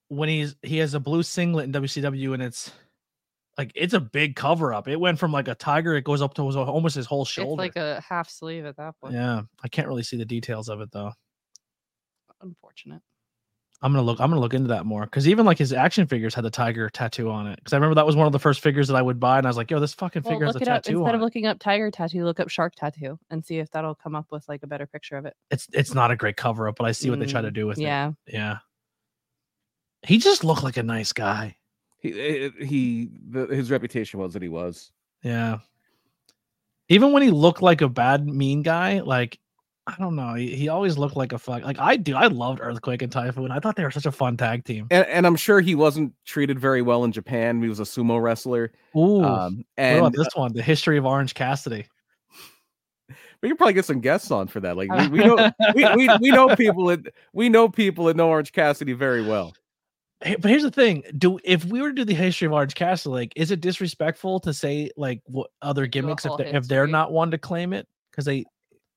[0.10, 2.72] when he's he has a blue singlet in WCW, and it's
[3.58, 4.88] like it's a big cover up.
[4.88, 5.96] It went from like a tiger.
[5.96, 7.64] It goes up to almost his whole shoulder.
[7.64, 9.14] It's like a half sleeve at that point.
[9.14, 11.14] yeah, I can't really see the details of it though.
[12.42, 13.02] Unfortunate.
[13.82, 14.20] I'm gonna look.
[14.20, 16.90] I'm gonna look into that more because even like his action figures had the tiger
[16.90, 17.56] tattoo on it.
[17.58, 19.48] Because I remember that was one of the first figures that I would buy, and
[19.48, 21.10] I was like, "Yo, this fucking Well, figure has look a it up tattoo instead
[21.10, 22.26] on of looking up tiger tattoo.
[22.26, 25.16] Look up shark tattoo and see if that'll come up with like a better picture
[25.16, 25.34] of it.
[25.50, 27.54] It's it's not a great cover up, but I see what they try to Mm,
[27.54, 27.84] do with it.
[27.84, 28.58] Yeah, Yeah.
[30.04, 31.56] He just looked like a nice guy.
[32.00, 34.92] He eh, he the, his reputation was that he was.
[35.24, 35.60] Yeah.
[36.90, 39.40] Even when he looked like a bad, mean guy, like
[39.90, 41.64] I don't know, he, he always looked like a fuck.
[41.64, 43.50] Like I do, I loved Earthquake and Typhoon.
[43.50, 44.88] I thought they were such a fun tag team.
[44.92, 47.62] And, and I'm sure he wasn't treated very well in Japan.
[47.62, 48.72] He was a sumo wrestler.
[48.96, 50.54] Ooh, Um, what and about this one?
[50.54, 51.88] The history of Orange Cassidy.
[53.42, 54.78] we could probably get some guests on for that.
[54.78, 58.30] Like we, we know we, we, we know people that we know people that know
[58.30, 59.54] Orange Cassidy very well.
[60.22, 63.10] But here's the thing: do if we were to do the history of Orange Cassidy,
[63.10, 66.88] like, is it disrespectful to say like what other gimmicks if whole they, if they're
[66.88, 67.88] not one to claim it?
[68.12, 68.46] Because they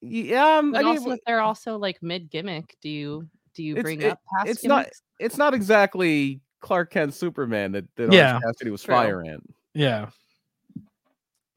[0.02, 3.62] Yeah, um, but I mean, also if they're also like mid gimmick, do you do
[3.62, 4.88] you bring it- up past it's not-
[5.20, 8.32] it's not exactly Clark Kent Superman that, that Yeah.
[8.34, 8.94] Orange Cassidy was True.
[8.94, 9.40] firing.
[9.74, 10.08] Yeah.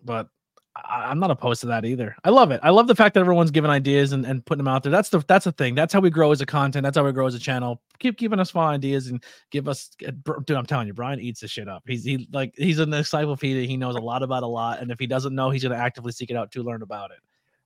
[0.03, 0.29] But
[0.75, 2.15] I, I'm not opposed to that either.
[2.23, 2.59] I love it.
[2.63, 4.91] I love the fact that everyone's giving ideas and, and putting them out there.
[4.91, 5.73] That's the that's the thing.
[5.73, 6.83] That's how we grow as a content.
[6.83, 7.81] That's how we grow as a channel.
[7.99, 10.11] Keep giving us fun ideas and give us uh,
[10.45, 11.83] dude, I'm telling you, Brian eats this shit up.
[11.87, 13.67] He's he like he's an encyclopedia.
[13.67, 14.81] He knows a lot about a lot.
[14.81, 17.17] And if he doesn't know, he's gonna actively seek it out to learn about it.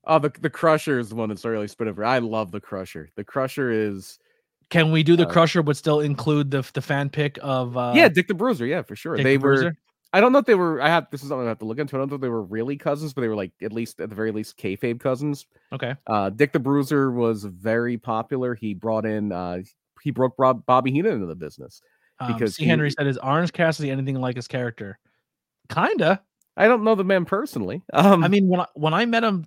[0.09, 2.03] Oh, the the Crusher is the one that's really spit over.
[2.03, 3.09] I love the Crusher.
[3.15, 4.19] The Crusher is
[4.69, 7.93] Can we do the Uh, crusher but still include the the fan pick of uh
[7.95, 8.65] yeah, Dick the Bruiser.
[8.65, 9.15] Yeah, for sure.
[9.15, 9.53] Dick they the were.
[9.55, 9.77] Bruiser?
[10.11, 10.81] I don't know if they were.
[10.81, 11.95] I have this is something I have to look into.
[11.95, 14.09] I don't know if they were really cousins, but they were like at least at
[14.09, 15.45] the very least kayfabe cousins.
[15.71, 15.93] Okay.
[16.07, 18.55] Uh, Dick the Bruiser was very popular.
[18.55, 19.31] He brought in.
[19.31, 19.59] Uh,
[20.01, 21.81] he broke Rob, Bobby Heenan into the business.
[22.19, 22.63] Um, Because C.
[22.63, 24.97] he- Henry said, "Is Orange Cassidy anything like his character?"
[25.71, 26.21] Kinda.
[26.57, 27.81] I don't know the man personally.
[27.93, 29.45] Um, I mean, when I, when I met him,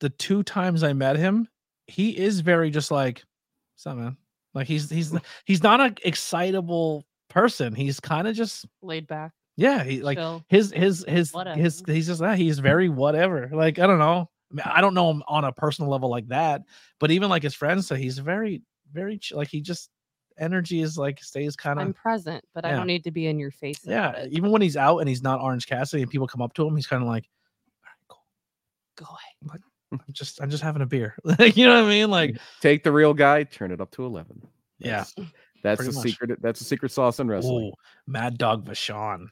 [0.00, 1.48] the two times I met him,
[1.86, 3.22] he is very just like,
[3.74, 4.16] "What's up, man?"
[4.54, 5.14] Like he's he's
[5.44, 7.74] he's not an excitable person.
[7.74, 9.82] He's kind of just Laid back, yeah.
[9.82, 10.44] He like chill.
[10.48, 13.48] his his his his he's just that he's very whatever.
[13.52, 14.28] Like I don't know.
[14.50, 16.62] I, mean, I don't know him on a personal level like that,
[17.00, 19.90] but even like his friends say he's very very like he just
[20.38, 21.84] energy is like stays kind of.
[21.84, 23.80] I'm of present, but I don't need to be in your face.
[23.84, 24.12] yeah.
[24.12, 24.32] it.
[24.32, 26.76] Even when he's out and he's not Orange Cassidy and people come up to him,
[26.76, 27.24] he's kind of like,
[27.84, 28.24] all right, cool.
[28.96, 29.20] go away.
[29.42, 29.48] I'm
[30.10, 31.16] just I'm just having a beer.
[31.24, 32.10] Like you know what I mean?
[32.10, 34.46] Like take the real guy, turn it up to eleven.
[34.78, 35.04] yeah.
[35.62, 36.02] That's, that's the much.
[36.02, 36.42] secret.
[36.42, 37.66] That's the secret sauce in wrestling.
[37.66, 37.72] Ooh,
[38.06, 39.28] Mad Dog Vachon.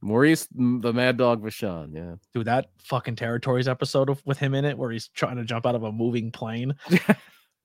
[0.00, 1.94] Maurice, mm, the Mad Dog Vachon.
[1.94, 2.14] Yeah.
[2.32, 5.66] Dude, that fucking territories episode of, with him in it where he's trying to jump
[5.66, 6.74] out of a moving plane.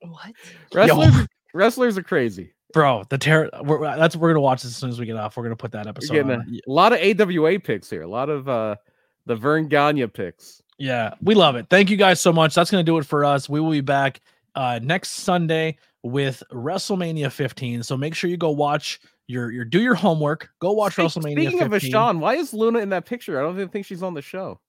[0.02, 0.34] What?
[0.74, 2.54] Wrestlers, wrestlers are crazy.
[2.74, 5.38] Bro, the terror we're, that's we're gonna watch this as soon as we get off.
[5.38, 8.02] We're gonna put that episode a, a lot of AWA picks here.
[8.02, 8.78] A lot of uh
[9.26, 10.62] the Verne Gagne picks.
[10.82, 11.68] Yeah, we love it.
[11.70, 12.56] Thank you guys so much.
[12.56, 13.48] That's gonna do it for us.
[13.48, 14.20] We will be back
[14.56, 17.84] uh next Sunday with WrestleMania 15.
[17.84, 20.50] So make sure you go watch your your do your homework.
[20.60, 21.74] Go watch Speak- WrestleMania Speaking 15.
[21.74, 23.40] of Vachon, why is Luna in that picture?
[23.40, 24.60] I don't even think she's on the show.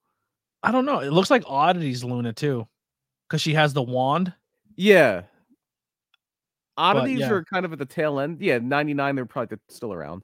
[0.63, 1.01] I don't know.
[1.01, 2.69] It looks like Oddities Luna too.
[3.29, 4.35] because she has the wand.
[4.77, 5.23] Yeah.
[6.77, 7.31] Oddities yeah.
[7.31, 8.43] are kind of at the tail end.
[8.43, 10.23] Yeah, 99, they're probably still around.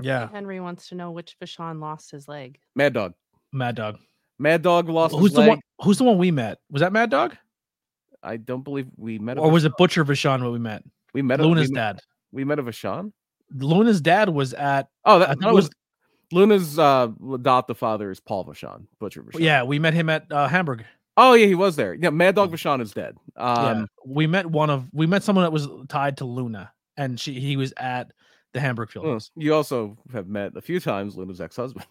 [0.00, 2.58] Yeah, Henry wants to know which Vachon lost his leg.
[2.76, 3.14] Mad Dog.
[3.52, 3.96] Mad Dog.
[4.38, 5.48] Mad Dog lost Who's his the leg.
[5.50, 5.60] one?
[5.82, 6.58] Who's the one we met?
[6.70, 7.36] Was that Mad Dog,
[8.22, 10.42] I don't believe we met or was it Butcher Vachon?
[10.42, 10.82] What we met?
[11.12, 12.00] we met Luna's we, dad.
[12.32, 13.12] we met a Vachon?
[13.54, 14.88] Luna's dad was at.
[15.04, 15.70] Oh, I that, thought that it was
[16.32, 19.40] Luna's uh adoptive father is Paul Vachon, Butcher Vachon.
[19.40, 20.84] Yeah, we met him at uh, Hamburg.
[21.16, 21.94] Oh yeah, he was there.
[21.94, 23.16] Yeah, Mad Dog Vachon is dead.
[23.36, 24.88] yeah, Um we met one of.
[24.92, 28.12] We met someone that was tied to Luna, and she he was at
[28.52, 29.30] the Hamburg well, Films.
[29.36, 31.86] you also have met a few times Luna's ex-husband.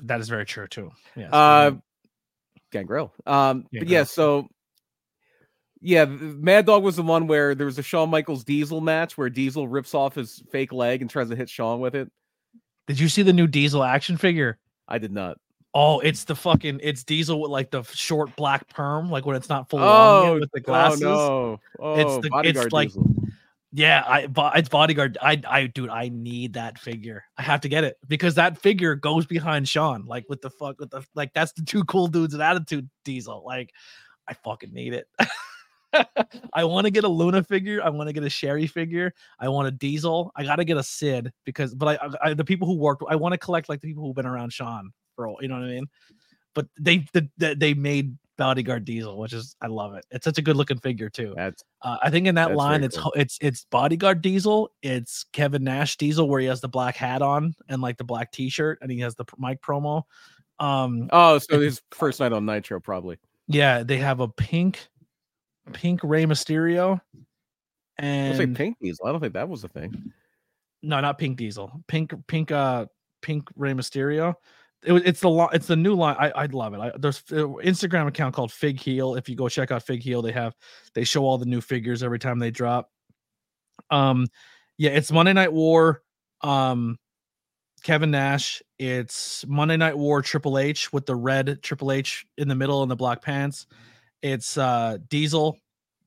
[0.00, 0.90] That is very true too.
[1.16, 1.30] Yeah.
[1.30, 1.72] Uh
[2.72, 3.12] Gangrel.
[3.26, 4.48] Um but yeah, so
[5.80, 9.28] yeah, Mad Dog was the one where there was a Shawn Michaels Diesel match where
[9.28, 12.10] Diesel rips off his fake leg and tries to hit Shawn with it.
[12.86, 14.58] Did you see the new Diesel action figure?
[14.88, 15.36] I did not.
[15.74, 19.48] Oh, it's the fucking it's Diesel with like the short black perm, like when it's
[19.48, 21.02] not full Oh, yet with the glasses.
[21.02, 21.84] Oh no!
[21.84, 23.06] Oh, It's the- it's bodyguard like- Diesel.
[23.76, 25.18] Yeah, I it's bodyguard.
[25.20, 27.24] I I dude, I need that figure.
[27.36, 30.04] I have to get it because that figure goes behind Shawn.
[30.06, 33.42] Like with the fuck with the like that's the two cool dudes and attitude Diesel.
[33.44, 33.72] Like
[34.28, 35.08] I fucking need it.
[36.52, 37.82] I want to get a Luna figure.
[37.82, 39.12] I want to get a Sherri figure.
[39.40, 40.30] I want a Diesel.
[40.36, 43.02] I got to get a Sid because, but I, I the people who worked.
[43.08, 45.54] I want to collect like the people who've been around Shawn for all- you know
[45.56, 45.86] what I mean.
[46.54, 50.04] But they the, the, they made bodyguard Diesel, which is I love it.
[50.10, 51.34] It's such a good looking figure too.
[51.36, 53.12] That's Uh, I think in that line, it's cool.
[53.16, 57.54] it's it's bodyguard Diesel, it's Kevin Nash Diesel, where he has the black hat on
[57.68, 60.02] and like the black T-shirt, and he has the mic promo.
[60.58, 63.18] Um, oh, so his first night on Nitro probably.
[63.48, 64.86] yeah, they have a pink,
[65.72, 67.00] pink Rey Mysterio,
[67.98, 69.06] and Pink Diesel.
[69.06, 70.12] I don't think that was a thing.
[70.82, 72.86] no, not pink Diesel, pink pink uh
[73.22, 74.34] pink Rey Mysterio.
[74.84, 76.16] It, it's the lo- it's the new line.
[76.18, 76.80] I I love it.
[76.80, 79.14] I, there's an Instagram account called Fig Heel.
[79.14, 80.54] If you go check out Fig Heel, they have
[80.94, 82.90] they show all the new figures every time they drop.
[83.90, 84.26] Um,
[84.76, 86.02] yeah, it's Monday Night War.
[86.42, 86.98] Um,
[87.82, 88.62] Kevin Nash.
[88.78, 92.90] It's Monday Night War Triple H with the red Triple H in the middle and
[92.90, 93.66] the black pants.
[94.22, 95.58] It's uh Diesel,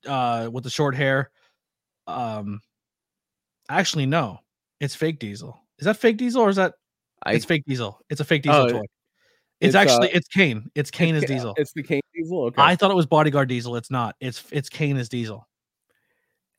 [0.08, 1.32] uh, with the short hair.
[2.08, 2.62] Um,
[3.70, 4.40] actually, no,
[4.80, 5.60] it's fake Diesel.
[5.80, 6.74] Is that fake Diesel or is that
[7.28, 8.00] I, it's fake Diesel.
[8.10, 8.78] It's a fake Diesel Oh, toy.
[8.80, 8.90] it's,
[9.62, 10.70] It's, uh, actually it's Kane.
[10.76, 11.54] It's Kane as Diesel.
[11.58, 12.44] It's the Kane Diesel.
[12.46, 12.62] Okay.
[12.62, 13.76] I thought it was Bodyguard Diesel.
[13.76, 14.16] It's not.
[14.20, 15.48] It's it's Kane as Diesel.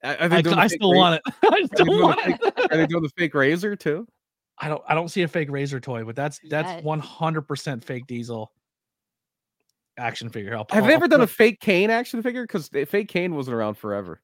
[0.04, 1.34] I, are I, they doing the I still Ra- want it.
[1.44, 4.06] I still want the fake, are they doing the fake razor too?
[4.58, 7.84] I don't I don't see a fake razor toy, but that's that's one hundred percent
[7.84, 8.52] fake Diesel
[9.96, 10.54] action figure.
[10.54, 12.42] I'll, Have I'll- they I'll ever done a fake Kane action figure?
[12.44, 14.20] Because fake Kane wasn't around forever.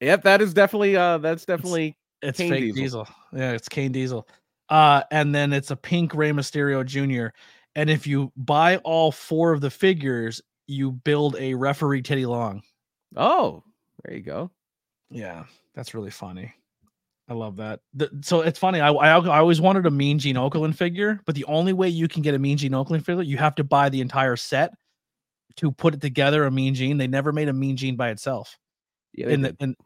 [0.00, 3.04] Yep, that is definitely uh that's definitely It's Kane fake Diesel.
[3.04, 3.08] Diesel.
[3.32, 4.26] Yeah, it's Kane Diesel.
[4.68, 7.34] Uh, and then it's a pink Rey Mysterio Jr.
[7.74, 12.62] And if you buy all four of the figures, you build a referee Teddy Long.
[13.16, 13.62] oh
[14.04, 14.50] there you go.
[15.10, 16.52] Yeah, that's really funny.
[17.28, 17.80] I love that.
[17.94, 18.80] The- so it's funny.
[18.80, 22.06] I, I I always wanted a Mean Gene Okerlund figure, but the only way you
[22.08, 24.72] can get a Mean Gene Okerlund figure, you have to buy the entire set
[25.56, 26.44] to put it together.
[26.44, 26.98] A Mean Gene.
[26.98, 28.58] They never made a Mean Gene by itself.
[29.14, 29.76] Yeah, they in the in,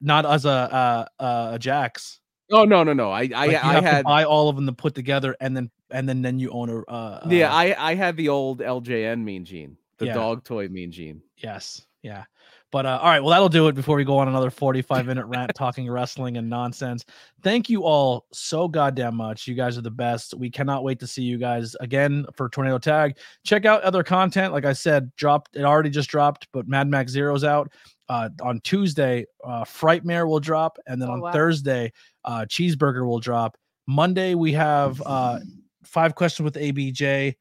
[0.00, 2.18] not as a uh, uh, a Jakks.
[2.52, 4.94] Oh no no no I I Like, I had buy all of them to put
[4.94, 6.80] together, and then and then then you own a.
[6.82, 10.14] Uh, yeah uh, I I had the old LJN Mean Gene, the Yeah.
[10.14, 11.22] dog toy Mean Gene.
[11.38, 11.86] Yes.
[12.02, 12.24] Yeah.
[12.72, 15.24] But uh, all right, well that'll do it before we go on another 45 minute
[15.26, 17.04] rant talking wrestling and nonsense.
[17.42, 19.46] Thank you all so goddamn much.
[19.46, 20.34] You guys are the best.
[20.34, 23.18] We cannot wait to see you guys again for Tornado Tag.
[23.44, 24.52] Check out other content.
[24.52, 27.70] Like I said, dropped it already just dropped, but Mad Max Zero's out.
[28.08, 31.32] Uh, on Tuesday, uh, Frightmare will drop, and then Oh, on wow.
[31.32, 31.92] Thursday,
[32.24, 33.56] uh, Cheeseburger will drop.
[33.88, 35.38] Monday we have uh,
[35.84, 37.34] five questions with ABJ,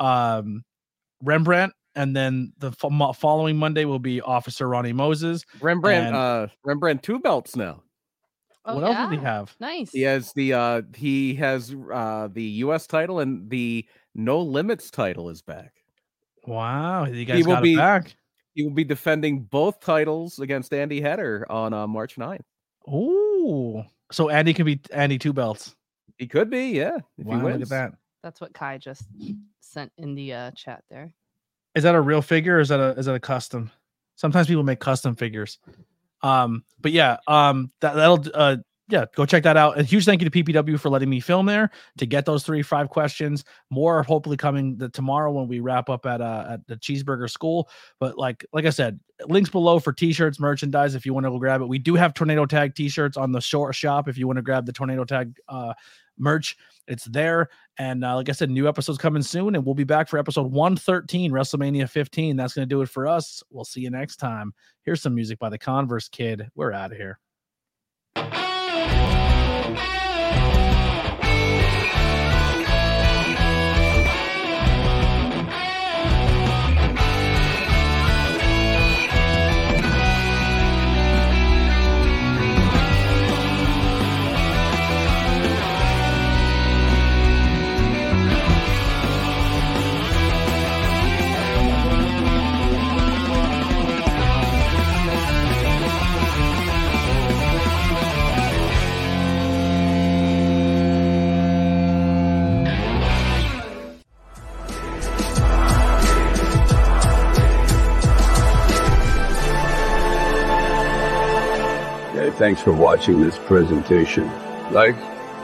[0.00, 0.64] um,
[1.22, 5.44] Rembrandt, and then the fo- following Monday will be Officer Ronnie Moses.
[5.60, 7.82] Rembrandt And- uh Rembrandt two belts now.
[8.64, 9.54] Oh, what else does he have?
[9.60, 9.90] Nice.
[9.90, 15.28] He has the uh he has uh the US title and the No Limits title
[15.28, 15.72] is back.
[16.46, 18.14] Wow, you guys will got be- it back.
[18.54, 22.40] He will be defending both titles against Andy Header on uh, March 9th.
[22.88, 25.76] Ooh, so Andy can be Andy two belts.
[26.16, 26.96] He could be, yeah.
[27.18, 27.92] If wow, he look at that.
[28.24, 29.04] That's what Kai just
[29.60, 31.12] sent in the uh, chat there.
[31.78, 33.70] Is that a real figure or is that a is that a custom?
[34.16, 35.60] Sometimes people make custom figures.
[36.22, 38.56] Um, but yeah, um, that that'll uh
[38.88, 39.78] yeah, go check that out.
[39.78, 42.62] A huge thank you to PPW for letting me film there to get those three
[42.62, 43.44] five questions.
[43.70, 47.68] More hopefully coming the tomorrow when we wrap up at uh at the cheeseburger school.
[48.00, 51.38] But like like I said, links below for t-shirts, merchandise if you want to go
[51.38, 51.68] grab it.
[51.68, 54.72] We do have tornado tag t-shirts on the shop if you want to grab the
[54.72, 55.74] tornado tag uh
[56.18, 56.56] merch.
[56.86, 57.50] It's there.
[57.76, 60.50] And uh, like I said, new episodes coming soon, and we'll be back for episode
[60.50, 62.36] 113, WrestleMania 15.
[62.36, 63.42] That's going to do it for us.
[63.50, 64.54] We'll see you next time.
[64.84, 66.48] Here's some music by the Converse Kid.
[66.54, 67.20] We're out of here.
[112.34, 114.30] Thanks for watching this presentation.
[114.72, 114.96] Like,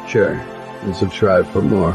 [0.09, 0.35] share,
[0.82, 1.93] and subscribe for more.